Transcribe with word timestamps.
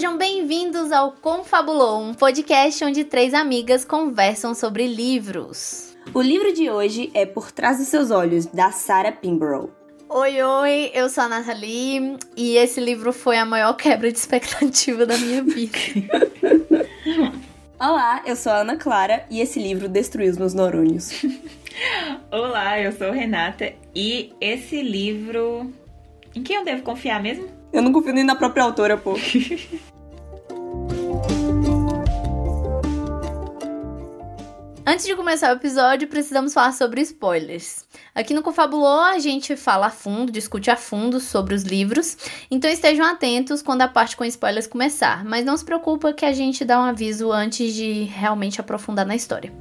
Sejam 0.00 0.16
bem-vindos 0.16 0.92
ao 0.92 1.12
Confabulou, 1.12 2.00
um 2.00 2.14
podcast 2.14 2.82
onde 2.82 3.04
três 3.04 3.34
amigas 3.34 3.84
conversam 3.84 4.54
sobre 4.54 4.86
livros. 4.86 5.94
O 6.14 6.22
livro 6.22 6.54
de 6.54 6.70
hoje 6.70 7.10
é 7.12 7.26
Por 7.26 7.52
Trás 7.52 7.76
dos 7.76 7.88
Seus 7.88 8.10
Olhos, 8.10 8.46
da 8.46 8.72
Sarah 8.72 9.12
Pinborough. 9.12 9.70
Oi, 10.08 10.42
oi, 10.42 10.90
eu 10.94 11.10
sou 11.10 11.24
a 11.24 11.28
Nathalie 11.28 12.16
e 12.34 12.56
esse 12.56 12.80
livro 12.80 13.12
foi 13.12 13.36
a 13.36 13.44
maior 13.44 13.74
quebra 13.74 14.10
de 14.10 14.16
expectativa 14.16 15.04
da 15.04 15.18
minha 15.18 15.42
vida. 15.42 15.76
Olá, 17.78 18.22
eu 18.24 18.36
sou 18.36 18.52
a 18.52 18.60
Ana 18.60 18.78
Clara 18.78 19.26
e 19.28 19.42
esse 19.42 19.60
livro 19.60 19.86
destruiu 19.86 20.30
os 20.30 20.38
meus 20.38 20.54
neurônios. 20.54 21.10
Olá, 22.32 22.80
eu 22.80 22.92
sou 22.92 23.12
Renata 23.12 23.74
e 23.94 24.32
esse 24.40 24.80
livro. 24.80 25.70
Em 26.34 26.42
quem 26.42 26.56
eu 26.56 26.64
devo 26.64 26.80
confiar 26.80 27.22
mesmo? 27.22 27.60
Eu 27.72 27.82
não 27.82 27.92
confio 27.92 28.12
nem 28.12 28.24
na 28.24 28.34
própria 28.34 28.64
autora, 28.64 28.96
pô. 28.96 29.14
Antes 34.90 35.06
de 35.06 35.14
começar 35.14 35.52
o 35.52 35.56
episódio, 35.56 36.08
precisamos 36.08 36.52
falar 36.52 36.72
sobre 36.72 37.00
spoilers. 37.02 37.84
Aqui 38.12 38.34
no 38.34 38.42
Confabulou 38.42 39.02
a 39.02 39.20
gente 39.20 39.54
fala 39.54 39.86
a 39.86 39.90
fundo, 39.90 40.32
discute 40.32 40.68
a 40.68 40.74
fundo 40.74 41.20
sobre 41.20 41.54
os 41.54 41.62
livros, 41.62 42.18
então 42.50 42.68
estejam 42.68 43.06
atentos 43.06 43.62
quando 43.62 43.82
a 43.82 43.88
parte 43.88 44.16
com 44.16 44.24
spoilers 44.24 44.66
começar, 44.66 45.24
mas 45.24 45.44
não 45.44 45.56
se 45.56 45.64
preocupa 45.64 46.12
que 46.12 46.24
a 46.24 46.32
gente 46.32 46.64
dá 46.64 46.80
um 46.80 46.86
aviso 46.86 47.30
antes 47.30 47.72
de 47.72 48.02
realmente 48.02 48.60
aprofundar 48.60 49.06
na 49.06 49.14
história. 49.14 49.52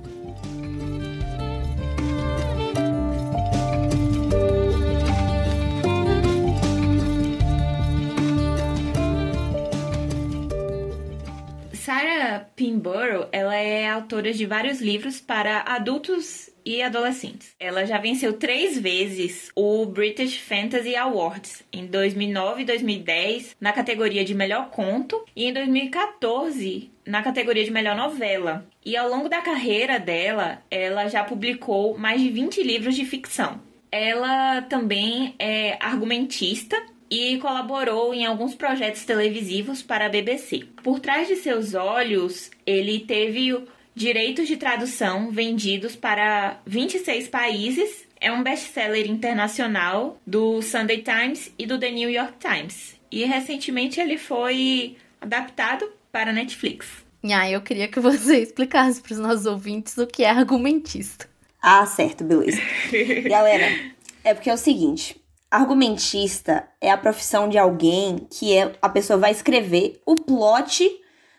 Sarah 11.89 12.45
Pinborough, 12.55 13.27
ela 13.31 13.55
é 13.55 13.89
autora 13.89 14.31
de 14.31 14.45
vários 14.45 14.79
livros 14.79 15.19
para 15.19 15.61
adultos 15.61 16.47
e 16.63 16.83
adolescentes. 16.83 17.55
Ela 17.59 17.83
já 17.83 17.97
venceu 17.97 18.33
três 18.33 18.77
vezes 18.77 19.51
o 19.55 19.87
British 19.87 20.37
Fantasy 20.37 20.95
Awards, 20.95 21.63
em 21.73 21.87
2009 21.87 22.61
e 22.61 22.65
2010, 22.65 23.55
na 23.59 23.73
categoria 23.73 24.23
de 24.23 24.35
melhor 24.35 24.69
conto, 24.69 25.25
e 25.35 25.45
em 25.45 25.51
2014, 25.51 26.91
na 27.07 27.23
categoria 27.23 27.63
de 27.63 27.71
melhor 27.71 27.97
novela. 27.97 28.67
E 28.85 28.95
ao 28.95 29.09
longo 29.09 29.27
da 29.27 29.41
carreira 29.41 29.99
dela, 29.99 30.61
ela 30.69 31.07
já 31.07 31.23
publicou 31.23 31.97
mais 31.97 32.21
de 32.21 32.29
20 32.29 32.61
livros 32.61 32.93
de 32.93 33.03
ficção. 33.03 33.59
Ela 33.91 34.61
também 34.61 35.33
é 35.39 35.75
argumentista 35.83 36.79
e 37.09 37.37
colaborou 37.37 38.13
em 38.13 38.25
alguns 38.25 38.53
projetos 38.53 39.03
televisivos 39.03 39.81
para 39.81 40.05
a 40.05 40.09
BBC. 40.09 40.65
Por 40.83 40.99
trás 40.99 41.27
de 41.27 41.35
seus 41.35 41.73
olhos, 41.73 42.51
ele 42.65 42.99
teve 42.99 43.65
direitos 43.95 44.47
de 44.47 44.57
tradução 44.57 45.31
vendidos 45.31 45.95
para 45.95 46.59
26 46.65 47.27
países. 47.27 48.07
É 48.21 48.31
um 48.31 48.43
best-seller 48.43 49.09
internacional 49.09 50.19
do 50.25 50.61
Sunday 50.61 51.01
Times 51.01 51.51
e 51.57 51.65
do 51.65 51.79
The 51.79 51.91
New 51.91 52.09
York 52.09 52.33
Times. 52.39 52.99
E 53.11 53.25
recentemente 53.25 53.99
ele 53.99 54.17
foi 54.17 54.97
adaptado 55.19 55.89
para 56.11 56.31
Netflix. 56.31 56.87
Ah, 57.23 57.49
eu 57.49 57.61
queria 57.61 57.87
que 57.87 57.99
você 57.99 58.39
explicasse 58.43 59.01
para 59.01 59.13
os 59.13 59.19
nossos 59.19 59.45
ouvintes 59.45 59.97
o 59.97 60.07
que 60.07 60.23
é 60.23 60.29
argumentista. 60.29 61.27
Ah, 61.61 61.85
certo, 61.85 62.23
beleza. 62.23 62.61
Galera, 63.27 63.93
é 64.23 64.33
porque 64.33 64.49
é 64.49 64.53
o 64.53 64.57
seguinte: 64.57 65.18
Argumentista 65.51 66.67
é 66.79 66.91
a 66.91 66.97
profissão 66.97 67.49
de 67.49 67.57
alguém 67.57 68.27
que 68.29 68.55
é, 68.55 68.73
a 68.81 68.89
pessoa 68.89 69.17
vai 69.17 69.31
escrever 69.31 69.99
o 70.05 70.15
plot 70.15 70.89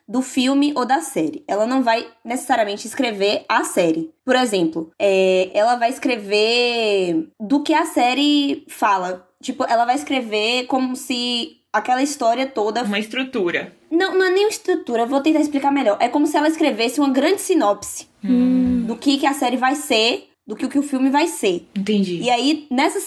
do 0.08 0.20
filme 0.20 0.72
ou 0.74 0.84
da 0.84 1.00
série. 1.00 1.44
Ela 1.46 1.66
não 1.66 1.84
vai 1.84 2.08
necessariamente 2.24 2.86
escrever 2.86 3.44
a 3.48 3.62
série. 3.62 4.10
Por 4.24 4.34
exemplo, 4.34 4.90
é, 4.98 5.50
ela 5.54 5.76
vai 5.76 5.90
escrever 5.90 7.28
do 7.38 7.62
que 7.62 7.72
a 7.72 7.86
série 7.86 8.64
fala. 8.68 9.28
Tipo, 9.40 9.64
ela 9.64 9.84
vai 9.84 9.94
escrever 9.94 10.66
como 10.66 10.96
se 10.96 11.60
aquela 11.72 12.02
história 12.02 12.46
toda. 12.46 12.82
Uma 12.82 12.98
estrutura. 12.98 13.72
Não, 13.88 14.18
não 14.18 14.26
é 14.26 14.30
nem 14.30 14.44
uma 14.44 14.50
estrutura, 14.50 15.06
vou 15.06 15.20
tentar 15.20 15.40
explicar 15.40 15.70
melhor. 15.70 15.96
É 16.00 16.08
como 16.08 16.26
se 16.26 16.36
ela 16.36 16.48
escrevesse 16.48 16.98
uma 16.98 17.10
grande 17.10 17.40
sinopse 17.40 18.08
hum. 18.24 18.84
do 18.86 18.96
que, 18.96 19.18
que 19.18 19.26
a 19.26 19.32
série 19.32 19.56
vai 19.56 19.76
ser, 19.76 20.28
do 20.44 20.56
que, 20.56 20.68
que 20.68 20.78
o 20.78 20.82
filme 20.82 21.10
vai 21.10 21.28
ser. 21.28 21.68
Entendi. 21.76 22.16
E 22.16 22.30
aí, 22.30 22.66
nessa 22.70 22.98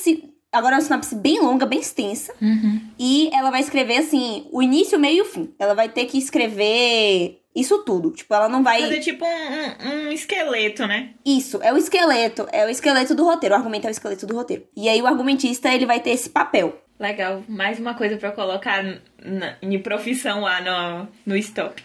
Agora 0.54 0.76
é 0.76 0.78
uma 0.78 0.84
sinopse 0.84 1.16
bem 1.16 1.40
longa, 1.40 1.66
bem 1.66 1.80
extensa. 1.80 2.34
Uhum. 2.40 2.80
E 3.00 3.30
ela 3.34 3.50
vai 3.50 3.60
escrever, 3.60 3.98
assim, 3.98 4.46
o 4.52 4.62
início, 4.62 4.98
o 4.98 5.02
meio 5.02 5.18
e 5.18 5.22
o 5.22 5.26
fim. 5.26 5.52
Ela 5.58 5.74
vai 5.74 5.90
ter 5.90 6.06
que 6.06 6.18
escrever 6.18 7.42
isso 7.56 7.80
tudo. 7.80 8.12
Tipo, 8.12 8.34
ela 8.36 8.48
não 8.48 8.64
vai. 8.64 8.82
Fazer 8.82 9.00
tipo 9.00 9.26
um, 9.26 9.28
um, 9.28 10.08
um, 10.08 10.12
esqueleto, 10.12 10.86
né? 10.86 11.10
Isso, 11.26 11.60
é 11.62 11.74
o 11.74 11.78
esqueleto. 11.78 12.48
É 12.52 12.66
o 12.66 12.70
esqueleto 12.70 13.16
do 13.16 13.26
roteiro. 13.26 13.56
O 13.56 13.58
argumento 13.58 13.86
é 13.86 13.90
o 13.90 13.92
esqueleto 13.92 14.28
do 14.28 14.36
roteiro. 14.36 14.64
E 14.76 14.88
aí 14.88 15.02
o 15.02 15.08
argumentista, 15.08 15.74
ele 15.74 15.86
vai 15.86 16.00
ter 16.00 16.12
esse 16.12 16.30
papel. 16.30 16.80
Legal. 17.00 17.44
Mais 17.50 17.80
uma 17.80 17.96
coisa 17.96 18.18
para 18.18 18.32
colocar 18.32 18.84
na, 19.22 19.56
em 19.62 19.78
profissão 19.80 20.42
lá 20.42 20.62
no, 20.62 21.08
no 21.26 21.36
stop. 21.38 21.82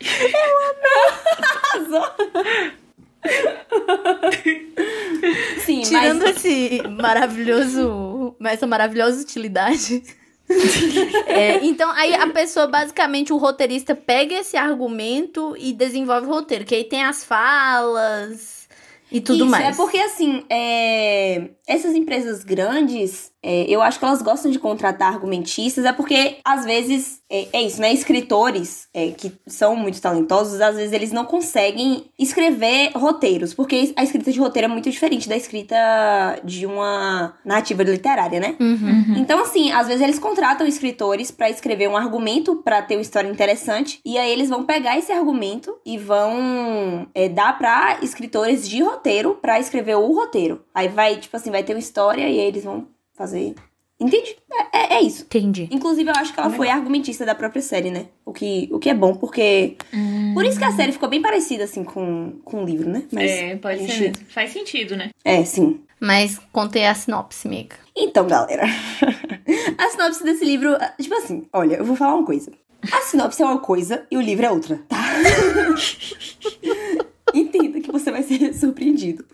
Eu 1.75 1.97
amo! 1.97 2.79
Sim, 5.65 5.83
Tirando 5.83 6.23
mas... 6.23 6.37
esse 6.37 6.83
maravilhoso, 6.89 7.89
essa 8.45 8.67
maravilhosa 8.67 9.21
utilidade. 9.21 10.03
é, 11.27 11.65
então, 11.65 11.91
aí 11.93 12.15
a 12.15 12.27
pessoa, 12.29 12.67
basicamente, 12.67 13.33
o 13.33 13.37
roteirista 13.37 13.95
pega 13.95 14.35
esse 14.37 14.57
argumento 14.57 15.55
e 15.59 15.73
desenvolve 15.73 16.27
o 16.27 16.31
roteiro, 16.31 16.65
que 16.65 16.75
aí 16.75 16.85
tem 16.85 17.05
as 17.05 17.25
falas 17.25 18.69
e 19.11 19.21
tudo 19.21 19.45
Isso, 19.45 19.51
mais. 19.51 19.67
É 19.67 19.77
porque, 19.77 19.99
assim, 19.99 20.45
é... 20.51 21.51
essas 21.67 21.95
empresas 21.95 22.45
grandes, 22.45 23.33
é, 23.43 23.65
eu 23.69 23.81
acho 23.81 23.99
que 23.99 24.05
elas 24.05 24.23
gostam 24.23 24.51
de 24.51 24.59
contratar 24.59 25.13
argumentistas, 25.13 25.85
é 25.85 25.93
porque, 25.93 26.39
às 26.45 26.65
vezes, 26.65 27.21
é, 27.31 27.47
é 27.53 27.63
isso, 27.63 27.81
né? 27.81 27.93
Escritores 27.93 28.89
é, 28.93 29.11
que 29.11 29.33
são 29.47 29.77
muito 29.77 30.01
talentosos, 30.01 30.61
às 30.61 30.77
vezes 30.77 30.93
eles 30.93 31.13
não 31.13 31.25
conseguem 31.25 32.07
escrever 32.19 32.91
roteiros, 32.95 33.55
porque 33.55 33.93
a 33.97 34.03
escrita 34.03 34.33
de 34.33 34.41
roteiro 34.41 34.67
é 34.67 34.69
muito 34.69 34.91
diferente 34.91 35.29
da 35.29 35.37
escrita 35.37 35.77
de 36.43 36.67
uma 36.67 37.35
narrativa 37.45 37.83
literária, 37.83 38.41
né? 38.41 38.57
Uhum. 38.59 39.15
Então, 39.17 39.41
assim, 39.41 39.71
às 39.71 39.87
vezes 39.87 40.03
eles 40.03 40.19
contratam 40.19 40.67
escritores 40.67 41.31
para 41.31 41.49
escrever 41.49 41.89
um 41.89 41.97
argumento, 41.97 42.57
para 42.57 42.83
ter 42.83 42.97
uma 42.97 43.03
história 43.03 43.29
interessante, 43.29 44.01
e 44.05 44.19
aí 44.19 44.31
eles 44.31 44.49
vão 44.49 44.65
pegar 44.65 44.99
esse 44.99 45.13
argumento 45.13 45.77
e 45.87 45.97
vão 45.97 47.07
é, 47.15 47.29
dar 47.29 47.57
pra 47.57 47.99
escritores 48.03 48.69
de 48.69 48.83
roteiro 48.83 49.39
para 49.41 49.61
escrever 49.61 49.97
o 49.97 50.13
roteiro. 50.13 50.65
Aí 50.75 50.89
vai, 50.89 51.17
tipo 51.17 51.37
assim, 51.37 51.51
vai 51.51 51.63
ter 51.63 51.75
uma 51.75 51.79
história 51.79 52.23
e 52.23 52.41
aí 52.41 52.47
eles 52.47 52.65
vão 52.65 52.87
fazer. 53.19 53.55
Entende? 54.01 54.37
É, 54.53 54.79
é, 54.79 54.95
é, 54.99 55.03
isso. 55.03 55.25
Entendi. 55.25 55.69
Inclusive, 55.73 56.09
eu 56.09 56.15
acho 56.15 56.33
que 56.33 56.39
ela 56.39 56.51
foi 56.51 56.71
argumentista 56.71 57.27
da 57.27 57.35
própria 57.35 57.61
série, 57.61 57.91
né? 57.91 58.07
O 58.25 58.33
que, 58.33 58.69
o 58.71 58.79
que 58.79 58.89
é 58.89 58.95
bom, 58.95 59.15
porque. 59.15 59.77
Hum. 59.93 60.33
Por 60.35 60.45
isso 60.45 60.57
que 60.57 60.65
a 60.65 60.71
série 60.71 60.93
ficou 60.93 61.09
bem 61.09 61.21
parecida, 61.21 61.65
assim, 61.65 61.83
com, 61.83 62.39
com 62.45 62.63
o 62.63 62.65
livro, 62.65 62.89
né? 62.89 63.03
Mas 63.11 63.29
é, 63.29 63.57
pode 63.57 63.81
ser. 63.81 63.93
Gente... 63.93 64.25
Faz 64.27 64.53
sentido, 64.53 64.97
né? 64.97 65.11
É, 65.25 65.45
sim. 65.45 65.81
Mas 66.01 66.39
contei 66.53 66.87
a 66.87 66.95
sinopse, 66.95 67.49
amiga. 67.49 67.75
Então, 67.97 68.25
galera. 68.29 68.67
a 69.77 69.91
sinopse 69.91 70.23
desse 70.23 70.45
livro. 70.45 70.77
Tipo 71.01 71.17
assim, 71.17 71.49
olha, 71.53 71.75
eu 71.77 71.85
vou 71.85 71.97
falar 71.97 72.15
uma 72.15 72.25
coisa. 72.25 72.53
A 72.93 73.01
sinopse 73.01 73.43
é 73.43 73.45
uma 73.45 73.59
coisa 73.59 74.07
e 74.09 74.17
o 74.17 74.21
livro 74.21 74.47
é 74.47 74.51
outra, 74.51 74.81
tá? 74.89 74.97
Entenda 77.35 77.81
que 77.81 77.91
você 77.91 78.11
vai 78.11 78.23
ser 78.23 78.55
surpreendido 78.55 79.25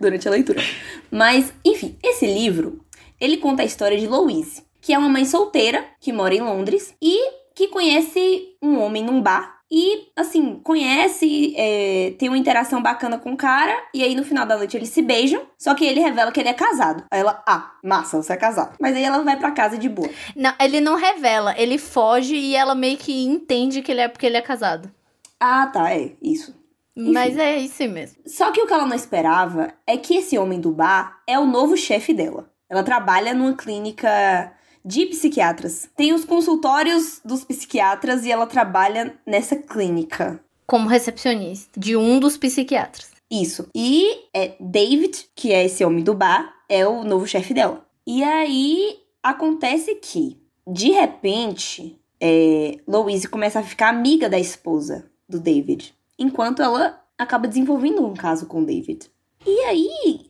durante 0.00 0.26
a 0.26 0.30
leitura. 0.30 0.62
Mas, 1.10 1.52
enfim, 1.64 1.96
esse 2.02 2.26
livro, 2.26 2.80
ele 3.20 3.36
conta 3.36 3.62
a 3.62 3.66
história 3.66 3.98
de 3.98 4.06
Louise, 4.06 4.62
que 4.80 4.92
é 4.92 4.98
uma 4.98 5.08
mãe 5.08 5.24
solteira 5.24 5.84
que 6.00 6.12
mora 6.12 6.34
em 6.34 6.40
Londres 6.40 6.94
e 7.02 7.38
que 7.54 7.68
conhece 7.68 8.56
um 8.62 8.78
homem 8.80 9.04
num 9.04 9.20
bar. 9.20 9.58
E, 9.70 10.08
assim, 10.16 10.60
conhece, 10.60 11.54
é, 11.54 12.14
tem 12.18 12.28
uma 12.30 12.38
interação 12.38 12.80
bacana 12.80 13.18
com 13.18 13.32
o 13.32 13.36
cara, 13.36 13.76
e 13.92 14.02
aí 14.02 14.14
no 14.14 14.24
final 14.24 14.46
da 14.46 14.56
noite 14.56 14.76
eles 14.76 14.88
se 14.88 15.02
beijam, 15.02 15.42
só 15.58 15.74
que 15.74 15.84
ele 15.84 16.00
revela 16.00 16.32
que 16.32 16.40
ele 16.40 16.48
é 16.48 16.54
casado. 16.54 17.04
Aí 17.10 17.20
ela, 17.20 17.42
ah, 17.46 17.72
massa, 17.84 18.16
você 18.16 18.32
é 18.32 18.36
casado. 18.36 18.76
Mas 18.80 18.96
aí 18.96 19.04
ela 19.04 19.22
vai 19.22 19.36
pra 19.36 19.50
casa 19.50 19.76
de 19.76 19.88
boa. 19.88 20.08
Não, 20.34 20.54
ele 20.58 20.80
não 20.80 20.96
revela, 20.96 21.54
ele 21.58 21.76
foge 21.76 22.34
e 22.34 22.56
ela 22.56 22.74
meio 22.74 22.96
que 22.96 23.26
entende 23.26 23.82
que 23.82 23.92
ele 23.92 24.00
é 24.00 24.08
porque 24.08 24.24
ele 24.24 24.38
é 24.38 24.42
casado. 24.42 24.90
Ah, 25.38 25.66
tá, 25.66 25.92
é, 25.92 26.12
isso. 26.22 26.56
Enfim. 26.96 27.12
Mas 27.12 27.36
é 27.36 27.58
isso 27.58 27.86
mesmo. 27.88 28.16
Só 28.26 28.50
que 28.50 28.60
o 28.60 28.66
que 28.66 28.72
ela 28.72 28.86
não 28.86 28.96
esperava 28.96 29.72
é 29.86 29.96
que 29.96 30.16
esse 30.16 30.36
homem 30.38 30.60
do 30.60 30.72
bar 30.72 31.20
é 31.26 31.38
o 31.38 31.46
novo 31.46 31.76
chefe 31.76 32.14
dela. 32.14 32.50
Ela 32.68 32.82
trabalha 32.82 33.34
numa 33.34 33.54
clínica 33.54 34.52
de 34.84 35.06
psiquiatras. 35.06 35.88
Tem 35.96 36.12
os 36.12 36.24
consultórios 36.24 37.20
dos 37.24 37.44
psiquiatras 37.44 38.24
e 38.24 38.30
ela 38.30 38.46
trabalha 38.46 39.14
nessa 39.26 39.56
clínica. 39.56 40.40
Como 40.66 40.88
recepcionista 40.88 41.78
de 41.78 41.96
um 41.96 42.20
dos 42.20 42.36
psiquiatras. 42.36 43.10
Isso. 43.30 43.68
E 43.74 44.28
é 44.34 44.54
David, 44.58 45.26
que 45.34 45.52
é 45.52 45.64
esse 45.64 45.84
homem 45.84 46.02
do 46.02 46.14
bar, 46.14 46.54
é 46.68 46.86
o 46.86 47.04
novo 47.04 47.26
chefe 47.26 47.52
dela. 47.52 47.86
E 48.06 48.22
aí 48.22 48.98
acontece 49.22 49.94
que, 49.96 50.38
de 50.66 50.90
repente, 50.90 51.98
é, 52.20 52.78
Louise 52.86 53.28
começa 53.28 53.60
a 53.60 53.62
ficar 53.62 53.88
amiga 53.88 54.28
da 54.28 54.38
esposa 54.38 55.10
do 55.28 55.38
David, 55.38 55.94
enquanto 56.18 56.62
ela 56.62 57.02
acaba 57.18 57.46
desenvolvendo 57.46 58.04
um 58.04 58.14
caso 58.14 58.46
com 58.46 58.62
o 58.62 58.66
David. 58.66 59.10
E 59.46 59.60
aí, 59.64 60.27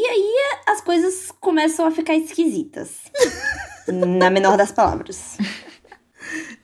e 0.00 0.06
aí 0.06 0.34
as 0.66 0.80
coisas 0.80 1.30
começam 1.40 1.86
a 1.86 1.90
ficar 1.90 2.14
esquisitas. 2.14 3.00
na 3.86 4.30
menor 4.30 4.56
das 4.56 4.72
palavras. 4.72 5.36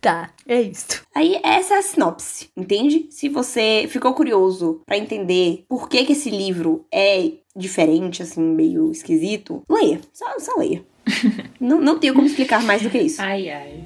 Tá, 0.01 0.31
é 0.47 0.63
isso. 0.63 1.03
Aí 1.15 1.39
essa 1.43 1.75
é 1.75 1.79
a 1.79 1.83
sinopse, 1.83 2.49
entende? 2.57 3.09
Se 3.11 3.29
você 3.29 3.87
ficou 3.91 4.15
curioso 4.15 4.81
para 4.87 4.97
entender 4.97 5.65
por 5.69 5.89
que 5.89 6.05
que 6.05 6.13
esse 6.13 6.31
livro 6.31 6.87
é 6.91 7.33
diferente, 7.55 8.23
assim, 8.23 8.41
meio 8.41 8.91
esquisito, 8.91 9.63
leia. 9.69 10.01
Só, 10.13 10.27
só 10.39 10.57
leia. 10.57 10.85
não, 11.61 11.81
não 11.81 11.99
tenho 11.99 12.15
como 12.15 12.27
explicar 12.27 12.63
mais 12.63 12.83
do 12.83 12.91
que 12.91 12.99
isso. 12.99 13.21
Ai, 13.21 13.51
ai. 13.51 13.85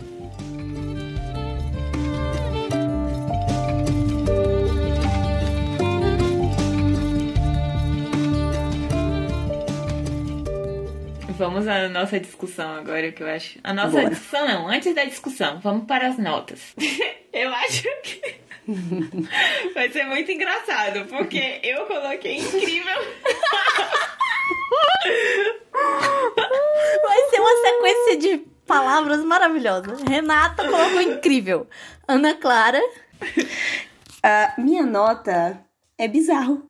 Vamos 11.40 11.66
à 11.66 11.88
nossa 11.88 12.20
discussão 12.20 12.70
agora, 12.74 13.10
que 13.12 13.22
eu 13.22 13.26
acho. 13.26 13.58
A 13.64 13.72
nossa 13.72 13.92
Bora. 13.92 14.10
discussão 14.10 14.46
não, 14.46 14.68
antes 14.68 14.94
da 14.94 15.04
discussão, 15.04 15.58
vamos 15.60 15.86
para 15.86 16.08
as 16.08 16.18
notas. 16.18 16.74
eu 17.32 17.50
acho 17.54 17.88
que 18.02 18.34
vai 19.72 19.90
ser 19.90 20.04
muito 20.04 20.30
engraçado, 20.30 21.06
porque 21.06 21.60
eu 21.62 21.86
coloquei 21.86 22.36
incrível. 22.36 22.94
Vai 27.02 27.18
ser 27.30 27.40
uma 27.40 27.56
sequência 27.56 28.16
de 28.18 28.38
palavras 28.66 29.24
maravilhosas. 29.24 30.02
Renata 30.02 30.68
colocou 30.68 31.00
incrível. 31.00 31.66
Ana 32.06 32.34
Clara. 32.34 32.82
A 34.22 34.52
minha 34.58 34.84
nota 34.84 35.58
é 35.96 36.06
bizarro. 36.06 36.68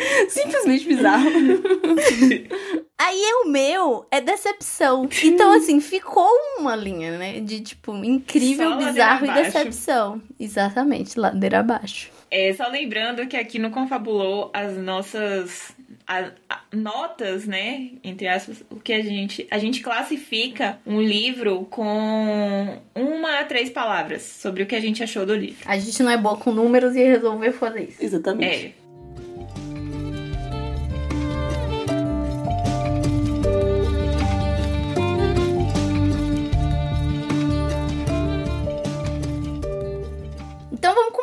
Simplesmente 0.28 0.86
bizarro. 0.86 1.30
Aí 2.98 3.22
o 3.44 3.48
meu 3.48 4.06
é 4.10 4.20
decepção. 4.20 5.08
Então, 5.24 5.52
assim, 5.52 5.80
ficou 5.80 6.28
uma 6.58 6.76
linha, 6.76 7.16
né? 7.16 7.40
De 7.40 7.60
tipo, 7.60 7.94
incrível, 7.96 8.70
Só 8.70 8.76
bizarro 8.76 9.26
e 9.26 9.30
decepção. 9.32 10.22
Exatamente, 10.38 11.18
ladeira 11.18 11.60
abaixo. 11.60 12.10
É, 12.30 12.52
só 12.52 12.68
lembrando 12.68 13.26
que 13.26 13.36
aqui 13.36 13.58
no 13.58 13.70
Confabulou 13.70 14.50
as 14.52 14.76
nossas 14.76 15.72
a- 16.06 16.30
a- 16.48 16.60
notas, 16.72 17.44
né, 17.46 17.90
entre 18.04 18.26
aspas, 18.28 18.62
o 18.70 18.76
que 18.76 18.92
a 18.92 19.00
gente 19.02 19.46
a 19.50 19.58
gente 19.58 19.80
classifica 19.80 20.78
um 20.86 21.00
livro 21.00 21.66
com 21.70 22.78
uma 22.94 23.38
a 23.40 23.44
três 23.44 23.70
palavras 23.70 24.22
sobre 24.22 24.62
o 24.62 24.66
que 24.66 24.74
a 24.76 24.80
gente 24.80 25.02
achou 25.02 25.24
do 25.24 25.34
livro. 25.34 25.58
A 25.66 25.78
gente 25.78 26.02
não 26.02 26.10
é 26.10 26.16
boa 26.16 26.36
com 26.36 26.52
números 26.52 26.94
e 26.96 27.02
resolveu 27.02 27.52
fazer 27.52 27.88
isso. 27.88 28.04
Exatamente. 28.04 28.66
É. 28.66 28.72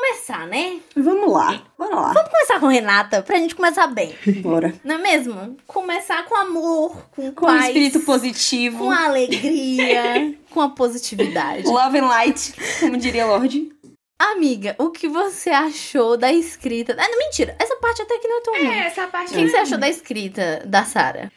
começar, 0.07 0.47
né? 0.47 0.79
Vamos 0.95 1.31
lá. 1.31 1.61
Bora 1.77 1.95
lá. 1.95 2.13
Vamos 2.13 2.31
começar 2.31 2.59
com 2.59 2.67
Renata, 2.67 3.21
pra 3.21 3.37
gente 3.37 3.55
começar 3.55 3.87
bem. 3.87 4.15
Bora. 4.41 4.73
Não 4.83 4.95
é 4.95 4.97
mesmo? 4.97 5.57
Começar 5.67 6.23
com 6.25 6.35
amor, 6.35 7.09
com, 7.11 7.31
Com 7.33 7.45
paz, 7.45 7.67
espírito 7.67 7.99
positivo. 8.01 8.77
com 8.79 8.91
alegria, 8.91 10.35
com 10.49 10.61
a 10.61 10.69
positividade. 10.69 11.67
Love 11.67 11.99
and 11.99 12.07
light, 12.07 12.53
como 12.79 12.97
diria 12.97 13.25
Lorde. 13.25 13.69
Amiga, 14.19 14.75
o 14.79 14.89
que 14.89 15.07
você 15.07 15.49
achou 15.49 16.17
da 16.17 16.31
escrita? 16.31 16.95
Ah, 16.97 17.07
não, 17.07 17.19
mentira. 17.19 17.55
Essa 17.59 17.75
parte 17.75 18.01
até 18.01 18.17
que 18.17 18.27
não 18.27 18.37
é 18.37 18.41
tão 18.41 18.53
ruim. 18.53 18.67
É, 18.67 18.87
essa 18.87 19.07
parte 19.07 19.31
O 19.31 19.35
que, 19.35 19.43
que 19.43 19.49
você 19.49 19.57
achou 19.57 19.77
da 19.77 19.89
escrita 19.89 20.63
da 20.65 20.83
Sara? 20.83 21.31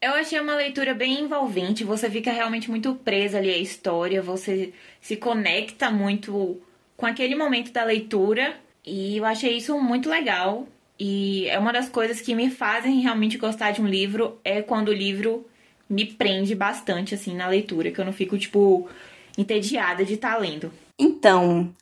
Eu 0.00 0.14
achei 0.14 0.40
uma 0.40 0.54
leitura 0.54 0.94
bem 0.94 1.20
envolvente, 1.20 1.84
você 1.84 2.10
fica 2.10 2.32
realmente 2.32 2.70
muito 2.70 2.94
presa 2.94 3.38
ali 3.38 3.50
à 3.50 3.58
história, 3.58 4.20
você 4.20 4.72
se 5.00 5.14
conecta 5.16 5.90
muito 5.90 6.60
com 7.02 7.06
aquele 7.06 7.34
momento 7.34 7.72
da 7.72 7.82
leitura 7.82 8.54
e 8.86 9.16
eu 9.16 9.24
achei 9.24 9.56
isso 9.56 9.76
muito 9.80 10.08
legal. 10.08 10.68
E 11.00 11.48
é 11.48 11.58
uma 11.58 11.72
das 11.72 11.88
coisas 11.88 12.20
que 12.20 12.32
me 12.32 12.48
fazem 12.48 13.00
realmente 13.00 13.36
gostar 13.36 13.72
de 13.72 13.82
um 13.82 13.88
livro 13.88 14.38
é 14.44 14.62
quando 14.62 14.90
o 14.90 14.94
livro 14.94 15.44
me 15.90 16.06
prende 16.06 16.54
bastante 16.54 17.12
assim 17.12 17.34
na 17.34 17.48
leitura, 17.48 17.90
que 17.90 18.00
eu 18.00 18.04
não 18.04 18.12
fico 18.12 18.38
tipo 18.38 18.88
entediada 19.36 20.04
de 20.04 20.14
estar 20.14 20.38
lendo. 20.38 20.72
Então, 20.96 21.74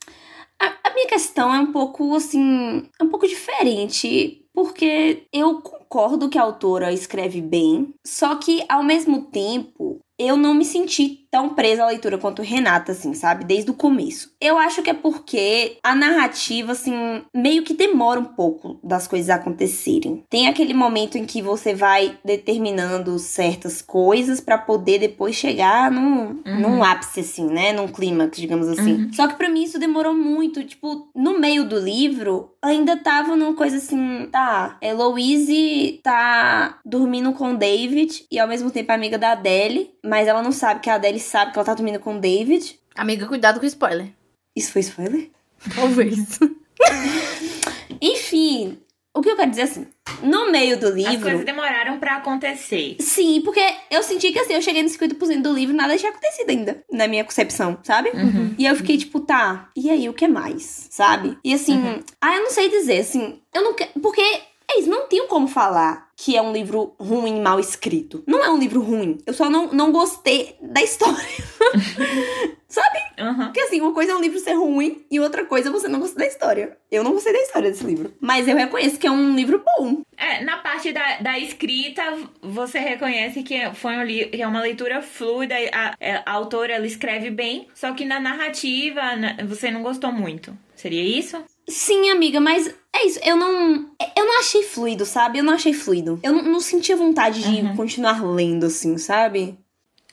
a, 0.58 0.88
a 0.88 0.94
minha 0.94 1.06
questão 1.06 1.55
é 1.55 1.61
um 1.61 1.70
pouco 1.70 2.14
assim, 2.14 2.88
é 2.99 3.05
um 3.05 3.11
pouco 3.11 3.28
diferente, 3.28 4.43
porque 4.55 5.25
eu 5.31 5.61
concordo 5.61 6.31
que 6.31 6.38
a 6.38 6.43
autora 6.43 6.94
escreve 6.94 7.43
bem, 7.43 7.93
só 8.06 8.37
que 8.37 8.64
ao 8.70 8.82
mesmo 8.82 9.26
tempo 9.26 9.99
eu 10.19 10.34
não 10.34 10.55
me 10.55 10.64
senti 10.64 11.19
tão 11.31 11.50
presa 11.50 11.85
à 11.85 11.87
leitura 11.88 12.19
quanto 12.19 12.43
Renata, 12.43 12.93
assim, 12.93 13.15
sabe? 13.15 13.44
Desde 13.44 13.71
o 13.71 13.75
começo. 13.75 14.32
Eu 14.41 14.59
acho 14.59 14.82
que 14.82 14.91
é 14.91 14.94
porque 14.94 15.79
a 15.82 15.94
narrativa, 15.94 16.73
assim, 16.73 17.23
meio 17.35 17.62
que 17.62 17.75
demora 17.75 18.19
um 18.19 18.25
pouco 18.25 18.79
das 18.82 19.06
coisas 19.06 19.31
acontecerem. 19.31 20.25
Tem 20.29 20.49
aquele 20.49 20.75
momento 20.75 21.17
em 21.17 21.25
que 21.25 21.41
você 21.43 21.75
vai 21.75 22.19
determinando 22.25 23.19
certas 23.19 23.81
coisas 23.82 24.41
pra 24.41 24.59
poder 24.59 24.99
depois 24.99 25.35
chegar 25.37 25.91
num, 25.91 26.41
Uhum. 26.47 26.61
num 26.61 26.85
ápice, 26.85 27.21
assim, 27.21 27.47
né? 27.47 27.73
Num 27.73 27.88
clímax, 27.88 28.37
digamos 28.38 28.69
assim. 28.69 29.11
Só 29.12 29.29
que 29.29 29.35
pra 29.35 29.49
mim 29.49 29.62
isso 29.65 29.79
demorou 29.79 30.15
muito. 30.15 30.65
Tipo, 30.65 31.09
no 31.15 31.38
meio 31.38 31.65
do 31.65 31.79
livro, 31.79 32.53
ainda 32.62 32.97
tava 32.97 33.37
numa 33.37 33.55
coisa 33.55 33.76
assim, 33.76 34.29
tá, 34.33 34.76
é 34.81 34.93
Louise 34.93 36.00
tá 36.03 36.79
dormindo 36.85 37.33
com 37.33 37.53
o 37.53 37.56
David 37.56 38.25
e 38.31 38.38
ao 38.38 38.49
mesmo 38.49 38.71
tempo 38.71 38.91
é 38.91 38.94
amiga 38.94 39.19
da 39.19 39.33
Adele, 39.33 39.91
mas 40.05 40.26
ela 40.26 40.43
não 40.43 40.53
sabe 40.53 40.81
que 40.81 40.91
a 40.91 40.94
Adele 40.94 41.19
sabe 41.20 41.52
que 41.52 41.58
ela 41.58 41.67
tá 41.67 41.75
dormindo 41.75 42.00
com 42.00 42.17
o 42.17 42.20
David. 42.20 42.78
Amiga, 42.94 43.26
cuidado 43.26 43.58
com 43.61 43.64
o 43.64 43.69
spoiler. 43.69 44.08
Isso 44.56 44.72
foi 44.72 44.81
spoiler? 44.81 45.31
Talvez. 45.75 46.38
Enfim, 48.00 48.78
o 49.14 49.20
que 49.20 49.28
eu 49.31 49.37
quero 49.37 49.50
dizer 49.50 49.62
assim, 49.62 49.87
no 50.22 50.50
meio 50.50 50.78
do 50.78 50.87
As 50.87 50.93
coisas 50.94 51.12
livro. 51.22 51.44
demoraram 51.44 51.99
pra 51.99 52.17
acontecer. 52.17 52.96
Sim, 53.00 53.42
porque 53.45 53.61
eu 53.90 54.02
senti 54.02 54.33
que 54.33 54.38
assim, 54.38 54.54
eu 54.54 54.62
cheguei 54.62 54.83
nos 54.83 54.97
50% 54.97 55.42
do 55.42 55.52
livro, 55.52 55.75
nada 55.75 55.97
tinha 55.97 56.11
acontecido 56.11 56.49
ainda, 56.50 56.83
na 56.90 57.06
minha 57.06 57.25
concepção, 57.25 57.78
sabe? 57.83 58.11
Uhum. 58.11 58.54
E 58.59 58.66
aí 58.66 58.73
eu 58.73 58.76
fiquei 58.76 58.97
tipo, 58.97 59.21
tá, 59.21 59.68
e 59.76 59.90
aí 59.90 60.09
o 60.09 60.14
que 60.14 60.26
mais? 60.28 60.87
Sabe? 60.90 61.37
E 61.45 61.52
assim, 61.52 61.76
Uhum. 61.76 62.00
ah, 62.21 62.37
eu 62.37 62.42
não 62.45 62.50
sei 62.50 62.68
dizer, 62.68 62.99
assim, 63.00 63.40
eu 63.54 63.62
não 63.62 63.75
quero. 63.75 63.90
Porque 64.00 64.23
é 64.71 64.81
isso, 64.81 64.89
não 64.91 65.07
tenho 65.07 65.27
como 65.27 65.47
falar 65.49 66.09
que 66.17 66.37
é 66.37 66.43
um 66.43 66.53
livro 66.53 66.95
ruim, 67.00 67.41
mal 67.41 67.59
escrito. 67.59 68.23
Não 68.27 68.45
é 68.45 68.50
um 68.50 68.59
livro 68.59 68.81
ruim. 68.83 69.19
Eu 69.27 69.33
só 69.33 69.49
não, 69.49 69.69
não 69.73 69.91
gostei 69.91 70.55
da 70.61 70.83
história. 70.83 71.17
sabe? 72.69 72.99
Aham. 73.19 73.47
Porque 73.47 73.61
assim, 73.61 73.81
uma 73.81 73.93
coisa 73.93 74.12
é 74.12 74.15
um 74.15 74.21
livro 74.21 74.39
ser 74.39 74.53
ruim 74.55 75.05
e 75.11 75.19
outra 75.19 75.45
coisa 75.45 75.69
é 75.69 75.73
você 75.73 75.89
não 75.89 75.99
gostar 75.99 76.21
da 76.21 76.27
história. 76.27 76.77
Eu 76.91 77.03
não 77.03 77.12
gostei 77.12 77.33
da 77.33 77.39
história 77.41 77.71
desse 77.71 77.85
livro. 77.85 78.12
Mas 78.21 78.47
eu 78.47 78.57
reconheço 78.57 78.99
que 78.99 79.07
é 79.07 79.11
um 79.11 79.35
livro 79.35 79.62
bom. 79.65 80.03
É, 80.17 80.45
na 80.45 80.59
parte 80.59 80.93
da, 80.93 81.17
da 81.21 81.39
escrita, 81.39 82.03
você 82.43 82.79
reconhece 82.79 83.43
que 83.43 83.55
é- 83.55 83.73
foi 83.73 83.97
um 83.97 84.05
li- 84.05 84.27
que 84.27 84.43
é 84.43 84.47
uma 84.47 84.61
leitura 84.61 85.00
fluida, 85.03 85.55
a, 85.73 85.95
é, 85.99 86.23
a 86.25 86.33
autora 86.33 86.75
ela 86.75 86.87
escreve 86.87 87.31
bem, 87.31 87.67
só 87.75 87.93
que 87.93 88.05
na 88.05 88.21
narrativa 88.21 89.17
na- 89.17 89.37
você 89.47 89.71
não 89.71 89.83
gostou 89.83 90.12
muito. 90.12 90.57
Seria 90.77 91.03
isso? 91.03 91.43
Sim, 91.69 92.11
amiga, 92.11 92.41
mas 92.41 92.75
é 92.94 93.06
isso. 93.06 93.18
Eu 93.25 93.37
não. 93.37 93.90
Eu 94.16 94.26
não 94.26 94.40
achei 94.40 94.62
fluido, 94.62 95.04
sabe? 95.04 95.38
Eu 95.38 95.44
não 95.44 95.54
achei 95.54 95.73
fluido. 95.73 96.18
Eu 96.23 96.32
não, 96.32 96.42
não 96.42 96.61
sentia 96.61 96.97
vontade 96.97 97.40
de 97.42 97.62
Uhum. 97.62 97.76
continuar 97.76 98.23
lendo, 98.25 98.66
assim, 98.66 98.97
sabe? 98.99 99.59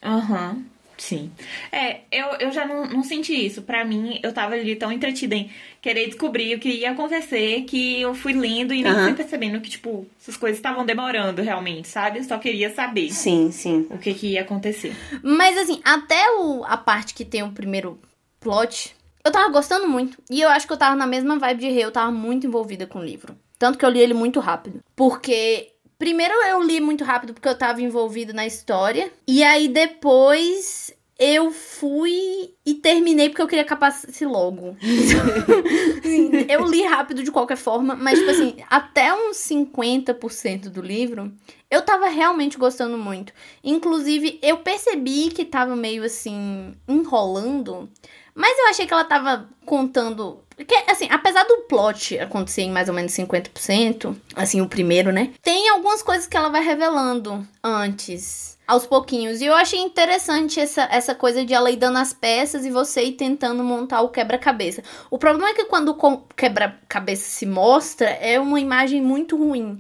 Aham. 0.04 0.64
Sim. 0.98 1.32
É, 1.72 2.02
eu, 2.12 2.26
eu 2.40 2.52
já 2.52 2.66
não, 2.66 2.88
não 2.88 3.04
senti 3.04 3.34
isso. 3.34 3.62
Pra 3.62 3.86
mim, 3.86 4.20
eu 4.24 4.34
tava 4.34 4.56
ali 4.56 4.76
tão 4.76 4.92
entretida 4.92 5.36
em 5.36 5.52
querer 5.80 6.08
descobrir 6.08 6.56
o 6.56 6.60
que 6.60 6.70
ia 6.70 6.90
acontecer 6.92 7.62
que 7.66 8.02
eu 8.02 8.16
fui 8.16 8.34
lendo 8.34 8.74
e 8.74 8.82
nem 8.82 8.92
Aham. 8.92 9.04
fui 9.04 9.14
percebendo 9.14 9.62
que, 9.62 9.70
tipo, 9.70 10.08
essas 10.20 10.36
coisas 10.36 10.58
estavam 10.58 10.84
demorando 10.84 11.42
realmente, 11.44 11.88
sabe? 11.88 12.18
Eu 12.18 12.24
só 12.24 12.40
queria 12.40 12.74
saber 12.74 13.12
Sim, 13.12 13.52
sim. 13.52 13.86
o 13.92 13.98
que, 14.00 14.12
que 14.16 14.28
ia 14.30 14.42
acontecer. 14.42 14.92
Mas 15.22 15.56
assim, 15.60 15.80
até 15.84 16.32
o, 16.40 16.64
a 16.66 16.76
parte 16.78 17.14
que 17.14 17.24
tem 17.24 17.44
o 17.44 17.52
primeiro 17.52 18.00
plot, 18.40 18.96
eu 19.28 19.32
tava 19.32 19.50
gostando 19.52 19.88
muito. 19.88 20.18
E 20.30 20.42
eu 20.42 20.50
acho 20.50 20.66
que 20.66 20.74
eu 20.74 20.78
tava 20.78 20.96
na 20.96 21.06
mesma 21.06 21.38
vibe 21.38 21.60
de 21.60 21.70
Rei, 21.70 21.84
eu 21.84 21.92
tava 21.92 22.12
muito 22.12 22.48
envolvida 22.48 22.88
com 22.88 23.00
o 23.00 23.04
livro. 23.04 23.38
Tanto 23.60 23.78
que 23.78 23.86
eu 23.86 23.90
li 23.90 24.00
ele 24.00 24.14
muito 24.14 24.40
rápido. 24.40 24.80
Porque. 24.96 25.74
Primeiro 26.00 26.34
eu 26.46 26.62
li 26.62 26.80
muito 26.80 27.04
rápido 27.04 27.34
porque 27.34 27.50
eu 27.50 27.58
tava 27.58 27.82
envolvida 27.82 28.32
na 28.32 28.46
história. 28.46 29.12
E 29.28 29.44
aí 29.44 29.68
depois 29.68 30.96
eu 31.20 31.50
fui 31.52 32.54
e 32.64 32.76
terminei 32.76 33.30
porque 33.30 33.42
eu 33.42 33.48
queria 33.48 33.64
que 33.64 33.74
acabasse 33.74 34.24
logo. 34.24 34.78
Eu 36.48 36.66
li 36.66 36.84
rápido 36.84 37.24
de 37.24 37.32
qualquer 37.32 37.58
forma, 37.58 37.96
mas, 37.96 38.20
tipo 38.20 38.32
assim, 38.32 38.56
até 38.70 39.14
uns 39.14 39.38
50% 39.38 40.70
do 40.70 40.82
livro, 40.82 41.34
eu 41.70 41.82
tava 41.82 42.08
realmente 42.08 42.58
gostando 42.58 42.98
muito. 42.98 43.34
Inclusive, 43.64 44.40
eu 44.42 44.58
percebi 44.58 45.30
que 45.30 45.44
tava 45.44 45.76
meio 45.76 46.04
assim, 46.04 46.74
enrolando, 46.88 47.90
mas 48.38 48.56
eu 48.60 48.68
achei 48.68 48.86
que 48.86 48.94
ela 48.94 49.04
tava 49.04 49.50
contando. 49.66 50.40
Que, 50.56 50.76
assim, 50.90 51.08
apesar 51.10 51.44
do 51.44 51.64
plot 51.68 52.20
acontecer 52.20 52.62
em 52.62 52.72
mais 52.72 52.88
ou 52.88 52.94
menos 52.94 53.12
50%, 53.12 54.16
assim, 54.36 54.62
o 54.62 54.70
primeiro, 54.70 55.12
né? 55.12 55.34
Tem 55.42 55.70
algumas 55.70 56.04
coisas 56.04 56.28
que 56.28 56.38
ela 56.38 56.50
vai 56.50 56.64
revelando 56.64 57.46
antes 57.64 58.58
aos 58.68 58.86
pouquinhos. 58.86 59.42
E 59.42 59.46
eu 59.46 59.56
achei 59.56 59.80
interessante 59.80 60.60
essa, 60.60 60.84
essa 60.92 61.16
coisa 61.16 61.44
de 61.44 61.54
ela 61.54 61.72
ir 61.72 61.78
dando 61.78 61.98
as 61.98 62.14
peças 62.14 62.64
e 62.64 62.70
você 62.70 63.06
ir 63.06 63.14
tentando 63.14 63.64
montar 63.64 64.02
o 64.02 64.10
quebra-cabeça. 64.10 64.84
O 65.10 65.18
problema 65.18 65.50
é 65.50 65.54
que 65.54 65.66
quando 65.66 65.90
o 65.90 66.18
quebra-cabeça 66.36 67.28
se 67.28 67.46
mostra, 67.48 68.10
é 68.10 68.40
uma 68.40 68.60
imagem 68.60 69.02
muito 69.02 69.36
ruim. 69.36 69.80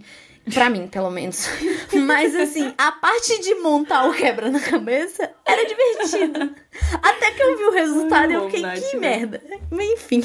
Pra 0.54 0.70
mim, 0.70 0.88
pelo 0.88 1.12
menos. 1.12 1.48
Mas 2.06 2.36
assim, 2.36 2.74
a 2.77 2.92
parte 2.92 3.42
de 3.42 3.56
montar 3.56 4.08
o 4.08 4.13
quebra 4.13 4.50
na 4.50 4.60
cabeça 4.60 5.30
era 5.46 5.66
divertida. 5.66 6.56
Até 7.01 7.32
que 7.32 7.42
eu 7.42 7.58
vi 7.58 7.63
o 7.63 7.72
resultado 7.72 8.32
e 8.32 8.34
eu 8.34 8.50
fiquei, 8.50 8.82
que 8.82 8.98
né? 8.98 9.18
merda. 9.18 9.42
Mas 9.70 9.89
enfim. 9.92 10.24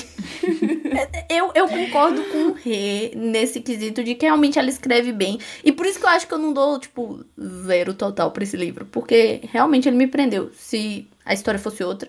eu, 1.29 1.50
eu 1.55 1.69
concordo 1.69 2.23
com 2.25 2.49
o 2.49 2.52
Rê 2.52 3.12
nesse 3.17 3.61
quesito 3.61 4.05
de 4.05 4.14
que 4.14 4.26
realmente 4.26 4.59
ela 4.59 4.69
escreve 4.69 5.12
bem. 5.12 5.38
E 5.64 5.73
por 5.73 5.87
isso 5.87 5.99
que 5.99 6.05
eu 6.05 6.11
acho 6.11 6.26
que 6.26 6.35
eu 6.35 6.38
não 6.38 6.52
dou, 6.52 6.79
tipo, 6.79 7.25
zero 7.64 7.95
total 7.95 8.31
pra 8.31 8.45
esse 8.45 8.57
livro. 8.57 8.87
Porque 8.87 9.41
realmente 9.50 9.88
ele 9.88 9.97
me 9.97 10.07
prendeu. 10.07 10.50
Se 10.55 11.09
a 11.25 11.35
história 11.35 11.59
fosse 11.59 11.83
outra, 11.83 12.09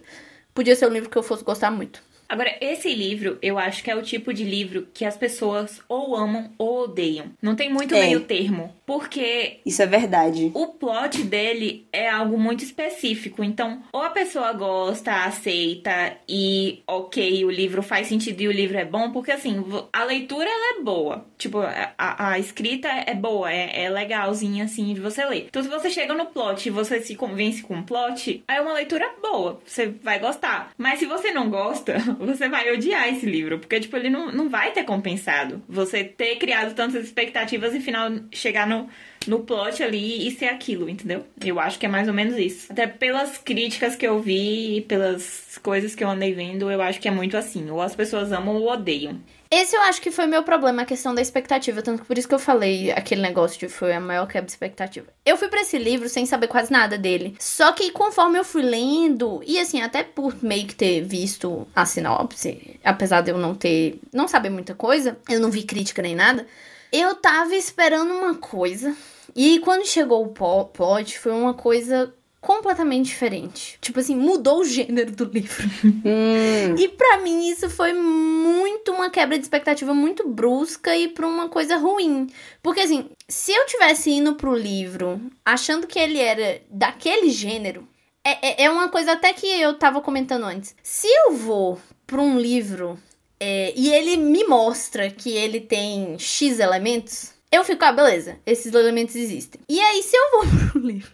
podia 0.53 0.75
ser 0.75 0.87
um 0.87 0.93
livro 0.93 1.09
que 1.09 1.17
eu 1.17 1.23
fosse 1.23 1.43
gostar 1.43 1.71
muito. 1.71 2.01
Agora, 2.27 2.55
esse 2.61 2.93
livro, 2.93 3.37
eu 3.41 3.57
acho 3.57 3.83
que 3.83 3.91
é 3.91 3.95
o 3.95 4.01
tipo 4.01 4.33
de 4.33 4.43
livro 4.43 4.87
que 4.93 5.05
as 5.05 5.17
pessoas 5.17 5.81
ou 5.87 6.15
amam 6.15 6.51
ou 6.57 6.83
odeiam. 6.83 7.27
Não 7.41 7.55
tem 7.55 7.71
muito 7.71 7.93
é. 7.95 8.01
meio 8.01 8.21
termo. 8.21 8.73
Porque. 8.85 9.59
Isso 9.65 9.81
é 9.81 9.85
verdade. 9.85 10.51
O 10.53 10.67
plot 10.67 11.23
dele 11.23 11.87
é 11.91 12.09
algo 12.09 12.37
muito 12.37 12.63
específico. 12.63 13.43
Então, 13.43 13.81
ou 13.91 14.01
a 14.01 14.09
pessoa 14.09 14.51
gosta, 14.53 15.25
aceita 15.25 16.17
e, 16.27 16.81
ok, 16.87 17.45
o 17.45 17.51
livro 17.51 17.81
faz 17.81 18.07
sentido 18.07 18.41
e 18.41 18.47
o 18.47 18.51
livro 18.51 18.77
é 18.77 18.85
bom, 18.85 19.11
porque 19.11 19.31
assim, 19.31 19.63
a 19.91 20.03
leitura 20.03 20.49
ela 20.49 20.79
é 20.79 20.83
boa. 20.83 21.25
Tipo, 21.37 21.59
a, 21.59 22.31
a 22.31 22.39
escrita 22.39 22.87
é 22.87 23.13
boa, 23.13 23.51
é, 23.51 23.83
é 23.83 23.89
legalzinha 23.89 24.65
assim 24.65 24.93
de 24.93 24.99
você 24.99 25.25
ler. 25.25 25.45
Então, 25.47 25.63
se 25.63 25.69
você 25.69 25.89
chega 25.89 26.13
no 26.13 26.25
plot 26.25 26.67
e 26.67 26.71
você 26.71 27.01
se 27.01 27.15
convence 27.15 27.63
com 27.63 27.79
o 27.79 27.83
plot, 27.83 28.43
é 28.47 28.61
uma 28.61 28.73
leitura 28.73 29.09
boa. 29.21 29.61
Você 29.65 29.87
vai 29.87 30.19
gostar. 30.19 30.71
Mas 30.77 30.99
se 30.99 31.05
você 31.05 31.31
não 31.31 31.49
gosta, 31.49 31.95
você 32.25 32.49
vai 32.49 32.71
odiar 32.71 33.07
esse 33.09 33.25
livro. 33.25 33.59
Porque, 33.59 33.79
tipo, 33.79 33.95
ele 33.95 34.09
não, 34.09 34.31
não 34.31 34.49
vai 34.49 34.71
ter 34.71 34.83
compensado. 34.83 35.61
Você 35.67 36.03
ter 36.03 36.35
criado 36.37 36.73
tantas 36.73 37.05
expectativas 37.05 37.73
e 37.73 37.79
final 37.79 38.09
chegar 38.31 38.67
no, 38.67 38.89
no 39.27 39.39
plot 39.39 39.81
ali 39.83 40.27
e 40.27 40.31
ser 40.31 40.45
aquilo, 40.45 40.89
entendeu? 40.89 41.25
Eu 41.43 41.59
acho 41.59 41.79
que 41.79 41.85
é 41.85 41.89
mais 41.89 42.07
ou 42.07 42.13
menos 42.13 42.37
isso. 42.37 42.71
Até 42.71 42.87
pelas 42.87 43.37
críticas 43.37 43.95
que 43.95 44.07
eu 44.07 44.19
vi, 44.19 44.85
pelas 44.87 45.59
coisas 45.61 45.95
que 45.95 46.03
eu 46.03 46.09
andei 46.09 46.33
vendo, 46.33 46.69
eu 46.71 46.81
acho 46.81 46.99
que 46.99 47.07
é 47.07 47.11
muito 47.11 47.37
assim. 47.37 47.69
Ou 47.69 47.81
as 47.81 47.95
pessoas 47.95 48.31
amam 48.31 48.55
ou 48.55 48.69
odeiam. 48.69 49.19
Esse 49.55 49.75
eu 49.75 49.81
acho 49.83 50.01
que 50.01 50.09
foi 50.09 50.25
meu 50.25 50.41
problema, 50.41 50.81
a 50.81 50.85
questão 50.85 51.13
da 51.13 51.21
expectativa. 51.21 51.83
Tanto 51.83 52.01
que 52.01 52.07
por 52.07 52.17
isso 52.17 52.27
que 52.27 52.33
eu 52.33 52.39
falei 52.39 52.91
aquele 52.91 53.21
negócio 53.21 53.59
de 53.59 53.69
foi 53.69 53.93
a 53.93 53.99
maior 53.99 54.25
quebra 54.25 54.47
de 54.47 54.51
expectativa. 54.51 55.05
Eu 55.23 55.37
fui 55.37 55.47
para 55.47 55.61
esse 55.61 55.77
livro 55.77 56.09
sem 56.09 56.25
saber 56.25 56.47
quase 56.47 56.71
nada 56.71 56.97
dele. 56.97 57.35
Só 57.39 57.71
que 57.71 57.91
conforme 57.91 58.39
eu 58.39 58.43
fui 58.43 58.63
lendo, 58.63 59.43
e 59.45 59.59
assim, 59.59 59.79
até 59.79 60.01
por 60.01 60.35
meio 60.43 60.65
que 60.65 60.73
ter 60.73 61.01
visto 61.01 61.67
a 61.75 61.85
sinopse, 61.85 62.79
apesar 62.83 63.21
de 63.21 63.29
eu 63.29 63.37
não 63.37 63.53
ter. 63.53 63.99
não 64.11 64.27
saber 64.27 64.49
muita 64.49 64.73
coisa, 64.73 65.19
eu 65.29 65.39
não 65.39 65.51
vi 65.51 65.61
crítica 65.61 66.01
nem 66.01 66.15
nada. 66.15 66.47
Eu 66.91 67.13
tava 67.13 67.53
esperando 67.53 68.11
uma 68.11 68.33
coisa. 68.33 68.95
E 69.35 69.59
quando 69.59 69.85
chegou 69.85 70.25
o 70.25 70.65
plot, 70.65 71.19
foi 71.19 71.31
uma 71.31 71.53
coisa 71.53 72.11
completamente 72.43 73.05
diferente. 73.05 73.77
Tipo 73.81 73.99
assim, 73.99 74.15
mudou 74.15 74.59
o 74.59 74.65
gênero 74.65 75.11
do 75.11 75.23
livro. 75.23 75.67
Hum. 75.83 76.75
E 76.77 76.89
para 76.89 77.21
mim 77.21 77.49
isso 77.49 77.69
foi 77.69 77.93
muito 77.93 78.91
uma 78.91 79.09
quebra 79.09 79.37
de 79.37 79.43
expectativa 79.43 79.93
muito 79.93 80.27
brusca 80.27 80.95
e 80.95 81.07
pra 81.07 81.25
uma 81.25 81.47
coisa 81.47 81.77
ruim. 81.77 82.27
Porque 82.61 82.81
assim, 82.81 83.09
se 83.27 83.53
eu 83.53 83.65
tivesse 83.65 84.11
indo 84.11 84.35
pro 84.35 84.55
livro 84.55 85.21
achando 85.45 85.87
que 85.87 85.97
ele 85.97 86.19
era 86.19 86.61
daquele 86.69 87.29
gênero, 87.29 87.87
é, 88.23 88.63
é, 88.63 88.65
é 88.65 88.69
uma 88.69 88.89
coisa 88.89 89.13
até 89.13 89.31
que 89.31 89.47
eu 89.47 89.73
tava 89.75 90.01
comentando 90.01 90.43
antes. 90.43 90.75
Se 90.83 91.07
eu 91.07 91.33
vou 91.33 91.79
pra 92.05 92.21
um 92.21 92.37
livro 92.37 92.99
é, 93.39 93.73
e 93.75 93.93
ele 93.93 94.17
me 94.17 94.45
mostra 94.45 95.09
que 95.09 95.31
ele 95.31 95.61
tem 95.61 96.17
X 96.19 96.59
elementos, 96.59 97.32
eu 97.53 97.63
fico, 97.63 97.85
ah, 97.85 97.91
beleza, 97.91 98.39
esses 98.47 98.73
elementos 98.73 99.15
existem. 99.15 99.61
E 99.69 99.79
aí, 99.79 100.01
se 100.01 100.17
eu 100.17 100.31
vou 100.31 100.45
pro 100.71 100.81
livro 100.81 101.11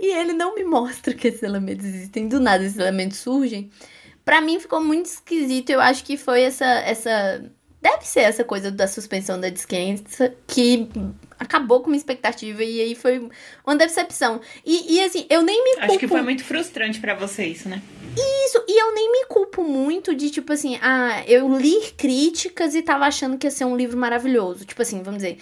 e 0.00 0.16
ele 0.16 0.32
não 0.32 0.54
me 0.54 0.64
mostra 0.64 1.12
que 1.12 1.28
esses 1.28 1.42
elementos 1.42 1.84
existem, 1.84 2.26
do 2.26 2.40
nada 2.40 2.64
esses 2.64 2.78
elementos 2.78 3.18
surgem, 3.18 3.70
para 4.24 4.40
mim 4.40 4.58
ficou 4.58 4.82
muito 4.82 5.06
esquisito. 5.06 5.68
Eu 5.68 5.82
acho 5.82 6.02
que 6.02 6.16
foi 6.16 6.42
essa. 6.42 6.64
essa 6.64 7.44
Deve 7.82 8.06
ser 8.06 8.20
essa 8.20 8.42
coisa 8.42 8.70
da 8.70 8.88
suspensão 8.88 9.38
da 9.38 9.50
descrença 9.50 10.34
que 10.46 10.88
acabou 11.38 11.82
com 11.82 11.88
uma 11.88 11.96
expectativa 11.96 12.64
e 12.64 12.80
aí 12.80 12.94
foi 12.94 13.28
uma 13.66 13.76
decepção. 13.76 14.40
E, 14.64 14.94
e 14.94 15.02
assim, 15.02 15.26
eu 15.28 15.42
nem 15.42 15.62
me 15.62 15.72
culpo... 15.72 15.84
Acho 15.84 15.98
que 15.98 16.08
foi 16.08 16.22
muito 16.22 16.42
frustrante 16.44 16.98
para 16.98 17.14
você 17.14 17.44
isso, 17.44 17.68
né? 17.68 17.82
Isso, 18.16 18.64
e 18.66 18.80
eu 18.80 18.94
nem 18.94 19.12
me 19.12 19.26
culpo 19.26 19.62
muito 19.62 20.14
de, 20.14 20.30
tipo 20.30 20.50
assim, 20.50 20.78
ah, 20.80 21.24
eu 21.26 21.46
li 21.58 21.92
críticas 21.94 22.74
e 22.74 22.80
tava 22.80 23.04
achando 23.04 23.36
que 23.36 23.46
ia 23.46 23.50
ser 23.50 23.66
um 23.66 23.76
livro 23.76 23.98
maravilhoso. 23.98 24.64
Tipo 24.64 24.80
assim, 24.80 25.02
vamos 25.02 25.22
dizer, 25.22 25.36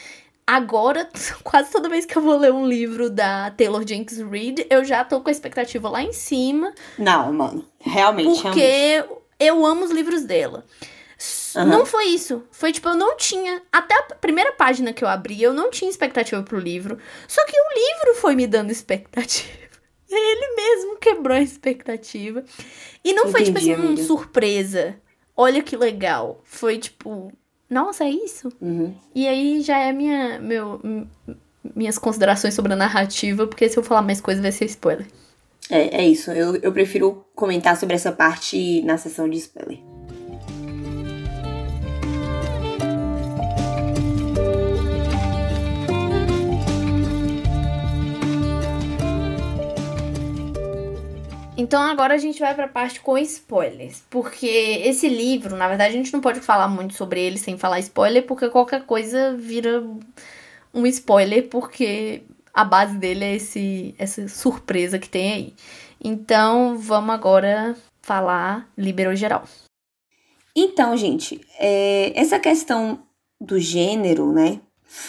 Agora, 0.52 1.08
quase 1.42 1.70
toda 1.72 1.88
vez 1.88 2.04
que 2.04 2.14
eu 2.14 2.20
vou 2.20 2.36
ler 2.36 2.52
um 2.52 2.68
livro 2.68 3.08
da 3.08 3.50
Taylor 3.52 3.88
Jenkins 3.88 4.18
Reid, 4.18 4.66
eu 4.68 4.84
já 4.84 5.02
tô 5.02 5.22
com 5.22 5.30
a 5.30 5.32
expectativa 5.32 5.88
lá 5.88 6.02
em 6.02 6.12
cima. 6.12 6.74
Não, 6.98 7.32
mano. 7.32 7.64
Realmente. 7.80 8.42
Porque 8.42 8.60
realmente. 8.60 9.22
eu 9.40 9.64
amo 9.64 9.82
os 9.82 9.90
livros 9.90 10.24
dela. 10.24 10.66
Uhum. 11.56 11.64
Não 11.64 11.86
foi 11.86 12.08
isso. 12.08 12.42
Foi 12.50 12.70
tipo, 12.70 12.86
eu 12.86 12.94
não 12.94 13.16
tinha. 13.16 13.62
Até 13.72 13.94
a 13.94 14.02
primeira 14.16 14.52
página 14.52 14.92
que 14.92 15.02
eu 15.02 15.08
abri, 15.08 15.42
eu 15.42 15.54
não 15.54 15.70
tinha 15.70 15.90
expectativa 15.90 16.42
pro 16.42 16.58
livro. 16.58 16.98
Só 17.26 17.42
que 17.46 17.56
o 17.58 17.74
livro 17.74 18.20
foi 18.20 18.36
me 18.36 18.46
dando 18.46 18.70
expectativa. 18.70 19.48
Ele 20.10 20.54
mesmo 20.54 20.98
quebrou 20.98 21.34
a 21.34 21.40
expectativa. 21.40 22.44
E 23.02 23.14
não 23.14 23.22
Entendi, 23.22 23.32
foi, 23.32 23.44
tipo 23.44 23.56
assim, 23.56 23.74
uma 23.74 23.96
surpresa. 23.96 25.00
Olha 25.34 25.62
que 25.62 25.78
legal. 25.78 26.42
Foi 26.44 26.76
tipo, 26.76 27.32
nossa, 27.72 28.04
é 28.04 28.10
isso? 28.10 28.52
Uhum. 28.60 28.94
E 29.14 29.26
aí 29.26 29.62
já 29.62 29.78
é 29.78 29.92
minha, 29.92 30.38
meu, 30.38 30.80
minhas 31.74 31.98
considerações 31.98 32.54
sobre 32.54 32.72
a 32.72 32.76
narrativa, 32.76 33.46
porque 33.46 33.68
se 33.68 33.78
eu 33.78 33.82
falar 33.82 34.02
mais 34.02 34.20
coisas 34.20 34.42
vai 34.42 34.52
ser 34.52 34.66
spoiler. 34.66 35.06
É, 35.70 36.02
é 36.02 36.06
isso. 36.06 36.30
Eu, 36.30 36.56
eu 36.56 36.72
prefiro 36.72 37.24
comentar 37.34 37.76
sobre 37.76 37.94
essa 37.94 38.12
parte 38.12 38.82
na 38.82 38.98
sessão 38.98 39.28
de 39.28 39.38
spoiler. 39.38 39.78
Então 51.62 51.80
agora 51.80 52.14
a 52.14 52.18
gente 52.18 52.40
vai 52.40 52.56
para 52.56 52.64
a 52.64 52.68
parte 52.68 52.98
com 53.00 53.16
spoilers, 53.16 54.02
porque 54.10 54.48
esse 54.48 55.08
livro, 55.08 55.54
na 55.54 55.68
verdade, 55.68 55.94
a 55.94 55.96
gente 55.96 56.12
não 56.12 56.20
pode 56.20 56.40
falar 56.40 56.66
muito 56.66 56.92
sobre 56.94 57.20
ele 57.20 57.38
sem 57.38 57.56
falar 57.56 57.78
spoiler, 57.78 58.26
porque 58.26 58.48
qualquer 58.48 58.84
coisa 58.84 59.36
vira 59.36 59.80
um 60.74 60.84
spoiler, 60.86 61.48
porque 61.48 62.24
a 62.52 62.64
base 62.64 62.98
dele 62.98 63.24
é 63.24 63.36
esse 63.36 63.94
essa 63.96 64.26
surpresa 64.26 64.98
que 64.98 65.08
tem 65.08 65.32
aí. 65.32 65.54
Então, 66.02 66.76
vamos 66.76 67.14
agora 67.14 67.76
falar 68.00 68.68
liberou 68.76 69.14
geral. 69.14 69.44
Então, 70.56 70.96
gente, 70.96 71.40
é, 71.60 72.12
essa 72.20 72.40
questão 72.40 73.04
do 73.40 73.60
gênero, 73.60 74.32
né, 74.32 74.60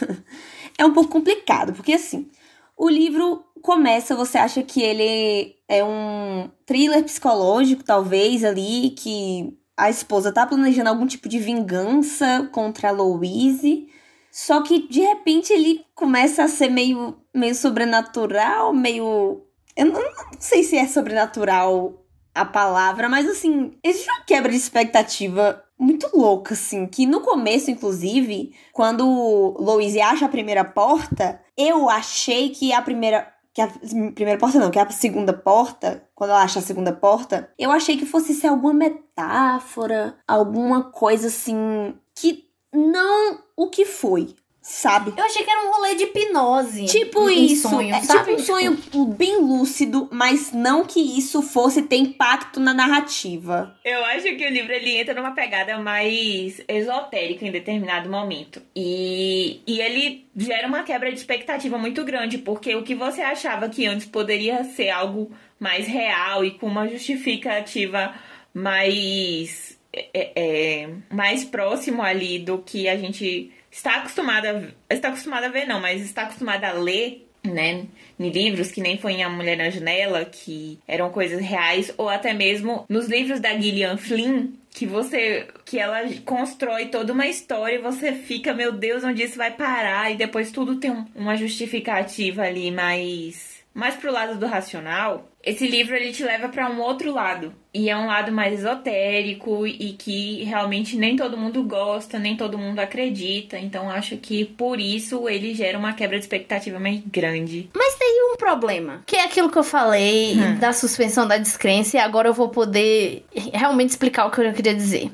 é 0.77 0.86
um 0.86 0.93
pouco 0.93 1.10
complicado, 1.10 1.74
porque 1.74 1.93
assim, 1.93 2.29
o 2.77 2.88
livro 2.88 3.43
começa, 3.63 4.13
você 4.13 4.38
acha 4.38 4.62
que 4.62 4.82
ele 4.82 5.55
é 5.70 5.84
um 5.84 6.51
thriller 6.65 7.01
psicológico, 7.03 7.84
talvez, 7.84 8.43
ali, 8.43 8.91
que 8.91 9.58
a 9.75 9.89
esposa 9.89 10.34
tá 10.34 10.46
planejando 10.46 10.89
algum 10.89 11.08
tipo 11.08 11.29
de 11.29 11.39
vingança 11.39 12.48
contra 12.51 12.89
a 12.89 12.91
Louise. 12.91 13.88
Só 14.29 14.62
que, 14.62 14.88
de 14.89 15.00
repente, 15.00 15.53
ele 15.53 15.86
começa 15.96 16.43
a 16.43 16.48
ser 16.50 16.70
meio, 16.70 17.15
meio 17.34 17.55
sobrenatural, 17.55 18.74
meio. 18.74 19.41
Eu 19.77 19.86
não, 19.86 20.01
não 20.01 20.32
sei 20.39 20.63
se 20.63 20.77
é 20.77 20.86
sobrenatural 20.86 22.03
a 22.36 22.43
palavra, 22.43 23.08
mas 23.08 23.29
assim, 23.29 23.77
existe 23.84 24.10
uma 24.10 24.25
quebra 24.25 24.51
de 24.51 24.58
expectativa 24.58 25.63
muito 25.79 26.10
louca, 26.13 26.53
assim, 26.53 26.88
que 26.88 27.05
no 27.05 27.22
começo, 27.22 27.70
inclusive, 27.70 28.53
quando 28.72 29.55
Louise 29.60 30.01
acha 30.01 30.25
a 30.25 30.29
primeira 30.29 30.65
porta, 30.65 31.39
eu 31.55 31.89
achei 31.89 32.50
que 32.50 32.74
a 32.74 32.82
primeira 32.82 33.32
que 33.53 33.62
a 33.62 33.67
primeira 34.15 34.39
porta 34.39 34.60
não, 34.60 34.72
que 34.72 34.79
a 34.79 34.89
segunda 34.89 35.31
porta, 35.31 36.03
quando 36.15 36.31
ela 36.31 36.41
acha 36.41 36.60
a 36.60 36.62
segunda 36.62 36.91
porta, 36.91 37.51
eu 37.57 37.72
achei 37.72 37.98
que 37.98 38.05
fosse 38.05 38.33
ser 38.33 38.48
alguma 38.48 38.74
metáfora, 38.74 40.17
alguma 40.27 40.86
coisa 40.91 41.27
assim 41.27 41.95
que 42.15 42.45
não 42.74 43.39
o 43.55 43.69
que 43.69 43.86
foi 43.86 44.36
sabe? 44.63 45.13
Eu 45.17 45.25
achei 45.25 45.43
que 45.43 45.51
era 45.51 45.67
um 45.67 45.72
rolê 45.72 45.93
de 45.93 46.05
hipnose. 46.05 46.86
Tipo 46.86 47.29
isso. 47.29 47.70
Sonho, 47.70 47.93
é, 47.93 48.00
tipo 48.00 48.32
um 48.32 48.39
sonho 48.39 48.77
bem 49.17 49.38
lúcido, 49.38 50.08
mas 50.10 50.53
não 50.53 50.86
que 50.86 51.01
isso 51.01 51.41
fosse 51.41 51.82
ter 51.82 51.98
impacto 51.98 52.62
na 52.62 52.74
narrativa. 52.74 53.77
Eu 53.84 54.03
acho 54.05 54.24
que 54.38 54.46
o 54.46 54.50
livro 54.50 54.72
ele 54.72 54.98
entra 54.98 55.13
numa 55.13 55.32
pegada 55.32 55.77
mais 55.79 56.63
esotérica 56.65 57.46
em 57.46 57.51
determinado 57.51 58.10
momento. 58.10 58.62
E, 58.74 59.60
e 59.67 59.82
ele 59.82 60.25
gera 60.36 60.65
uma 60.65 60.84
quebra 60.84 61.12
de 61.12 61.17
expectativa 61.17 61.77
muito 61.77 62.05
grande, 62.05 62.38
porque 62.38 62.74
o 62.74 62.84
que 62.84 62.96
você 62.96 63.22
achava 63.22 63.67
que 63.67 63.86
antes 63.86 64.05
poderia 64.05 64.63
ser 64.63 64.89
algo 64.89 65.29
mais 65.60 65.88
real 65.88 66.46
e 66.46 66.51
com 66.51 66.67
uma 66.67 66.88
justificativa 66.88 68.15
mais. 68.53 69.77
É, 69.96 70.32
é, 70.36 70.89
mais 71.12 71.46
próximo 71.46 72.01
ali 72.01 72.39
do 72.39 72.58
que 72.58 72.89
a 72.89 72.98
gente 72.98 73.51
está 73.74 73.96
acostumada, 73.96 74.74
está 74.89 75.08
acostumada 75.10 75.48
a 75.48 75.50
ver 75.50 75.65
não, 75.65 75.82
mas 75.82 76.01
está 76.01 76.24
acostumada 76.24 76.68
a 76.68 76.74
ler, 76.74 77.27
né, 77.44 77.86
em 78.20 78.30
livros 78.30 78.72
que 78.72 78.80
nem 78.80 78.98
foi 78.98 79.13
em 79.13 79.24
A 79.24 79.30
Mulher 79.30 79.58
na 79.58 79.70
Janela, 79.70 80.24
que 80.24 80.80
eram 80.88 81.10
coisas 81.10 81.42
reais, 81.42 81.94
ou 81.98 82.08
até 82.08 82.34
mesmo 82.34 82.86
nos 82.88 83.08
livros 83.08 83.39
da 83.39 83.58
Gillian 83.60 83.98
Flynn, 83.98 84.51
que 84.70 84.86
você 84.86 85.48
que 85.65 85.80
ela 85.80 86.01
constrói 86.24 86.86
toda 86.86 87.12
uma 87.12 87.27
história 87.27 87.75
e 87.75 87.82
você 87.82 88.13
fica, 88.13 88.53
meu 88.53 88.72
Deus, 88.72 89.03
onde 89.03 89.24
isso 89.24 89.38
vai 89.38 89.51
parar? 89.51 90.12
E 90.12 90.15
depois 90.15 90.51
tudo 90.51 90.77
tem 90.80 90.92
um, 90.92 91.06
uma 91.15 91.36
justificativa 91.36 92.44
ali 92.44 92.72
mais 92.72 93.63
mais 93.74 93.96
pro 93.96 94.12
lado 94.12 94.38
do 94.39 94.46
racional. 94.46 95.30
Esse 95.43 95.67
livro 95.67 95.95
ele 95.95 96.12
te 96.12 96.23
leva 96.23 96.47
para 96.47 96.69
um 96.69 96.79
outro 96.79 97.13
lado, 97.13 97.53
e 97.73 97.89
é 97.89 97.97
um 97.97 98.05
lado 98.05 98.31
mais 98.31 98.59
esotérico 98.59 99.65
e 99.65 99.93
que 99.93 100.43
realmente 100.43 100.95
nem 100.95 101.15
todo 101.15 101.35
mundo 101.35 101.63
gosta, 101.63 102.19
nem 102.19 102.38
todo 102.38 102.57
mundo 102.57 102.79
acredita. 102.79 103.57
Então 103.57 103.89
acho 103.89 104.15
que 104.17 104.45
por 104.45 104.79
isso 104.79 105.27
ele 105.27 105.55
gera 105.55 105.77
uma 105.77 105.93
quebra 105.93 106.17
de 106.17 106.23
expectativa 106.23 106.79
mais 106.79 107.01
grande. 107.05 107.69
Mas 107.75 107.95
tem 107.95 108.31
um 108.31 108.38
problema, 108.38 109.01
que 109.05 109.15
é 109.15 109.23
aquilo 109.23 109.50
que 109.50 109.57
eu 109.57 109.63
falei 109.63 110.35
hum. 110.35 110.59
da 110.59 110.71
suspensão 110.71 111.27
da 111.27 111.38
descrença, 111.38 111.97
e 111.97 112.00
agora 112.00 112.29
eu 112.29 112.33
vou 112.33 112.50
poder 112.50 113.25
realmente 113.51 113.89
explicar 113.89 114.27
o 114.27 114.31
que 114.31 114.39
eu 114.39 114.53
queria 114.53 114.73
dizer. 114.73 115.12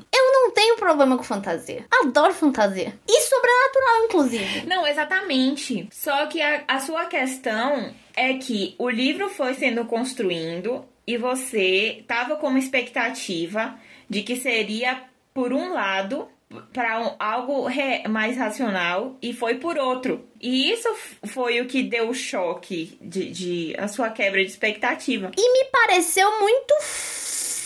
Não 0.50 0.54
tenho 0.54 0.74
problema 0.74 1.16
com 1.16 1.22
fantasia. 1.22 1.86
Adoro 2.02 2.34
fantasia. 2.34 2.92
E 3.08 3.20
sobrenatural, 3.20 4.04
inclusive. 4.06 4.66
Não, 4.66 4.84
exatamente. 4.84 5.88
Só 5.92 6.26
que 6.26 6.42
a, 6.42 6.64
a 6.66 6.80
sua 6.80 7.04
questão 7.04 7.94
é 8.16 8.34
que 8.34 8.74
o 8.76 8.90
livro 8.90 9.28
foi 9.28 9.54
sendo 9.54 9.84
construindo 9.84 10.84
e 11.06 11.16
você 11.16 12.02
tava 12.08 12.34
com 12.34 12.48
uma 12.48 12.58
expectativa 12.58 13.78
de 14.08 14.22
que 14.22 14.34
seria, 14.34 15.04
por 15.32 15.52
um 15.52 15.72
lado, 15.72 16.26
para 16.72 17.00
um, 17.00 17.14
algo 17.16 17.66
re, 17.66 18.08
mais 18.08 18.36
racional 18.36 19.16
e 19.22 19.32
foi 19.32 19.54
por 19.54 19.78
outro. 19.78 20.28
E 20.40 20.72
isso 20.72 20.88
foi 21.26 21.60
o 21.60 21.66
que 21.66 21.80
deu 21.80 22.08
o 22.08 22.14
choque 22.14 22.98
de, 23.00 23.30
de 23.30 23.76
a 23.78 23.86
sua 23.86 24.10
quebra 24.10 24.44
de 24.44 24.50
expectativa. 24.50 25.30
E 25.38 25.52
me 25.52 25.64
pareceu 25.70 26.40
muito 26.40 26.74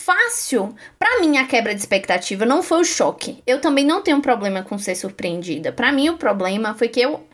fácil. 0.05 0.75
Para 0.99 1.21
mim, 1.21 1.39
a 1.39 1.47
quebra 1.47 1.75
de 1.75 1.81
expectativa 1.81 2.45
não 2.45 2.63
foi 2.63 2.81
o 2.81 2.85
choque. 2.85 3.43
Eu 3.47 3.61
também 3.61 3.85
não 3.85 4.03
tenho 4.03 4.21
problema 4.21 4.63
com 4.63 4.79
ser 4.79 4.95
surpreendida. 4.95 5.73
Para 5.73 5.91
mim, 5.91 6.11
o 6.11 6.19
problema 6.19 6.75
foi 6.75 6.89
que 6.89 7.01
eu 7.01 7.27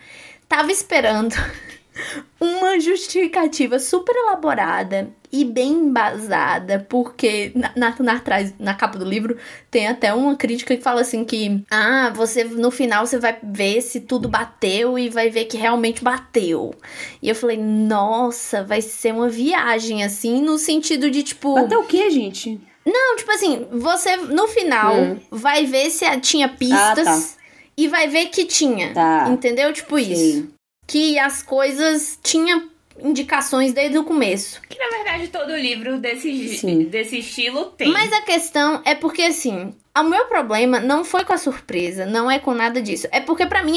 tava 0.49 0.71
esperando 0.71 1.35
uma 2.71 2.81
justificativa 2.81 3.79
super 3.79 4.15
elaborada 4.15 5.13
e 5.33 5.45
bem 5.45 5.73
embasada, 5.73 6.85
porque 6.89 7.53
na, 7.55 7.73
na, 7.77 7.95
na, 8.01 8.23
na 8.59 8.75
capa 8.75 8.99
do 8.99 9.05
livro 9.05 9.37
tem 9.71 9.87
até 9.87 10.13
uma 10.13 10.37
crítica 10.37 10.77
que 10.77 10.83
fala 10.83 11.03
assim 11.03 11.25
que 11.25 11.63
ah, 11.71 12.13
você 12.15 12.45
no 12.45 12.71
final 12.71 13.07
você 13.07 13.19
vai 13.19 13.39
ver 13.43 13.81
se 13.81 14.01
tudo 14.01 14.29
bateu 14.29 14.99
e 14.99 15.09
vai 15.09 15.31
ver 15.31 15.45
que 15.45 15.57
realmente 15.57 16.03
bateu. 16.03 16.75
E 17.23 17.29
eu 17.29 17.35
falei, 17.35 17.57
nossa, 17.57 18.65
vai 18.65 18.83
ser 18.83 19.13
uma 19.13 19.29
viagem 19.29 20.03
assim, 20.03 20.41
no 20.43 20.59
sentido 20.59 21.11
de 21.11 21.23
tipo. 21.23 21.55
Bateu 21.55 21.81
o 21.81 21.87
quê, 21.87 22.11
gente? 22.11 22.61
Não, 22.85 23.17
tipo 23.17 23.31
assim, 23.31 23.67
você 23.73 24.17
no 24.17 24.49
final 24.49 24.97
hum. 24.97 25.21
vai 25.31 25.67
ver 25.67 25.91
se 25.91 26.05
tinha 26.21 26.49
pistas 26.49 27.07
ah, 27.07 27.37
tá. 27.37 27.43
e 27.77 27.87
vai 27.87 28.09
ver 28.09 28.27
que 28.27 28.45
tinha. 28.45 28.93
Tá. 28.93 29.29
Entendeu? 29.31 29.73
Tipo 29.73 29.99
Sim. 29.99 30.13
isso 30.13 30.60
que 30.91 31.21
as 31.21 31.41
coisas 31.41 32.19
tinham 32.21 32.69
indicações 33.01 33.73
desde 33.73 33.97
o 33.97 34.03
começo. 34.03 34.61
Que 34.69 34.77
na 34.77 34.89
verdade 34.89 35.29
todo 35.29 35.55
livro 35.55 35.99
desse, 35.99 36.85
desse 36.87 37.21
estilo 37.21 37.67
tem. 37.67 37.93
Mas 37.93 38.13
a 38.13 38.23
questão 38.23 38.83
é 38.85 38.97
porque 38.97 39.23
assim, 39.23 39.73
o 39.97 40.03
meu 40.03 40.27
problema 40.27 40.81
não 40.81 41.05
foi 41.05 41.25
com 41.25 41.33
a 41.33 41.39
surpresa, 41.39 42.05
não 42.07 42.29
é 42.29 42.41
com 42.41 42.53
nada 42.53 42.83
disso. 42.83 43.07
É 43.13 43.21
porque 43.21 43.47
para 43.47 43.63
mim 43.63 43.77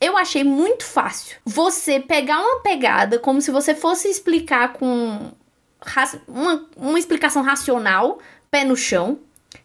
eu 0.00 0.16
achei 0.16 0.44
muito 0.44 0.84
fácil 0.84 1.36
você 1.44 1.98
pegar 1.98 2.38
uma 2.38 2.60
pegada 2.60 3.18
como 3.18 3.42
se 3.42 3.50
você 3.50 3.74
fosse 3.74 4.08
explicar 4.08 4.74
com 4.74 5.32
uma, 6.28 6.68
uma 6.76 6.98
explicação 7.00 7.42
racional, 7.42 8.20
pé 8.48 8.62
no 8.62 8.76
chão, 8.76 9.18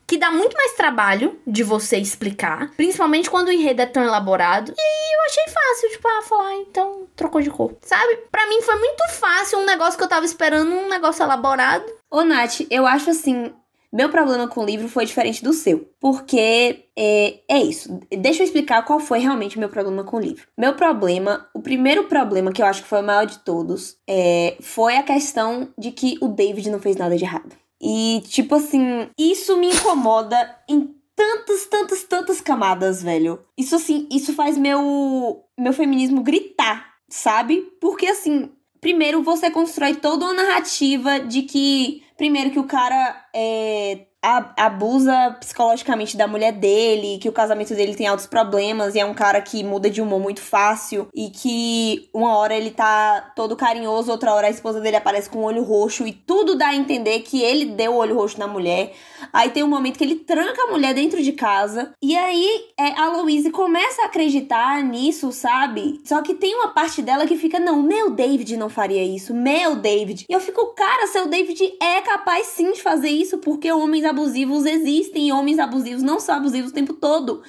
que 0.09 0.17
dá 0.17 0.31
muito 0.31 0.57
mais 0.57 0.73
trabalho 0.73 1.39
de 1.45 1.61
você 1.61 1.97
explicar, 1.97 2.71
principalmente 2.75 3.29
quando 3.29 3.49
o 3.49 3.51
enredo 3.51 3.83
é 3.83 3.85
tão 3.85 4.03
elaborado. 4.03 4.73
E 4.75 5.15
eu 5.15 5.21
achei 5.27 5.43
fácil, 5.53 5.89
tipo, 5.91 6.07
ah, 6.07 6.21
falar, 6.23 6.55
então 6.55 7.07
trocou 7.15 7.39
de 7.39 7.51
cor. 7.51 7.75
Sabe? 7.83 8.15
Para 8.31 8.49
mim 8.49 8.59
foi 8.63 8.75
muito 8.77 9.07
fácil 9.11 9.59
um 9.59 9.65
negócio 9.65 9.99
que 9.99 10.03
eu 10.03 10.09
tava 10.09 10.25
esperando, 10.25 10.71
um 10.71 10.89
negócio 10.89 11.21
elaborado. 11.21 11.85
Ô, 12.09 12.23
Nath, 12.23 12.61
eu 12.71 12.87
acho 12.87 13.11
assim, 13.11 13.53
meu 13.93 14.09
problema 14.09 14.47
com 14.47 14.61
o 14.61 14.65
livro 14.65 14.87
foi 14.87 15.05
diferente 15.05 15.43
do 15.43 15.53
seu. 15.53 15.87
Porque 15.99 16.85
é, 16.97 17.41
é, 17.47 17.59
isso. 17.59 17.99
Deixa 18.09 18.41
eu 18.41 18.45
explicar 18.45 18.83
qual 18.83 18.99
foi 18.99 19.19
realmente 19.19 19.57
o 19.57 19.59
meu 19.59 19.69
problema 19.69 20.03
com 20.03 20.17
o 20.17 20.21
livro. 20.21 20.47
Meu 20.57 20.73
problema, 20.73 21.47
o 21.53 21.61
primeiro 21.61 22.05
problema, 22.05 22.51
que 22.51 22.63
eu 22.63 22.65
acho 22.65 22.81
que 22.81 22.89
foi 22.89 23.01
o 23.01 23.05
maior 23.05 23.27
de 23.27 23.37
todos, 23.39 23.95
é, 24.09 24.57
foi 24.59 24.97
a 24.97 25.03
questão 25.03 25.69
de 25.77 25.91
que 25.91 26.17
o 26.19 26.29
David 26.29 26.71
não 26.71 26.79
fez 26.79 26.95
nada 26.95 27.15
de 27.15 27.25
errado. 27.25 27.55
E, 27.81 28.21
tipo 28.27 28.55
assim, 28.55 29.09
isso 29.17 29.57
me 29.57 29.67
incomoda 29.67 30.57
em 30.67 30.93
tantas, 31.15 31.65
tantas, 31.65 32.03
tantas 32.03 32.41
camadas, 32.41 33.01
velho. 33.01 33.39
Isso, 33.57 33.75
assim, 33.75 34.07
isso 34.11 34.33
faz 34.33 34.57
meu, 34.57 35.43
meu 35.57 35.73
feminismo 35.73 36.21
gritar, 36.21 36.93
sabe? 37.09 37.61
Porque, 37.79 38.07
assim, 38.07 38.49
primeiro 38.81 39.23
você 39.23 39.49
constrói 39.49 39.95
toda 39.95 40.25
uma 40.25 40.33
narrativa 40.33 41.19
de 41.19 41.43
que, 41.43 42.03
primeiro, 42.17 42.51
que 42.51 42.59
o 42.59 42.67
cara 42.67 43.27
é 43.33 44.05
abusa 44.21 45.37
psicologicamente 45.39 46.17
da 46.17 46.27
mulher 46.27 46.51
dele, 46.51 47.19
que 47.19 47.29
o 47.29 47.31
casamento 47.31 47.73
dele 47.73 47.95
tem 47.95 48.07
altos 48.07 48.27
problemas 48.27 48.93
e 48.93 48.99
é 48.99 49.05
um 49.05 49.13
cara 49.13 49.41
que 49.41 49.63
muda 49.63 49.89
de 49.89 50.01
humor 50.01 50.19
muito 50.19 50.41
fácil 50.41 51.07
e 51.13 51.29
que 51.29 52.09
uma 52.13 52.37
hora 52.37 52.53
ele 52.53 52.71
tá 52.71 53.31
todo 53.35 53.55
carinhoso, 53.55 54.11
outra 54.11 54.33
hora 54.33 54.47
a 54.47 54.49
esposa 54.49 54.81
dele 54.81 54.97
aparece 54.97 55.29
com 55.29 55.39
o 55.39 55.43
olho 55.43 55.63
roxo 55.63 56.05
e 56.05 56.11
tudo 56.11 56.55
dá 56.55 56.67
a 56.67 56.75
entender 56.75 57.21
que 57.21 57.41
ele 57.41 57.65
deu 57.65 57.93
o 57.93 57.97
olho 57.97 58.15
roxo 58.15 58.37
na 58.39 58.47
mulher. 58.47 58.93
Aí 59.31 59.49
tem 59.51 59.63
um 59.63 59.69
momento 59.69 59.97
que 59.97 60.03
ele 60.03 60.15
tranca 60.15 60.63
a 60.63 60.71
mulher 60.71 60.93
dentro 60.93 61.21
de 61.21 61.31
casa 61.31 61.93
e 62.01 62.17
aí 62.17 62.65
é, 62.77 62.99
a 62.99 63.09
Louise 63.09 63.49
começa 63.51 64.01
a 64.01 64.05
acreditar 64.05 64.83
nisso, 64.83 65.31
sabe? 65.31 66.01
Só 66.03 66.21
que 66.21 66.33
tem 66.33 66.55
uma 66.55 66.69
parte 66.69 67.01
dela 67.01 67.25
que 67.25 67.37
fica, 67.37 67.59
não, 67.59 67.81
meu 67.81 68.11
David 68.11 68.57
não 68.57 68.69
faria 68.69 69.03
isso, 69.03 69.33
meu 69.33 69.77
David. 69.77 70.25
E 70.27 70.33
eu 70.33 70.39
fico, 70.41 70.73
cara, 70.73 71.07
seu 71.07 71.27
David 71.27 71.73
é 71.81 72.01
capaz 72.01 72.47
sim 72.47 72.73
de 72.73 72.81
fazer 72.81 73.09
isso 73.09 73.37
porque 73.37 73.71
homens 73.71 74.08
abusivos 74.09 74.65
existem 74.65 75.29
e 75.29 75.31
homens 75.31 75.59
abusivos 75.59 76.03
não 76.03 76.19
são 76.19 76.35
abusivos 76.35 76.71
o 76.71 76.73
tempo 76.73 76.93
todo. 76.93 77.41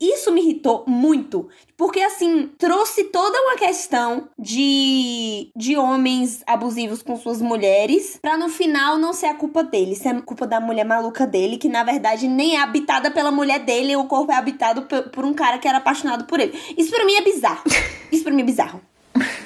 Isso 0.00 0.32
me 0.32 0.40
irritou 0.40 0.84
muito, 0.86 1.48
porque 1.76 2.00
assim, 2.00 2.50
trouxe 2.58 3.04
toda 3.04 3.40
uma 3.42 3.56
questão 3.56 4.28
de, 4.38 5.50
de 5.54 5.76
homens 5.76 6.42
abusivos 6.46 7.02
com 7.02 7.16
suas 7.16 7.40
mulheres, 7.40 8.18
pra 8.20 8.36
no 8.36 8.48
final 8.48 8.98
não 8.98 9.12
ser 9.12 9.26
a 9.26 9.34
culpa 9.34 9.62
dele, 9.62 9.94
ser 9.94 10.08
a 10.08 10.22
culpa 10.22 10.46
da 10.46 10.60
mulher 10.60 10.84
maluca 10.84 11.26
dele, 11.26 11.56
que 11.56 11.68
na 11.68 11.84
verdade 11.84 12.26
nem 12.26 12.56
é 12.56 12.62
habitada 12.62 13.10
pela 13.10 13.30
mulher 13.30 13.60
dele, 13.60 13.94
o 13.94 14.04
corpo 14.04 14.32
é 14.32 14.36
habitado 14.36 14.82
por, 15.12 15.24
um 15.24 15.34
cara 15.34 15.58
que 15.58 15.68
era 15.68 15.78
apaixonado 15.78 16.24
por 16.24 16.40
ele. 16.40 16.58
Isso 16.76 16.90
pra 16.90 17.04
mim 17.04 17.14
é 17.14 17.22
bizarro. 17.22 17.62
Isso 18.10 18.24
pra 18.24 18.32
mim 18.32 18.42
é 18.42 18.44
bizarro. 18.44 18.80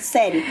Sério. 0.00 0.42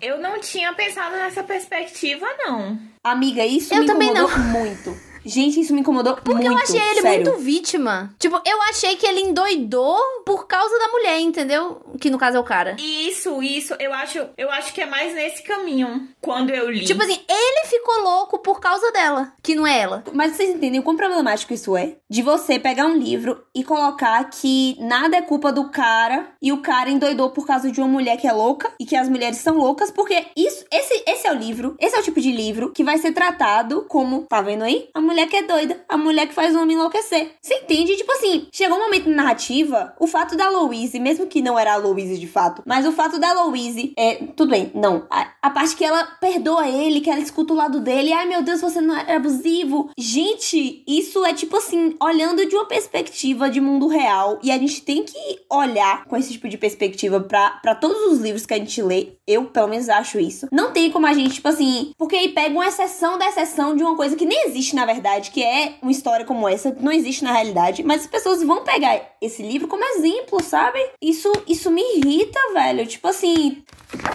Eu 0.00 0.18
não 0.18 0.40
tinha 0.40 0.72
pensado 0.72 1.14
nessa 1.16 1.42
perspectiva, 1.42 2.26
não. 2.38 2.78
Amiga, 3.04 3.44
isso 3.44 3.74
Eu 3.74 3.80
me 3.80 3.84
incomodou 3.84 4.38
muito. 4.38 5.09
Gente, 5.24 5.60
isso 5.60 5.74
me 5.74 5.80
incomodou 5.80 6.14
Porque 6.14 6.32
muito. 6.32 6.46
eu 6.46 6.56
achei 6.56 6.80
ele 6.80 7.00
sério. 7.02 7.24
muito 7.26 7.42
vítima. 7.42 8.14
Tipo, 8.18 8.40
eu 8.46 8.62
achei 8.62 8.96
que 8.96 9.06
ele 9.06 9.20
endoidou 9.20 9.98
por 10.24 10.46
causa 10.46 10.78
da 10.78 10.88
mulher, 10.88 11.20
entendeu? 11.20 11.80
Que 12.00 12.10
no 12.10 12.18
caso 12.18 12.36
é 12.36 12.40
o 12.40 12.44
cara. 12.44 12.76
Isso, 12.78 13.42
isso, 13.42 13.74
eu 13.78 13.92
acho, 13.92 14.18
eu 14.36 14.50
acho 14.50 14.72
que 14.72 14.80
é 14.80 14.86
mais 14.86 15.14
nesse 15.14 15.42
caminho 15.42 16.08
quando 16.20 16.50
eu 16.50 16.70
li. 16.70 16.84
Tipo 16.84 17.02
assim, 17.02 17.20
ele 17.28 17.66
ficou 17.66 18.02
louco 18.02 18.38
por 18.38 18.60
causa 18.60 18.90
dela, 18.92 19.32
que 19.42 19.54
não 19.54 19.66
é 19.66 19.80
ela. 19.80 20.04
Mas 20.12 20.36
vocês 20.36 20.50
entendem 20.50 20.80
o 20.80 20.82
quão 20.82 20.96
problemático 20.96 21.52
isso 21.52 21.76
é? 21.76 21.96
De 22.08 22.22
você 22.22 22.58
pegar 22.58 22.86
um 22.86 22.96
livro 22.96 23.44
e 23.54 23.62
colocar 23.64 24.22
que 24.30 24.76
nada 24.80 25.16
é 25.16 25.22
culpa 25.22 25.52
do 25.52 25.70
cara 25.70 26.28
e 26.40 26.52
o 26.52 26.62
cara 26.62 26.90
endoidou 26.90 27.30
por 27.30 27.46
causa 27.46 27.70
de 27.70 27.80
uma 27.80 27.88
mulher 27.88 28.16
que 28.16 28.26
é 28.26 28.32
louca 28.32 28.70
e 28.78 28.86
que 28.86 28.96
as 28.96 29.08
mulheres 29.08 29.38
são 29.38 29.56
loucas, 29.56 29.90
porque 29.90 30.26
isso, 30.36 30.64
esse, 30.70 31.02
esse 31.06 31.26
é 31.26 31.32
o 31.32 31.36
livro, 31.36 31.76
esse 31.78 31.96
é 31.96 32.00
o 32.00 32.02
tipo 32.02 32.20
de 32.20 32.32
livro 32.32 32.70
que 32.72 32.84
vai 32.84 32.98
ser 32.98 33.12
tratado 33.12 33.84
como, 33.88 34.22
tá 34.22 34.40
vendo 34.40 34.64
aí? 34.64 34.88
A 34.94 35.00
mulher 35.10 35.28
que 35.28 35.36
é 35.36 35.42
doida, 35.42 35.84
a 35.88 35.96
mulher 35.96 36.28
que 36.28 36.34
faz 36.34 36.54
o 36.54 36.60
homem 36.60 36.76
enlouquecer. 36.76 37.32
Você 37.42 37.54
entende? 37.54 37.96
Tipo 37.96 38.12
assim, 38.12 38.46
chegou 38.52 38.78
um 38.78 38.82
momento 38.82 39.10
na 39.10 39.24
narrativa, 39.24 39.92
o 39.98 40.06
fato 40.06 40.36
da 40.36 40.48
Louise, 40.48 41.00
mesmo 41.00 41.26
que 41.26 41.42
não 41.42 41.58
era 41.58 41.74
a 41.74 41.76
Louise 41.76 42.16
de 42.16 42.26
fato, 42.28 42.62
mas 42.64 42.86
o 42.86 42.92
fato 42.92 43.18
da 43.18 43.32
Louise, 43.32 43.92
é, 43.96 44.16
tudo 44.36 44.50
bem, 44.50 44.70
não, 44.72 45.06
a, 45.10 45.32
a 45.42 45.50
parte 45.50 45.74
que 45.74 45.84
ela 45.84 46.04
perdoa 46.20 46.68
ele, 46.68 47.00
que 47.00 47.10
ela 47.10 47.20
escuta 47.20 47.52
o 47.52 47.56
lado 47.56 47.80
dele, 47.80 48.12
ai 48.12 48.24
meu 48.26 48.42
Deus, 48.42 48.60
você 48.60 48.80
não 48.80 48.96
era 48.96 49.16
abusivo. 49.16 49.90
Gente, 49.98 50.84
isso 50.86 51.24
é 51.24 51.34
tipo 51.34 51.56
assim, 51.56 51.96
olhando 52.00 52.46
de 52.46 52.54
uma 52.54 52.66
perspectiva 52.66 53.50
de 53.50 53.60
mundo 53.60 53.88
real, 53.88 54.38
e 54.42 54.52
a 54.52 54.58
gente 54.58 54.82
tem 54.82 55.02
que 55.02 55.18
olhar 55.50 56.04
com 56.04 56.16
esse 56.16 56.32
tipo 56.32 56.48
de 56.48 56.56
perspectiva 56.56 57.20
pra 57.20 57.74
todos 57.74 58.12
os 58.12 58.20
livros 58.20 58.46
que 58.46 58.54
a 58.54 58.58
gente 58.58 58.80
lê, 58.80 59.14
eu 59.26 59.46
pelo 59.46 59.68
menos 59.68 59.88
acho 59.88 60.20
isso. 60.20 60.46
Não 60.52 60.72
tem 60.72 60.90
como 60.90 61.06
a 61.06 61.12
gente, 61.12 61.34
tipo 61.34 61.48
assim, 61.48 61.92
porque 61.98 62.14
aí 62.14 62.28
pega 62.28 62.54
uma 62.54 62.68
exceção 62.68 63.18
da 63.18 63.28
exceção 63.28 63.74
de 63.74 63.82
uma 63.82 63.96
coisa 63.96 64.14
que 64.14 64.24
nem 64.24 64.46
existe 64.46 64.74
na 64.74 64.86
verdade, 64.86 64.99
que 65.32 65.42
é 65.42 65.74
uma 65.82 65.90
história 65.90 66.24
como 66.24 66.48
essa, 66.48 66.76
não 66.80 66.92
existe 66.92 67.24
na 67.24 67.32
realidade, 67.32 67.82
mas 67.82 68.02
as 68.02 68.06
pessoas 68.06 68.42
vão 68.42 68.64
pegar 68.64 69.00
esse 69.20 69.42
livro 69.42 69.68
como 69.68 69.84
exemplo, 69.84 70.42
sabe? 70.42 70.78
Isso, 71.00 71.30
isso 71.46 71.70
me 71.70 71.82
irrita, 71.96 72.38
velho. 72.52 72.86
Tipo 72.86 73.08
assim, 73.08 73.62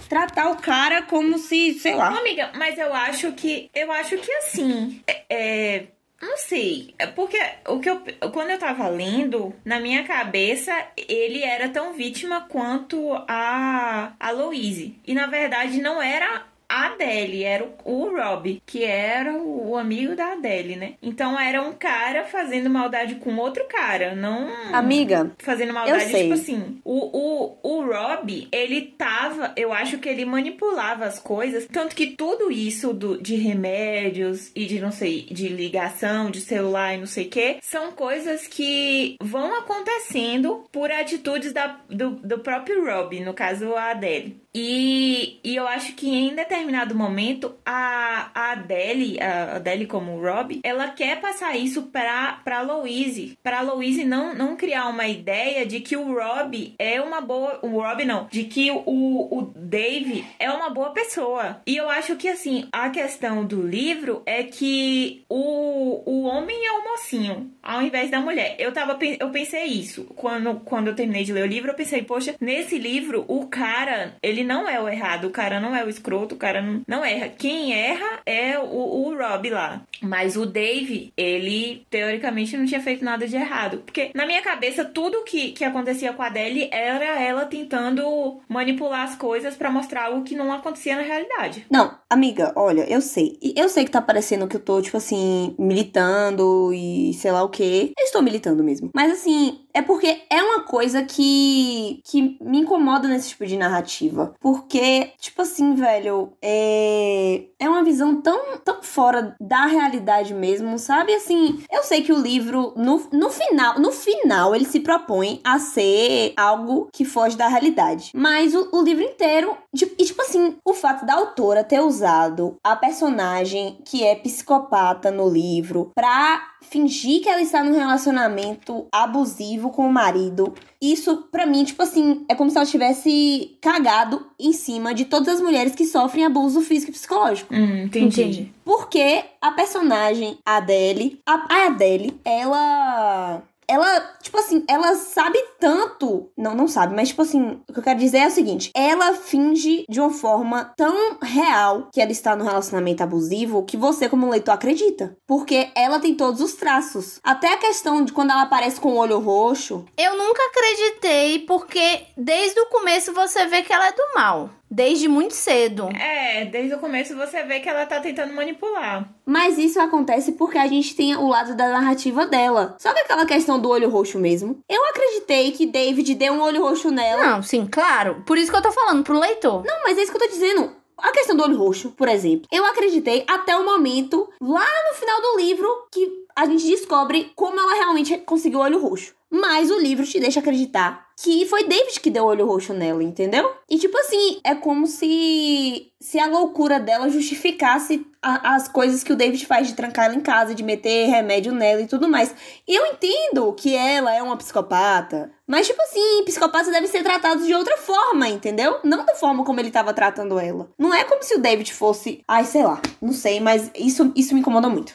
tratar 0.10 0.52
o 0.52 0.58
cara 0.58 1.02
como 1.04 1.38
se, 1.38 1.74
sei 1.80 1.96
lá. 1.96 2.18
Amiga, 2.18 2.52
mas 2.56 2.78
eu 2.78 2.94
acho 2.94 3.32
que. 3.34 3.70
Eu 3.74 3.92
acho 3.92 4.18
que 4.18 4.32
assim. 4.32 5.02
É. 5.08 5.24
é, 5.30 5.86
não 6.22 6.38
sei. 6.38 6.94
É 6.98 7.08
porque 7.08 7.38
o 7.68 7.80
que 7.80 7.90
eu, 7.90 8.02
quando 8.32 8.50
eu 8.50 8.58
tava 8.58 8.88
lendo, 8.88 9.54
na 9.64 9.80
minha 9.80 10.04
cabeça, 10.04 10.74
ele 10.98 11.44
era 11.44 11.70
tão 11.70 11.94
vítima 11.94 12.42
quanto 12.50 13.14
a, 13.28 14.14
a 14.20 14.32
Louise. 14.32 15.00
E 15.06 15.14
na 15.14 15.28
verdade 15.28 15.82
não 15.82 16.02
era 16.02 16.46
a 16.68 16.88
Adele, 16.88 17.44
era 17.44 17.64
o, 17.64 17.76
o 17.84 18.16
Rob, 18.16 18.62
que 18.66 18.84
era 18.84 19.34
o, 19.34 19.72
o 19.72 19.78
amigo 19.78 20.16
da 20.16 20.34
Adele, 20.34 20.76
né? 20.76 20.94
Então 21.02 21.40
era 21.40 21.62
um 21.62 21.74
cara 21.74 22.24
fazendo 22.24 22.70
maldade 22.70 23.16
com 23.16 23.36
outro 23.38 23.66
cara, 23.66 24.16
não 24.16 24.50
Amiga, 24.74 25.32
fazendo 25.40 25.74
maldade, 25.74 26.04
Eu 26.04 26.10
sei. 26.10 26.24
tipo 26.24 26.34
assim. 26.34 26.80
O, 26.84 27.18
o, 27.18 27.58
o 27.64 27.86
Rob, 27.86 28.48
ele 28.52 28.82
tava. 28.98 29.54
Eu 29.56 29.74
acho 29.74 29.98
que 29.98 30.10
ele 30.10 30.26
manipulava 30.26 31.06
as 31.06 31.20
coisas. 31.20 31.68
Tanto 31.68 31.96
que 31.96 32.08
tudo 32.08 32.52
isso 32.52 32.94
do, 32.94 33.22
de 33.22 33.36
remédios 33.36 34.52
e 34.56 34.66
de 34.66 34.80
não 34.80 34.92
sei, 34.92 35.24
de 35.24 35.48
ligação, 35.48 36.32
de 36.32 36.42
celular 36.42 36.96
e 36.96 36.98
não 36.98 37.06
sei 37.06 37.26
o 37.26 37.30
que, 37.30 37.58
são 37.62 37.92
coisas 37.92 38.48
que 38.48 39.16
vão 39.22 39.56
acontecendo 39.56 40.66
por 40.72 40.92
atitudes 40.92 41.54
da, 41.54 41.80
do, 41.90 42.12
do 42.12 42.40
próprio 42.40 42.86
Rob, 42.86 43.20
no 43.20 43.34
caso 43.34 43.74
a 43.76 43.92
Adele. 43.92 44.45
E, 44.58 45.38
e 45.44 45.54
eu 45.54 45.68
acho 45.68 45.94
que 45.96 46.08
em 46.08 46.34
determinado 46.34 46.96
momento 46.96 47.54
a, 47.66 48.32
a 48.34 48.52
Adele, 48.54 49.20
a 49.20 49.58
Adele 49.58 49.86
como 49.86 50.14
o 50.14 50.22
Rob, 50.22 50.62
ela 50.64 50.88
quer 50.88 51.20
passar 51.20 51.58
isso 51.58 51.84
pra, 51.84 52.40
pra 52.42 52.62
Louise. 52.62 53.38
Pra 53.44 53.60
Louise 53.60 54.06
não, 54.06 54.34
não 54.34 54.56
criar 54.56 54.88
uma 54.88 55.10
ideia 55.10 55.66
de 55.66 55.82
que 55.82 55.98
o 55.98 56.14
Rob 56.14 56.74
é 56.80 57.02
uma 57.02 57.20
boa. 57.20 57.60
O 57.62 57.82
Rob 57.82 58.06
não. 58.06 58.28
De 58.32 58.46
que 58.46 58.72
o, 58.72 58.84
o 58.86 59.54
Dave 59.54 60.26
é 60.40 60.50
uma 60.50 60.70
boa 60.70 60.92
pessoa. 60.92 61.62
E 61.68 61.76
eu 61.76 61.90
acho 61.90 62.16
que 62.16 62.30
assim, 62.30 62.70
a 62.72 62.90
questão 62.90 63.46
do 63.46 63.62
livro 63.62 64.24
é 64.26 64.44
que 64.44 65.26
o, 65.28 66.02
o 66.06 66.24
homem 66.24 66.66
é 66.66 66.72
o 66.72 66.84
mocinho, 66.86 67.52
ao 67.62 67.82
invés 67.82 68.10
da 68.10 68.22
mulher. 68.22 68.56
Eu 68.58 68.72
tava 68.72 68.98
eu 69.20 69.30
pensei 69.32 69.66
isso. 69.66 70.06
Quando, 70.16 70.62
quando 70.62 70.88
eu 70.88 70.96
terminei 70.96 71.26
de 71.26 71.34
ler 71.34 71.44
o 71.44 71.48
livro, 71.48 71.72
eu 71.72 71.76
pensei, 71.76 72.04
poxa, 72.04 72.36
nesse 72.40 72.78
livro, 72.78 73.26
o 73.28 73.48
cara, 73.48 74.16
ele 74.24 74.45
não 74.46 74.68
é 74.70 74.80
o 74.80 74.88
errado, 74.88 75.26
o 75.26 75.32
cara 75.32 75.60
não 75.60 75.76
é 75.76 75.84
o 75.84 75.90
escroto, 75.90 76.36
o 76.36 76.38
cara 76.38 76.62
não, 76.62 76.82
não 76.88 77.04
erra. 77.04 77.30
Quem 77.30 77.74
erra 77.74 78.20
é 78.26 78.58
o, 78.60 78.64
o 78.64 79.18
Rob 79.18 79.50
lá. 79.50 79.82
Mas 80.02 80.38
o 80.38 80.46
Dave, 80.46 81.12
ele 81.18 81.86
teoricamente 81.90 82.56
não 82.56 82.66
tinha 82.66 82.82
feito 82.82 83.04
nada 83.04 83.28
de 83.28 83.36
errado. 83.36 83.80
Porque 83.86 84.12
na 84.14 84.26
minha 84.26 84.42
cabeça, 84.42 84.86
tudo 84.86 85.24
que, 85.24 85.52
que 85.52 85.64
acontecia 85.64 86.14
com 86.14 86.22
a 86.22 86.28
Adele 86.28 86.70
era 86.72 87.20
ela 87.20 87.46
tentando 87.46 88.40
manipular 88.48 89.04
as 89.04 89.16
coisas 89.16 89.56
pra 89.56 89.72
mostrar 89.72 90.06
algo 90.06 90.24
que 90.24 90.36
não 90.36 90.52
acontecia 90.52 90.96
na 90.96 91.02
realidade. 91.02 91.66
Não, 91.70 91.98
amiga, 92.10 92.54
olha, 92.56 92.90
eu 92.90 93.02
sei. 93.02 93.38
Eu 93.56 93.70
sei 93.70 93.86
que 93.86 93.92
tá 93.92 94.02
parecendo 94.02 94.48
que 94.48 94.56
eu 94.56 94.60
tô, 94.60 94.82
tipo 94.82 94.98
assim, 94.98 95.56
militando 95.58 96.72
e 96.74 97.14
sei 97.14 97.32
lá 97.32 97.44
o 97.44 97.50
quê. 97.50 97.92
Eu 97.98 98.06
estou 98.06 98.22
militando 98.22 98.64
mesmo. 98.64 98.90
Mas 98.94 99.12
assim, 99.12 99.65
é 99.76 99.82
porque 99.82 100.22
é 100.30 100.42
uma 100.42 100.62
coisa 100.62 101.04
que, 101.04 102.02
que 102.06 102.38
me 102.40 102.60
incomoda 102.60 103.10
nesse 103.10 103.30
tipo 103.30 103.46
de 103.46 103.58
narrativa. 103.58 104.34
Porque, 104.40 105.12
tipo 105.20 105.42
assim, 105.42 105.76
velho, 105.76 106.32
é, 106.42 107.44
é 107.60 107.68
uma 107.68 107.84
visão 107.84 108.22
tão, 108.22 108.58
tão 108.64 108.82
fora 108.82 109.36
da 109.40 109.66
realidade 109.66 110.34
mesmo, 110.34 110.80
sabe? 110.80 111.14
Assim, 111.14 111.62
eu 111.70 111.84
sei 111.84 112.02
que 112.02 112.14
o 112.14 112.22
livro, 112.22 112.74
no, 112.78 113.06
no 113.12 113.30
final, 113.30 113.78
no 113.78 113.92
final, 113.92 114.56
ele 114.56 114.64
se 114.64 114.80
propõe 114.80 115.42
a 115.44 115.60
ser 115.60 116.34
algo 116.38 116.88
que 116.94 117.04
foge 117.04 117.36
da 117.36 117.50
realidade. 117.50 118.12
Mas 118.16 118.56
o, 118.56 118.70
o 118.72 118.82
livro 118.82 119.04
inteiro, 119.04 119.58
e 119.84 120.06
tipo 120.06 120.22
assim, 120.22 120.56
o 120.64 120.74
fato 120.74 121.06
da 121.06 121.14
autora 121.16 121.64
ter 121.64 121.82
usado 121.82 122.56
a 122.64 122.76
personagem 122.76 123.78
que 123.86 124.04
é 124.04 124.16
psicopata 124.16 125.12
no 125.12 125.30
livro 125.30 125.92
pra 125.94 126.42
fingir 126.62 127.22
que 127.22 127.30
ela 127.30 127.42
está 127.42 127.64
num 127.64 127.74
relacionamento 127.74 128.88
abusivo 128.92 129.70
com 129.70 129.88
o 129.88 129.94
marido. 129.94 130.54
Isso, 130.82 131.28
pra 131.32 131.46
mim, 131.46 131.64
tipo 131.64 131.82
assim, 131.82 132.26
é 132.30 132.36
como 132.36 132.50
se 132.50 132.58
ela 132.58 132.66
tivesse 132.66 133.58
cagado 133.62 134.26
em 134.40 134.54
cima 134.54 134.94
de 134.94 135.06
todas 135.06 135.36
as 135.36 135.42
mulheres 135.42 135.76
que 135.76 135.86
sofrem 135.86 136.26
abuso 136.26 136.62
físico 136.62 136.92
e 136.92 136.94
psicológico. 136.94 137.54
Hum, 137.54 137.84
Entendi. 137.84 138.52
Porque 138.64 139.24
a 139.42 139.52
personagem 139.52 140.38
Adele, 140.46 141.20
a, 141.26 141.46
a 141.50 141.66
Adele, 141.68 142.20
ela. 142.24 143.42
Ela, 143.68 144.00
tipo 144.22 144.38
assim, 144.38 144.64
ela 144.68 144.96
sabe 144.96 145.40
tanto. 145.60 146.30
Não, 146.38 146.56
não 146.56 146.68
sabe, 146.68 146.96
mas, 146.96 147.10
tipo 147.10 147.22
assim, 147.22 147.62
o 147.68 147.74
que 147.74 147.80
eu 147.80 147.84
quero 147.84 148.00
dizer 148.00 148.20
é 148.20 148.28
o 148.28 148.32
seguinte: 148.32 148.72
ela 148.76 149.14
finge 149.14 149.86
de 149.90 150.00
uma 150.00 150.12
forma 150.12 150.74
tão 150.78 151.18
real 151.22 151.90
que 151.92 152.02
ela 152.02 152.12
está 152.12 152.36
no 152.36 152.44
relacionamento 152.44 153.04
abusivo 153.04 153.64
que 153.64 153.78
você, 153.78 154.08
como 154.10 154.30
leitor, 154.30 154.54
acredita. 154.54 155.18
Porque 155.28 155.70
ela 155.76 156.00
tem 156.00 156.16
todos 156.16 156.42
os 156.42 156.54
traços. 156.54 157.20
Até 157.24 157.54
a 157.54 157.58
questão 157.58 158.04
de 158.04 158.14
quando 158.14 158.32
ela 158.32 158.44
aparece 158.44 158.80
com 158.80 158.94
o 158.94 158.98
olho 158.98 159.20
roxo. 159.20 159.86
Eu 159.98 160.18
nunca 160.18 160.42
acreditei, 160.44 161.40
porque 161.40 162.06
desde 162.18 162.60
o 162.60 162.68
começo 162.68 163.14
você 163.14 163.46
vê 163.46 163.62
que 163.62 163.74
ela 163.74 163.88
é 163.88 163.92
do 163.92 164.14
mal. 164.16 164.50
Desde 164.70 165.08
muito 165.08 165.34
cedo. 165.34 165.90
É, 165.96 166.46
desde 166.46 166.74
o 166.74 166.80
começo 166.80 167.16
você 167.16 167.44
vê 167.44 167.60
que 167.60 167.70
ela 167.70 167.86
tá 167.86 168.00
tentando 168.00 168.34
manipular. 168.34 169.10
Mas 169.26 169.58
isso 169.58 169.80
acontece 169.80 170.34
porque 170.34 170.58
a 170.58 170.68
gente 170.68 170.96
tem 170.96 171.16
o 171.16 171.28
lado 171.28 171.56
da 171.56 171.70
narrativa 171.70 172.26
dela. 172.26 172.76
Só 172.80 172.94
que 172.94 173.00
aquela 173.00 173.26
questão 173.26 173.60
do 173.60 173.70
olho 173.70 173.90
roxo 173.90 174.20
mesmo. 174.20 174.60
Eu 174.68 174.84
acreditei 174.86 175.52
que 175.52 175.66
David 175.66 176.16
deu 176.16 176.34
um 176.34 176.42
olho 176.42 176.62
roxo 176.64 176.92
nela. 176.92 177.26
Não, 177.26 177.44
sim, 177.44 177.66
claro. 177.66 178.24
Por 178.26 178.38
isso 178.38 178.52
que 178.52 178.58
eu 178.58 178.62
tô 178.62 178.72
falando 178.72 179.04
pro 179.04 179.20
leitor. 179.20 179.64
Não, 179.66 179.84
mas 179.84 179.98
é 179.98 180.02
isso 180.02 180.12
que 180.12 180.18
eu 180.18 180.28
tô 180.28 180.34
dizendo. 180.34 180.72
A 180.98 181.12
questão 181.12 181.36
do 181.36 181.44
olho 181.44 181.58
roxo, 181.58 181.92
por 181.92 182.08
exemplo. 182.08 182.48
Eu 182.52 182.66
acreditei 182.66 183.24
até 183.28 183.56
o 183.56 183.66
momento, 183.66 184.30
lá 184.42 184.66
no 184.90 184.98
final 184.98 185.22
do 185.22 185.38
livro, 185.38 185.68
que 185.92 186.26
a 186.36 186.46
gente 186.46 186.66
descobre 186.66 187.32
como 187.36 187.60
ela 187.60 187.76
realmente 187.76 188.18
conseguiu 188.20 188.60
o 188.60 188.64
olho 188.64 188.80
roxo. 188.80 189.15
Mas 189.32 189.70
o 189.72 189.80
livro 189.80 190.06
te 190.06 190.20
deixa 190.20 190.40
acreditar 190.40 191.06
que 191.22 191.46
foi 191.46 191.64
David 191.64 192.00
que 192.02 192.10
deu 192.12 192.26
olho 192.26 192.46
roxo 192.46 192.74
nela, 192.74 193.02
entendeu? 193.02 193.50
E 193.70 193.78
tipo 193.78 193.98
assim, 193.98 194.40
é 194.44 194.54
como 194.54 194.86
se 194.86 195.92
se 196.00 196.20
a 196.20 196.28
loucura 196.28 196.80
dela 196.80 197.10
justificasse 197.10 198.06
a- 198.22 198.56
as 198.56 198.68
coisas 198.68 199.02
que 199.04 199.12
o 199.14 199.16
David 199.16 199.46
faz 199.46 199.68
de 199.68 199.74
trancar 199.74 200.06
ela 200.06 200.16
em 200.16 200.20
casa, 200.20 200.54
de 200.54 200.62
meter 200.62 201.08
remédio 201.08 201.52
nela 201.54 201.82
e 201.82 201.88
tudo 201.88 202.08
mais. 202.08 202.36
E 202.68 202.76
eu 202.76 202.86
entendo 202.88 203.52
que 203.54 203.74
ela 203.76 204.14
é 204.14 204.22
uma 204.22 204.38
psicopata, 204.38 205.32
mas 205.48 205.66
tipo 205.68 205.82
assim, 205.82 206.24
psicopatas 206.26 206.72
devem 206.72 206.88
ser 206.88 207.02
tratados 207.02 207.46
de 207.48 207.54
outra 207.56 207.78
forma, 207.78 208.28
entendeu? 208.28 208.80
Não 208.84 209.06
da 209.06 209.16
forma 209.16 209.44
como 209.46 209.60
ele 209.60 209.72
tava 209.72 209.94
tratando 209.94 210.38
ela. 210.38 210.70
Não 210.78 210.94
é 210.94 211.04
como 211.06 211.24
se 211.24 211.34
o 211.36 211.40
David 211.40 211.74
fosse, 211.74 212.24
ai, 212.28 212.44
sei 212.46 212.64
lá, 212.64 212.80
não 213.02 213.14
sei, 213.14 213.40
mas 213.40 213.72
isso 213.76 214.12
isso 214.16 214.34
me 214.34 214.42
incomoda 214.42 214.68
muito. 214.70 214.94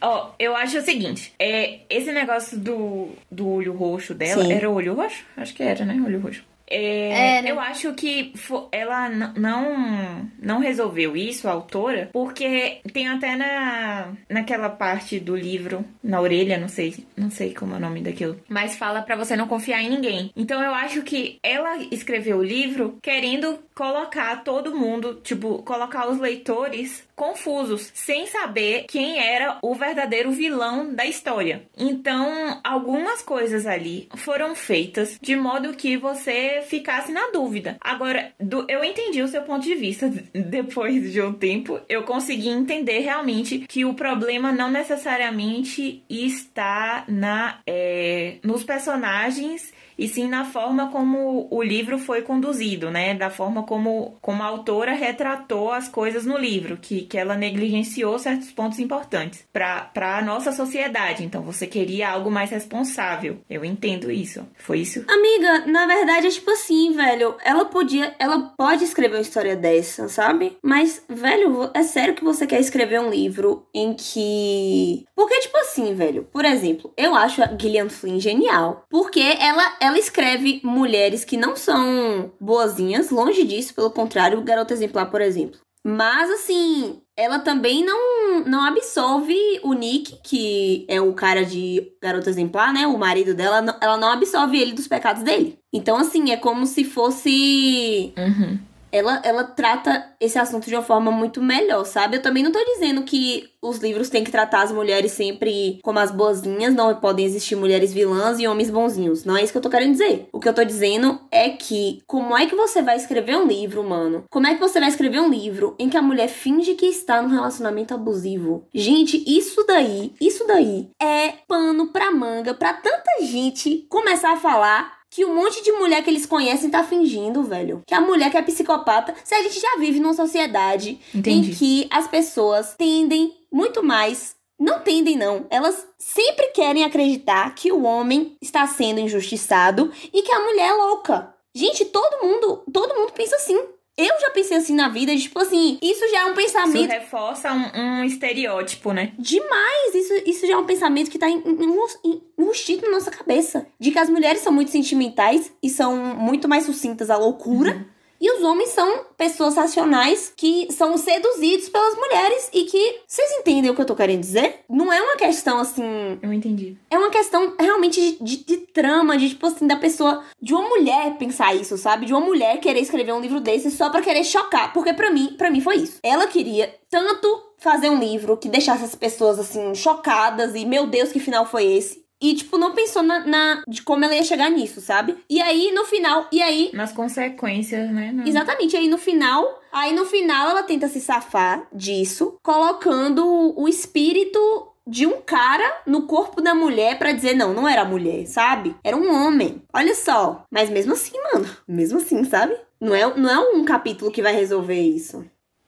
Ó, 0.00 0.30
eu 0.38 0.54
acho 0.56 0.78
o 0.78 0.82
seguinte, 0.82 1.32
é, 1.38 1.80
esse 1.88 2.12
negócio 2.12 2.58
do, 2.58 3.10
do 3.30 3.48
olho 3.48 3.72
roxo 3.72 4.14
dela, 4.14 4.44
Sim. 4.44 4.52
era 4.52 4.70
o 4.70 4.74
olho 4.74 4.94
roxo? 4.94 5.24
Acho 5.36 5.54
que 5.54 5.62
era, 5.62 5.84
né? 5.84 6.00
Olho 6.04 6.20
roxo. 6.20 6.44
É? 6.70 7.50
Eu 7.50 7.58
acho 7.58 7.94
que 7.94 8.32
ela 8.70 9.08
não, 9.08 10.28
não 10.40 10.58
resolveu 10.58 11.16
isso, 11.16 11.48
a 11.48 11.52
autora, 11.52 12.10
porque 12.12 12.80
tem 12.92 13.08
até 13.08 13.36
na, 13.36 14.12
naquela 14.28 14.68
parte 14.68 15.18
do 15.18 15.34
livro, 15.34 15.84
na 16.02 16.20
orelha, 16.20 16.58
não 16.58 16.68
sei, 16.68 17.06
não 17.16 17.30
sei 17.30 17.54
como 17.54 17.74
é 17.74 17.78
o 17.78 17.80
nome 17.80 18.02
daquilo, 18.02 18.38
mas 18.48 18.76
fala 18.76 19.00
pra 19.00 19.16
você 19.16 19.34
não 19.34 19.48
confiar 19.48 19.82
em 19.82 19.88
ninguém. 19.88 20.30
Então 20.36 20.62
eu 20.62 20.74
acho 20.74 21.02
que 21.02 21.38
ela 21.42 21.78
escreveu 21.90 22.38
o 22.38 22.44
livro 22.44 22.98
querendo 23.02 23.58
colocar 23.74 24.44
todo 24.44 24.76
mundo, 24.76 25.20
tipo, 25.22 25.62
colocar 25.62 26.08
os 26.08 26.18
leitores 26.18 27.07
confusos, 27.18 27.90
sem 27.92 28.26
saber 28.26 28.84
quem 28.88 29.18
era 29.18 29.58
o 29.62 29.74
verdadeiro 29.74 30.30
vilão 30.30 30.94
da 30.94 31.04
história. 31.04 31.64
Então, 31.76 32.60
algumas 32.64 33.20
coisas 33.20 33.66
ali 33.66 34.08
foram 34.16 34.54
feitas 34.54 35.18
de 35.20 35.36
modo 35.36 35.74
que 35.74 35.96
você 35.96 36.62
ficasse 36.66 37.12
na 37.12 37.30
dúvida. 37.32 37.76
Agora, 37.80 38.32
do- 38.40 38.64
eu 38.68 38.82
entendi 38.84 39.20
o 39.20 39.28
seu 39.28 39.42
ponto 39.42 39.64
de 39.64 39.74
vista 39.74 40.08
depois 40.32 41.12
de 41.12 41.20
um 41.20 41.32
tempo. 41.32 41.80
Eu 41.88 42.04
consegui 42.04 42.48
entender 42.48 43.00
realmente 43.00 43.58
que 43.68 43.84
o 43.84 43.94
problema 43.94 44.52
não 44.52 44.70
necessariamente 44.70 46.02
está 46.08 47.04
na 47.08 47.58
é, 47.66 48.36
nos 48.44 48.62
personagens 48.64 49.72
e 49.98 50.06
sim 50.06 50.28
na 50.28 50.44
forma 50.44 50.90
como 50.90 51.48
o 51.50 51.62
livro 51.62 51.98
foi 51.98 52.22
conduzido, 52.22 52.90
né? 52.90 53.14
Da 53.14 53.30
forma 53.30 53.64
como, 53.64 54.16
como 54.20 54.42
a 54.42 54.46
autora 54.46 54.92
retratou 54.92 55.72
as 55.72 55.88
coisas 55.88 56.24
no 56.24 56.38
livro, 56.38 56.76
que, 56.76 57.02
que 57.02 57.18
ela 57.18 57.36
negligenciou 57.36 58.18
certos 58.18 58.52
pontos 58.52 58.78
importantes 58.78 59.44
para 59.52 59.90
a 59.94 60.22
nossa 60.22 60.52
sociedade. 60.52 61.24
Então 61.24 61.42
você 61.42 61.66
queria 61.66 62.10
algo 62.10 62.30
mais 62.30 62.50
responsável. 62.50 63.40
Eu 63.48 63.64
entendo 63.64 64.10
isso. 64.10 64.46
Foi 64.58 64.80
isso? 64.80 65.04
Amiga, 65.08 65.66
na 65.66 65.86
verdade 65.86 66.28
é 66.28 66.30
tipo 66.30 66.50
assim, 66.50 66.92
velho. 66.92 67.36
Ela 67.44 67.64
podia. 67.64 68.14
Ela 68.18 68.52
pode 68.56 68.84
escrever 68.84 69.16
uma 69.16 69.22
história 69.22 69.56
dessa, 69.56 70.08
sabe? 70.08 70.56
Mas, 70.62 71.02
velho, 71.08 71.70
é 71.74 71.82
sério 71.82 72.14
que 72.14 72.24
você 72.24 72.46
quer 72.46 72.60
escrever 72.60 73.00
um 73.00 73.10
livro 73.10 73.66
em 73.74 73.94
que. 73.94 75.04
Porque, 75.14 75.40
tipo 75.40 75.56
assim, 75.58 75.94
velho. 75.94 76.24
Por 76.32 76.44
exemplo, 76.44 76.92
eu 76.96 77.14
acho 77.14 77.42
a 77.42 77.56
Gillian 77.58 77.88
Flynn 77.88 78.20
genial. 78.20 78.84
Porque 78.88 79.36
ela, 79.40 79.76
ela 79.80 79.87
escreve 79.96 80.60
mulheres 80.64 81.24
que 81.24 81.36
não 81.36 81.56
são 81.56 82.32
boazinhas, 82.40 83.10
longe 83.10 83.44
disso, 83.44 83.74
pelo 83.74 83.90
contrário, 83.90 84.42
Garota 84.42 84.74
Exemplar, 84.74 85.10
por 85.10 85.20
exemplo. 85.20 85.60
Mas, 85.84 86.30
assim, 86.30 87.00
ela 87.16 87.38
também 87.38 87.84
não, 87.84 88.44
não 88.44 88.62
absolve 88.62 89.34
o 89.62 89.72
Nick, 89.72 90.18
que 90.22 90.84
é 90.88 91.00
o 91.00 91.14
cara 91.14 91.44
de 91.44 91.92
Garota 92.02 92.28
Exemplar, 92.28 92.72
né? 92.72 92.86
O 92.86 92.98
marido 92.98 93.34
dela, 93.34 93.78
ela 93.80 93.96
não 93.96 94.12
absolve 94.12 94.60
ele 94.60 94.72
dos 94.72 94.86
pecados 94.86 95.22
dele. 95.22 95.58
Então, 95.72 95.96
assim, 95.96 96.30
é 96.30 96.36
como 96.36 96.66
se 96.66 96.84
fosse. 96.84 98.12
Uhum. 98.16 98.58
Ela, 98.90 99.20
ela 99.24 99.44
trata 99.44 100.12
esse 100.20 100.38
assunto 100.38 100.66
de 100.66 100.74
uma 100.74 100.82
forma 100.82 101.10
muito 101.10 101.42
melhor, 101.42 101.84
sabe? 101.84 102.16
Eu 102.16 102.22
também 102.22 102.42
não 102.42 102.52
tô 102.52 102.58
dizendo 102.64 103.02
que 103.02 103.48
os 103.60 103.78
livros 103.78 104.08
têm 104.08 104.24
que 104.24 104.30
tratar 104.30 104.62
as 104.62 104.72
mulheres 104.72 105.12
sempre 105.12 105.78
como 105.82 105.98
as 105.98 106.10
boazinhas, 106.10 106.74
não 106.74 106.94
podem 106.94 107.26
existir 107.26 107.56
mulheres 107.56 107.92
vilãs 107.92 108.38
e 108.38 108.46
homens 108.46 108.70
bonzinhos. 108.70 109.24
Não 109.24 109.36
é 109.36 109.42
isso 109.42 109.52
que 109.52 109.58
eu 109.58 109.62
tô 109.62 109.70
querendo 109.70 109.92
dizer. 109.92 110.28
O 110.32 110.40
que 110.40 110.48
eu 110.48 110.54
tô 110.54 110.64
dizendo 110.64 111.20
é 111.30 111.50
que 111.50 112.02
como 112.06 112.36
é 112.36 112.46
que 112.46 112.54
você 112.54 112.82
vai 112.82 112.96
escrever 112.96 113.36
um 113.36 113.46
livro, 113.46 113.82
mano? 113.82 114.24
Como 114.30 114.46
é 114.46 114.54
que 114.54 114.60
você 114.60 114.80
vai 114.80 114.88
escrever 114.88 115.20
um 115.20 115.30
livro 115.30 115.74
em 115.78 115.88
que 115.88 115.96
a 115.96 116.02
mulher 116.02 116.28
finge 116.28 116.74
que 116.74 116.86
está 116.86 117.20
num 117.20 117.28
relacionamento 117.28 117.94
abusivo? 117.94 118.66
Gente, 118.72 119.22
isso 119.26 119.64
daí, 119.66 120.12
isso 120.20 120.46
daí 120.46 120.88
é 121.00 121.34
pano 121.46 121.88
pra 121.88 122.10
manga 122.10 122.54
pra 122.54 122.72
tanta 122.72 123.22
gente 123.22 123.86
começar 123.88 124.32
a 124.32 124.36
falar 124.36 124.97
que 125.10 125.24
um 125.24 125.34
monte 125.34 125.62
de 125.62 125.72
mulher 125.72 126.02
que 126.02 126.10
eles 126.10 126.26
conhecem 126.26 126.70
tá 126.70 126.84
fingindo, 126.84 127.42
velho. 127.42 127.82
Que 127.86 127.94
a 127.94 128.00
mulher 128.00 128.30
que 128.30 128.36
é 128.36 128.42
psicopata. 128.42 129.14
Se 129.24 129.34
a 129.34 129.42
gente 129.42 129.58
já 129.58 129.76
vive 129.78 130.00
numa 130.00 130.14
sociedade 130.14 131.00
Entendi. 131.14 131.50
em 131.50 131.54
que 131.54 131.88
as 131.90 132.06
pessoas 132.06 132.74
tendem 132.76 133.34
muito 133.50 133.82
mais. 133.82 134.36
Não 134.58 134.80
tendem, 134.80 135.16
não. 135.16 135.46
Elas 135.50 135.86
sempre 135.96 136.48
querem 136.48 136.84
acreditar 136.84 137.54
que 137.54 137.70
o 137.70 137.84
homem 137.84 138.36
está 138.42 138.66
sendo 138.66 139.00
injustiçado 139.00 139.92
e 140.12 140.22
que 140.22 140.32
a 140.32 140.40
mulher 140.40 140.70
é 140.70 140.74
louca. 140.74 141.34
Gente, 141.54 141.84
todo 141.86 142.24
mundo, 142.24 142.62
todo 142.72 142.94
mundo 142.94 143.12
pensa 143.12 143.36
assim. 143.36 143.58
Eu 143.98 144.20
já 144.20 144.30
pensei 144.30 144.56
assim 144.56 144.74
na 144.76 144.88
vida, 144.88 145.12
de, 145.14 145.22
tipo 145.22 145.40
assim, 145.40 145.76
isso 145.82 146.08
já 146.10 146.20
é 146.20 146.24
um 146.26 146.28
Isso 146.28 146.36
pensamento 146.36 146.88
reforça 146.90 147.52
um, 147.52 147.80
um 147.80 148.04
estereótipo, 148.04 148.92
né? 148.92 149.12
demais. 149.18 149.94
Isso, 149.94 150.14
isso 150.24 150.46
já 150.46 150.54
é 150.54 150.56
um 150.56 150.64
pensamento 150.66 151.10
que 151.10 151.18
tá 151.18 151.28
en- 151.28 151.42
en- 151.44 151.76
en- 152.04 152.20
enrustido 152.38 152.82
na 152.86 152.92
nossa 152.92 153.10
cabeça. 153.10 153.66
De 153.78 153.90
que 153.90 153.98
as 153.98 154.08
mulheres 154.08 154.40
são 154.40 154.52
muito 154.52 154.70
sentimentais 154.70 155.52
e 155.60 155.68
são 155.68 155.96
muito 155.96 156.48
mais 156.48 156.64
sucintas 156.64 157.10
à 157.10 157.16
loucura. 157.16 157.84
E 158.20 158.30
os 158.32 158.42
homens 158.42 158.70
são 158.70 159.04
pessoas 159.16 159.54
racionais 159.56 160.32
que 160.36 160.66
são 160.72 160.96
seduzidos 160.98 161.68
pelas 161.68 161.94
mulheres 161.94 162.50
e 162.52 162.64
que. 162.64 163.00
Vocês 163.06 163.30
entendem 163.38 163.70
o 163.70 163.74
que 163.74 163.80
eu 163.80 163.86
tô 163.86 163.94
querendo 163.94 164.20
dizer? 164.20 164.60
Não 164.68 164.92
é 164.92 165.00
uma 165.00 165.16
questão 165.16 165.58
assim. 165.58 166.18
Eu 166.22 166.32
entendi. 166.32 166.76
É 166.90 166.98
uma 166.98 167.10
questão 167.10 167.54
realmente 167.58 168.00
de, 168.00 168.24
de- 168.24 168.44
de 168.44 168.56
trama, 168.58 169.16
de 169.16 169.28
tipo 169.30 169.46
assim, 169.46 169.66
da 169.66 169.76
pessoa. 169.76 170.22
De 170.40 170.52
uma 170.54 170.68
mulher 170.68 171.16
pensar 171.18 171.54
isso, 171.54 171.76
sabe? 171.78 172.06
De 172.06 172.12
uma 172.12 172.20
mulher 172.20 172.58
querer 172.60 172.80
escrever 172.80 173.12
um 173.12 173.20
livro 173.20 173.40
desse 173.40 173.70
só 173.70 173.90
pra 173.90 174.02
querer 174.02 174.24
chocar. 174.24 174.72
Porque 174.72 174.92
pra 174.92 175.10
mim, 175.10 175.34
para 175.38 175.50
mim 175.50 175.60
foi 175.60 175.76
isso. 175.76 175.98
Ela 176.02 176.26
queria 176.26 176.74
tanto 176.90 177.42
fazer 177.58 177.88
um 177.90 177.98
livro 177.98 178.36
que 178.36 178.48
deixasse 178.48 178.84
as 178.84 178.94
pessoas 178.94 179.38
assim, 179.38 179.74
chocadas 179.74 180.54
e, 180.54 180.64
meu 180.64 180.86
Deus, 180.86 181.10
que 181.12 181.18
final 181.20 181.44
foi 181.44 181.64
esse? 181.66 182.04
E, 182.20 182.34
tipo, 182.34 182.58
não 182.58 182.72
pensou 182.72 183.02
na, 183.02 183.20
na- 183.20 183.62
de 183.68 183.80
como 183.82 184.04
ela 184.04 184.14
ia 184.14 184.24
chegar 184.24 184.50
nisso, 184.50 184.80
sabe? 184.80 185.16
E 185.30 185.40
aí, 185.40 185.70
no 185.72 185.84
final, 185.84 186.26
e 186.32 186.42
aí, 186.42 186.70
Nas 186.74 186.92
consequências, 186.92 187.90
né? 187.90 188.10
Não- 188.12 188.26
Exatamente. 188.26 188.76
Aí 188.76 188.88
no 188.88 188.98
final, 188.98 189.62
aí 189.72 189.92
no 189.94 190.04
final 190.04 190.50
ela 190.50 190.62
tenta 190.64 190.88
se 190.88 191.00
safar 191.00 191.66
disso, 191.72 192.36
colocando 192.42 193.54
o 193.56 193.68
espírito 193.68 194.38
de 194.86 195.06
um 195.06 195.20
cara 195.20 195.82
no 195.86 196.02
corpo 196.06 196.40
da 196.40 196.54
mulher 196.54 196.98
pra 196.98 197.12
dizer 197.12 197.34
não, 197.34 197.52
não 197.52 197.68
era 197.68 197.84
mulher, 197.84 198.26
sabe? 198.26 198.74
Era 198.82 198.96
um 198.96 199.12
homem. 199.12 199.62
Olha 199.72 199.94
só. 199.94 200.44
Mas 200.50 200.70
mesmo 200.70 200.94
assim, 200.94 201.12
mano, 201.32 201.48
mesmo 201.68 201.98
assim, 201.98 202.24
sabe? 202.24 202.56
Não 202.80 202.94
é, 202.94 203.14
não 203.16 203.28
é 203.30 203.38
um 203.38 203.64
capítulo 203.64 204.10
que 204.10 204.22
vai 204.22 204.32
resolver 204.34 204.80
isso. 204.80 205.24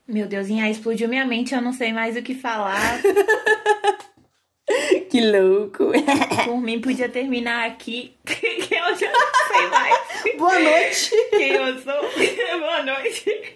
Meu 0.07 0.27
Deus, 0.27 0.49
Inha, 0.49 0.69
explodiu 0.69 1.07
minha 1.07 1.25
mente, 1.25 1.53
eu 1.53 1.61
não 1.61 1.71
sei 1.71 1.93
mais 1.93 2.17
o 2.17 2.21
que 2.21 2.33
falar. 2.35 2.99
Que 5.09 5.21
louco. 5.31 5.91
Por 6.45 6.61
mim, 6.61 6.79
podia 6.79 7.09
terminar 7.09 7.67
aqui, 7.67 8.13
que 8.25 8.73
eu 8.73 8.95
já 8.95 9.11
não 9.11 9.31
sei 9.51 9.67
mais 9.67 10.37
Boa 10.37 10.59
noite. 10.59 11.11
quem 11.31 11.49
eu 11.51 11.77
sou. 11.79 12.59
Boa 12.59 12.83
noite. 12.83 13.55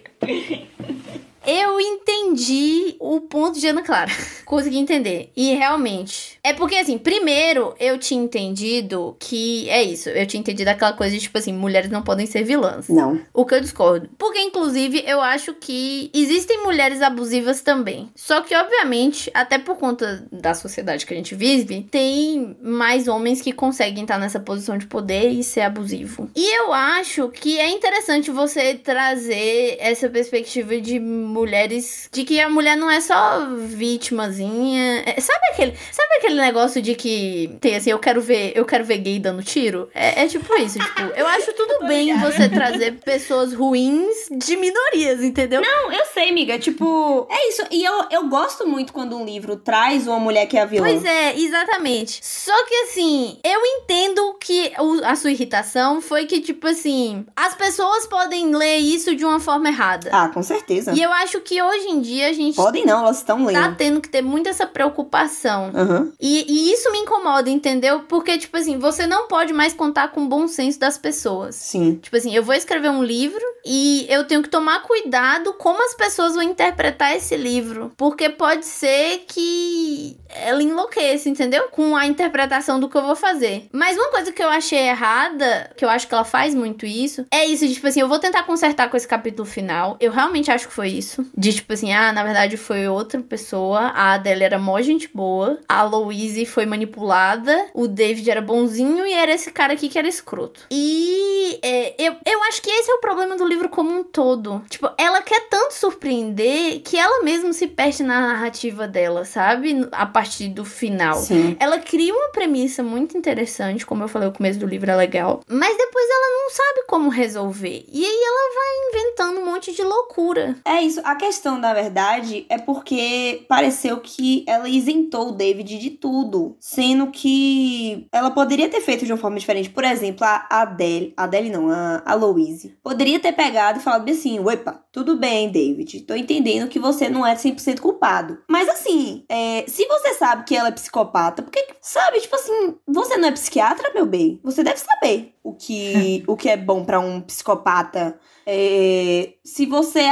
Eu 1.46 1.80
entendi 1.80 2.96
o 2.98 3.20
ponto 3.20 3.58
de 3.58 3.66
Ana 3.68 3.82
Clara. 3.82 4.10
Consegui 4.44 4.78
entender. 4.78 5.30
E 5.36 5.54
realmente. 5.54 6.38
É 6.42 6.52
porque, 6.52 6.76
assim, 6.76 6.98
primeiro 6.98 7.74
eu 7.78 7.98
tinha 7.98 8.22
entendido 8.22 9.16
que. 9.18 9.68
É 9.70 9.82
isso. 9.82 10.08
Eu 10.08 10.26
tinha 10.26 10.40
entendido 10.40 10.70
aquela 10.70 10.92
coisa 10.92 11.14
de, 11.14 11.22
tipo 11.22 11.38
assim, 11.38 11.52
mulheres 11.52 11.90
não 11.90 12.02
podem 12.02 12.26
ser 12.26 12.42
vilãs. 12.42 12.88
Não. 12.88 13.20
O 13.32 13.44
que 13.44 13.54
eu 13.54 13.60
discordo. 13.60 14.08
Porque, 14.18 14.40
inclusive, 14.40 15.02
eu 15.06 15.20
acho 15.20 15.54
que 15.54 16.10
existem 16.12 16.62
mulheres 16.64 17.00
abusivas 17.02 17.60
também. 17.60 18.10
Só 18.14 18.40
que, 18.40 18.54
obviamente, 18.54 19.30
até 19.32 19.58
por 19.58 19.76
conta 19.76 20.26
da 20.32 20.54
sociedade 20.54 21.06
que 21.06 21.14
a 21.14 21.16
gente 21.16 21.34
vive, 21.34 21.86
tem 21.90 22.56
mais 22.60 23.08
homens 23.08 23.40
que 23.40 23.52
conseguem 23.52 24.02
estar 24.02 24.18
nessa 24.18 24.40
posição 24.40 24.76
de 24.76 24.86
poder 24.86 25.30
e 25.30 25.42
ser 25.42 25.62
abusivo. 25.62 26.30
E 26.34 26.58
eu 26.58 26.72
acho 26.72 27.28
que 27.28 27.58
é 27.58 27.68
interessante 27.68 28.30
você 28.30 28.74
trazer 28.74 29.76
essa 29.80 30.08
perspectiva 30.08 30.80
de 30.80 30.98
mulheres. 31.40 32.08
De 32.12 32.24
que 32.24 32.40
a 32.40 32.48
mulher 32.48 32.76
não 32.76 32.90
é 32.90 33.00
só 33.00 33.46
vítimazinha. 33.56 35.02
É, 35.06 35.20
Sabe 35.20 35.40
aquele, 35.52 35.72
sabe 35.92 36.08
aquele 36.18 36.34
negócio 36.40 36.80
de 36.80 36.94
que 36.94 37.56
tem 37.60 37.76
assim, 37.76 37.90
eu 37.90 37.98
quero 37.98 38.20
ver, 38.20 38.52
eu 38.54 38.64
quero 38.64 38.84
ver 38.84 38.98
gay 38.98 39.18
dando 39.18 39.42
tiro? 39.42 39.88
É, 39.94 40.22
é 40.24 40.28
tipo 40.28 40.54
isso, 40.60 40.78
tipo, 40.78 41.00
eu 41.16 41.26
acho 41.26 41.52
tudo 41.54 41.86
bem 41.86 42.18
você 42.18 42.48
trazer 42.48 42.92
pessoas 43.04 43.52
ruins 43.52 44.28
de 44.30 44.56
minorias, 44.56 45.22
entendeu? 45.22 45.60
Não, 45.62 45.92
eu 45.92 46.04
sei, 46.12 46.30
amiga. 46.30 46.58
Tipo, 46.58 47.26
é 47.30 47.48
isso. 47.48 47.62
E 47.70 47.84
eu, 47.84 48.04
eu 48.10 48.28
gosto 48.28 48.66
muito 48.66 48.92
quando 48.92 49.16
um 49.16 49.24
livro 49.24 49.56
traz 49.56 50.06
uma 50.06 50.18
mulher 50.18 50.46
que 50.46 50.56
é 50.56 50.62
a 50.62 50.66
vilã. 50.66 50.84
Pois 50.86 51.04
é, 51.04 51.36
exatamente. 51.38 52.20
Só 52.22 52.52
que 52.66 52.74
assim, 52.84 53.38
eu 53.44 53.60
entendo 53.64 54.34
que 54.40 54.72
o- 54.78 55.04
a 55.04 55.14
sua 55.16 55.30
irritação 55.30 56.00
foi 56.00 56.26
que, 56.26 56.40
tipo 56.40 56.66
assim, 56.66 57.26
as 57.34 57.54
pessoas 57.54 58.06
podem 58.06 58.54
ler 58.54 58.76
isso 58.78 59.14
de 59.16 59.24
uma 59.24 59.40
forma 59.40 59.68
errada. 59.68 60.10
Ah, 60.12 60.28
com 60.28 60.42
certeza. 60.42 60.92
E 60.94 61.02
eu 61.02 61.12
acho 61.12 61.25
que 61.40 61.60
hoje 61.62 61.88
em 61.88 62.00
dia 62.00 62.28
a 62.28 62.32
gente 62.32 62.56
Podem 62.56 62.84
não, 62.84 63.00
elas 63.00 63.18
estão 63.18 63.44
lendo. 63.44 63.54
tá 63.62 63.74
tendo 63.76 64.00
que 64.00 64.08
ter 64.08 64.22
muito 64.22 64.48
essa 64.48 64.66
preocupação. 64.66 65.70
Aham. 65.74 66.12
E, 66.20 66.44
e 66.48 66.72
isso 66.72 66.90
me 66.92 66.98
incomoda, 66.98 67.48
entendeu? 67.50 68.00
Porque, 68.08 68.38
tipo 68.38 68.56
assim, 68.56 68.78
você 68.78 69.06
não 69.06 69.28
pode 69.28 69.52
mais 69.52 69.72
contar 69.72 70.08
com 70.08 70.22
o 70.24 70.28
bom 70.28 70.46
senso 70.48 70.78
das 70.78 70.96
pessoas. 70.98 71.54
Sim. 71.54 71.96
Tipo 72.02 72.16
assim, 72.16 72.34
eu 72.34 72.42
vou 72.42 72.54
escrever 72.54 72.90
um 72.90 73.02
livro 73.02 73.42
e 73.64 74.06
eu 74.08 74.24
tenho 74.24 74.42
que 74.42 74.48
tomar 74.48 74.82
cuidado 74.82 75.52
como 75.54 75.82
as 75.84 75.94
pessoas 75.94 76.34
vão 76.34 76.42
interpretar 76.42 77.14
esse 77.16 77.36
livro. 77.36 77.92
Porque 77.96 78.28
pode 78.28 78.64
ser 78.66 79.24
que 79.26 80.16
ela 80.28 80.62
enlouqueça, 80.62 81.28
entendeu? 81.28 81.68
Com 81.70 81.96
a 81.96 82.06
interpretação 82.06 82.78
do 82.78 82.88
que 82.88 82.96
eu 82.96 83.02
vou 83.02 83.16
fazer. 83.16 83.68
Mas 83.72 83.96
uma 83.96 84.10
coisa 84.10 84.32
que 84.32 84.42
eu 84.42 84.48
achei 84.48 84.78
errada, 84.78 85.70
que 85.76 85.84
eu 85.84 85.88
acho 85.88 86.06
que 86.06 86.14
ela 86.14 86.24
faz 86.24 86.54
muito 86.54 86.86
isso, 86.86 87.24
é 87.30 87.44
isso 87.46 87.66
de, 87.66 87.74
tipo 87.74 87.86
assim, 87.86 88.00
eu 88.00 88.08
vou 88.08 88.18
tentar 88.18 88.42
consertar 88.44 88.88
com 88.90 88.96
esse 88.96 89.08
capítulo 89.08 89.46
final. 89.46 89.96
Eu 90.00 90.12
realmente 90.12 90.50
acho 90.50 90.68
que 90.68 90.74
foi 90.74 90.88
isso. 90.88 91.15
De, 91.36 91.52
tipo 91.52 91.72
assim, 91.72 91.92
ah, 91.92 92.12
na 92.12 92.22
verdade 92.22 92.56
foi 92.56 92.88
outra 92.88 93.20
pessoa. 93.20 93.80
A 93.94 94.14
Adele 94.14 94.44
era 94.44 94.58
mó 94.58 94.80
gente 94.80 95.08
boa. 95.12 95.58
A 95.68 95.82
Louise 95.82 96.44
foi 96.46 96.66
manipulada. 96.66 97.66
O 97.74 97.86
David 97.86 98.30
era 98.30 98.40
bonzinho 98.40 99.06
e 99.06 99.12
era 99.12 99.32
esse 99.32 99.50
cara 99.50 99.72
aqui 99.72 99.88
que 99.88 99.98
era 99.98 100.08
escroto. 100.08 100.62
E 100.70 101.58
é, 101.62 101.94
eu, 101.98 102.16
eu 102.24 102.42
acho 102.44 102.62
que 102.62 102.70
esse 102.70 102.90
é 102.90 102.94
o 102.94 103.00
problema 103.00 103.36
do 103.36 103.46
livro 103.46 103.68
como 103.68 103.90
um 103.90 104.02
todo. 104.02 104.62
Tipo, 104.68 104.90
ela 104.98 105.22
quer 105.22 105.48
tanto 105.48 105.74
surpreender 105.74 106.80
que 106.82 106.96
ela 106.96 107.22
mesma 107.22 107.52
se 107.52 107.66
perde 107.66 108.02
na 108.02 108.20
narrativa 108.20 108.86
dela, 108.86 109.24
sabe? 109.24 109.86
A 109.92 110.06
partir 110.06 110.48
do 110.48 110.64
final. 110.64 111.16
Sim. 111.16 111.56
Ela 111.58 111.78
cria 111.78 112.14
uma 112.14 112.28
premissa 112.28 112.82
muito 112.82 113.16
interessante, 113.16 113.86
como 113.86 114.04
eu 114.04 114.08
falei, 114.08 114.28
o 114.28 114.32
começo 114.32 114.58
do 114.58 114.66
livro 114.66 114.90
é 114.90 114.96
legal, 114.96 115.40
mas 115.48 115.76
depois 115.76 116.06
ela 116.08 116.42
não 116.42 116.50
sabe 116.50 116.86
como 116.86 117.08
resolver. 117.08 117.84
E 117.90 118.04
aí 118.04 118.22
ela 118.24 118.54
vai 118.54 119.00
inventando 119.00 119.40
um 119.40 119.44
monte 119.44 119.72
de 119.72 119.82
loucura. 119.82 120.56
É 120.64 120.82
isso. 120.82 121.00
A 121.06 121.14
questão, 121.14 121.56
na 121.56 121.72
verdade, 121.72 122.44
é 122.48 122.58
porque 122.58 123.44
pareceu 123.48 124.00
que 124.00 124.44
ela 124.44 124.68
isentou 124.68 125.28
o 125.28 125.32
David 125.32 125.78
de 125.78 125.90
tudo. 125.90 126.56
Sendo 126.58 127.12
que 127.12 128.08
ela 128.10 128.32
poderia 128.32 128.68
ter 128.68 128.80
feito 128.80 129.06
de 129.06 129.12
uma 129.12 129.18
forma 129.18 129.38
diferente. 129.38 129.70
Por 129.70 129.84
exemplo, 129.84 130.26
a 130.26 130.48
Adele. 130.50 131.14
A 131.16 131.22
Adele 131.22 131.48
não, 131.48 131.70
a, 131.70 132.02
a 132.04 132.12
Louise. 132.14 132.76
Poderia 132.82 133.20
ter 133.20 133.30
pegado 133.30 133.78
e 133.78 133.82
falado 133.82 134.10
assim: 134.10 134.40
Opa, 134.40 134.84
tudo 134.90 135.16
bem, 135.16 135.48
David. 135.48 136.00
Tô 136.00 136.16
entendendo 136.16 136.68
que 136.68 136.80
você 136.80 137.08
não 137.08 137.24
é 137.24 137.36
100% 137.36 137.78
culpado. 137.78 138.38
Mas 138.48 138.68
assim, 138.68 139.24
é, 139.28 139.64
se 139.68 139.86
você 139.86 140.12
sabe 140.14 140.42
que 140.42 140.56
ela 140.56 140.70
é 140.70 140.72
psicopata, 140.72 141.40
porque, 141.40 141.68
sabe, 141.80 142.18
tipo 142.18 142.34
assim, 142.34 142.74
você 142.84 143.16
não 143.16 143.28
é 143.28 143.32
psiquiatra, 143.32 143.92
meu 143.94 144.06
bem? 144.06 144.40
Você 144.42 144.64
deve 144.64 144.80
saber 144.80 145.36
o 145.44 145.54
que, 145.54 146.24
o 146.26 146.36
que 146.36 146.48
é 146.48 146.56
bom 146.56 146.84
pra 146.84 146.98
um 146.98 147.20
psicopata. 147.20 148.18
É, 148.44 149.34
se 149.44 149.66
você 149.66 150.02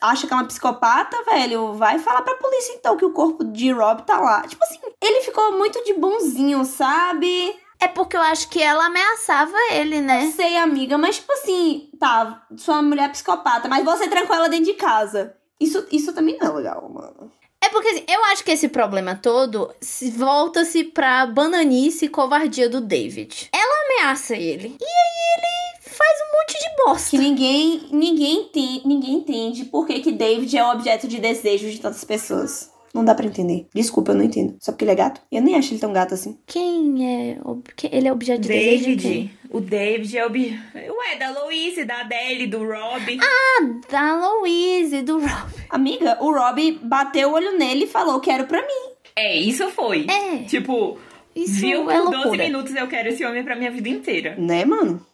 acha 0.00 0.26
que 0.26 0.32
é 0.32 0.36
uma 0.36 0.46
psicopata, 0.46 1.16
velho, 1.24 1.74
vai 1.74 1.98
falar 1.98 2.22
pra 2.22 2.34
polícia 2.36 2.72
então 2.74 2.96
que 2.96 3.04
o 3.04 3.12
corpo 3.12 3.44
de 3.44 3.70
Rob 3.72 4.02
tá 4.02 4.18
lá. 4.20 4.42
Tipo 4.42 4.62
assim, 4.64 4.78
ele 5.02 5.20
ficou 5.22 5.52
muito 5.58 5.82
de 5.84 5.94
bonzinho, 5.94 6.64
sabe? 6.64 7.54
É 7.80 7.86
porque 7.86 8.16
eu 8.16 8.22
acho 8.22 8.48
que 8.48 8.60
ela 8.60 8.86
ameaçava 8.86 9.56
ele, 9.72 10.00
né? 10.00 10.32
Sei, 10.34 10.56
amiga, 10.56 10.98
mas 10.98 11.16
tipo 11.16 11.32
assim, 11.32 11.88
tá, 11.98 12.42
sua 12.56 12.82
mulher 12.82 13.04
é 13.04 13.08
psicopata, 13.08 13.68
mas 13.68 13.84
você 13.84 14.08
trancou 14.08 14.34
ela 14.34 14.48
dentro 14.48 14.66
de 14.66 14.74
casa. 14.74 15.34
Isso, 15.60 15.86
isso 15.92 16.12
também 16.12 16.36
não 16.40 16.48
é 16.48 16.52
legal, 16.56 16.88
mano. 16.88 17.30
É 17.60 17.68
porque 17.70 17.88
assim, 17.88 18.04
eu 18.08 18.24
acho 18.26 18.44
que 18.44 18.52
esse 18.52 18.68
problema 18.68 19.16
todo 19.16 19.74
se- 19.80 20.10
volta-se 20.12 20.84
pra 20.84 21.26
bananice 21.26 22.04
e 22.04 22.08
covardia 22.08 22.68
do 22.68 22.80
David. 22.80 23.48
Ela 23.52 23.84
ameaça 23.84 24.34
ele. 24.36 24.76
E 24.80 24.84
aí 24.84 25.34
ele 25.36 25.82
faz 25.82 26.18
um 26.20 26.36
monte 26.38 26.58
de 26.60 26.67
bosta. 26.84 27.10
Que 27.10 27.18
ninguém, 27.18 27.82
ninguém, 27.90 28.44
tem, 28.52 28.82
ninguém 28.84 29.14
entende 29.14 29.64
por 29.66 29.86
que, 29.86 30.00
que 30.00 30.12
David 30.12 30.56
é 30.56 30.64
o 30.64 30.70
objeto 30.72 31.06
de 31.08 31.18
desejo 31.18 31.70
de 31.70 31.80
tantas 31.80 32.04
pessoas. 32.04 32.70
Não 32.94 33.04
dá 33.04 33.14
pra 33.14 33.26
entender. 33.26 33.66
Desculpa, 33.74 34.12
eu 34.12 34.16
não 34.16 34.24
entendo. 34.24 34.56
Só 34.60 34.72
porque 34.72 34.84
ele 34.84 34.92
é 34.92 34.94
gato? 34.94 35.20
Eu 35.30 35.42
nem 35.42 35.54
acho 35.56 35.72
ele 35.72 35.80
tão 35.80 35.92
gato 35.92 36.14
assim. 36.14 36.38
Quem 36.46 37.30
é. 37.30 37.38
Ele 37.92 38.08
é 38.08 38.12
objeto 38.12 38.40
de 38.40 38.48
desejo? 38.48 38.84
David. 38.96 39.30
O 39.50 39.60
David 39.60 40.18
é 40.18 40.26
o. 40.26 40.30
Ué, 40.32 41.16
da 41.18 41.30
Louise, 41.42 41.84
da 41.84 42.00
Adele, 42.00 42.46
do 42.46 42.58
Rob. 42.58 43.18
Da 43.90 44.16
Louise, 44.16 45.02
do 45.02 45.18
Rob. 45.18 45.54
Amiga, 45.68 46.16
o 46.20 46.32
Rob 46.32 46.78
bateu 46.82 47.28
o 47.28 47.32
olho 47.34 47.58
nele 47.58 47.84
e 47.84 47.88
falou: 47.88 48.20
Quero 48.20 48.46
pra 48.46 48.62
mim. 48.62 48.92
É, 49.14 49.36
isso 49.38 49.68
foi. 49.70 50.06
É. 50.08 50.38
Tipo, 50.44 50.96
Isso 51.36 51.60
viu 51.60 51.84
por 51.84 51.92
é 51.92 51.98
12 51.98 52.14
loucura. 52.16 52.44
minutos 52.44 52.74
eu 52.74 52.86
quero 52.88 53.08
esse 53.10 53.24
homem 53.24 53.44
pra 53.44 53.54
minha 53.56 53.70
vida 53.70 53.88
inteira. 53.88 54.34
Né, 54.38 54.64
mano? 54.64 55.04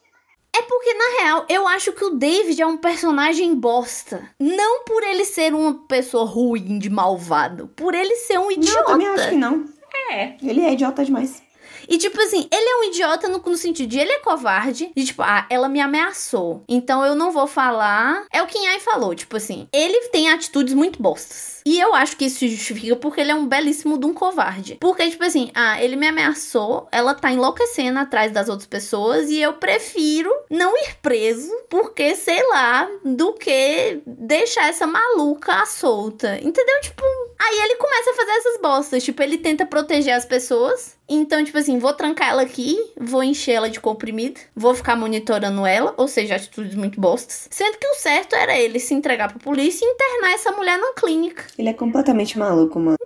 É 0.56 0.62
porque, 0.62 0.94
na 0.94 1.20
real, 1.20 1.46
eu 1.48 1.66
acho 1.66 1.92
que 1.92 2.04
o 2.04 2.10
David 2.10 2.62
é 2.62 2.66
um 2.66 2.76
personagem 2.76 3.54
bosta. 3.54 4.28
Não 4.38 4.84
por 4.84 5.02
ele 5.02 5.24
ser 5.24 5.52
uma 5.52 5.74
pessoa 5.88 6.24
ruim, 6.24 6.78
de 6.78 6.88
malvado. 6.88 7.68
Por 7.74 7.94
ele 7.94 8.14
ser 8.16 8.38
um 8.38 8.44
Não, 8.44 8.50
eu 8.50 8.56
idiota. 8.58 8.84
também 8.84 9.08
acho 9.08 9.28
que 9.30 9.34
não. 9.36 9.64
É. 10.10 10.36
Ele 10.42 10.60
é 10.60 10.72
idiota 10.72 11.04
demais. 11.04 11.42
E 11.88 11.98
tipo 11.98 12.18
assim, 12.20 12.48
ele 12.50 12.68
é 12.68 12.76
um 12.76 12.84
idiota 12.84 13.28
no, 13.28 13.38
no 13.38 13.56
sentido 13.56 13.88
de 13.90 13.98
ele 13.98 14.12
é 14.12 14.18
covarde, 14.20 14.90
de 14.96 15.04
tipo, 15.04 15.22
ah, 15.22 15.46
ela 15.50 15.68
me 15.68 15.80
ameaçou, 15.80 16.64
então 16.66 17.04
eu 17.04 17.14
não 17.14 17.30
vou 17.30 17.46
falar. 17.46 18.24
É 18.32 18.42
o 18.42 18.46
que 18.46 18.58
Nhai 18.58 18.80
falou, 18.80 19.14
tipo 19.14 19.36
assim, 19.36 19.68
ele 19.72 20.08
tem 20.08 20.30
atitudes 20.30 20.72
muito 20.72 21.02
bostas. 21.02 21.53
E 21.66 21.80
eu 21.80 21.94
acho 21.94 22.16
que 22.16 22.26
isso 22.26 22.40
se 22.40 22.48
justifica 22.48 22.94
porque 22.96 23.22
ele 23.22 23.30
é 23.30 23.34
um 23.34 23.46
belíssimo 23.46 23.96
de 23.96 24.04
um 24.04 24.12
covarde. 24.12 24.76
Porque, 24.80 25.08
tipo 25.08 25.24
assim, 25.24 25.50
ah, 25.54 25.82
ele 25.82 25.96
me 25.96 26.06
ameaçou, 26.06 26.86
ela 26.92 27.14
tá 27.14 27.32
enlouquecendo 27.32 27.98
atrás 27.98 28.30
das 28.30 28.50
outras 28.50 28.66
pessoas 28.66 29.30
e 29.30 29.40
eu 29.40 29.54
prefiro 29.54 30.30
não 30.50 30.76
ir 30.76 30.96
preso, 31.00 31.50
porque, 31.70 32.14
sei 32.16 32.46
lá, 32.48 32.86
do 33.02 33.32
que 33.32 34.02
deixar 34.06 34.68
essa 34.68 34.86
maluca 34.86 35.64
solta. 35.64 36.36
Entendeu? 36.42 36.80
Tipo, 36.82 37.02
aí 37.40 37.60
ele 37.62 37.76
começa 37.76 38.10
a 38.10 38.14
fazer 38.14 38.32
essas 38.32 38.60
bostas. 38.60 39.02
Tipo, 39.02 39.22
ele 39.22 39.38
tenta 39.38 39.64
proteger 39.64 40.14
as 40.14 40.26
pessoas. 40.26 40.98
Então, 41.08 41.44
tipo 41.44 41.58
assim, 41.58 41.78
vou 41.78 41.92
trancar 41.92 42.30
ela 42.30 42.42
aqui, 42.42 42.76
vou 42.98 43.22
encher 43.22 43.52
ela 43.52 43.68
de 43.68 43.78
comprimido, 43.78 44.40
vou 44.56 44.74
ficar 44.74 44.96
monitorando 44.96 45.66
ela, 45.66 45.94
ou 45.96 46.08
seja, 46.08 46.36
atitudes 46.36 46.74
muito 46.74 47.00
bostas. 47.00 47.46
Sendo 47.50 47.78
que 47.78 47.86
o 47.86 47.94
certo 47.94 48.34
era 48.34 48.58
ele 48.58 48.80
se 48.80 48.94
entregar 48.94 49.28
pra 49.28 49.38
polícia 49.38 49.84
e 49.84 49.88
internar 49.88 50.32
essa 50.32 50.50
mulher 50.52 50.78
numa 50.78 50.94
clínica. 50.94 51.44
Ele 51.58 51.68
é 51.68 51.74
completamente 51.74 52.38
maluco, 52.38 52.78
mano. 52.78 52.96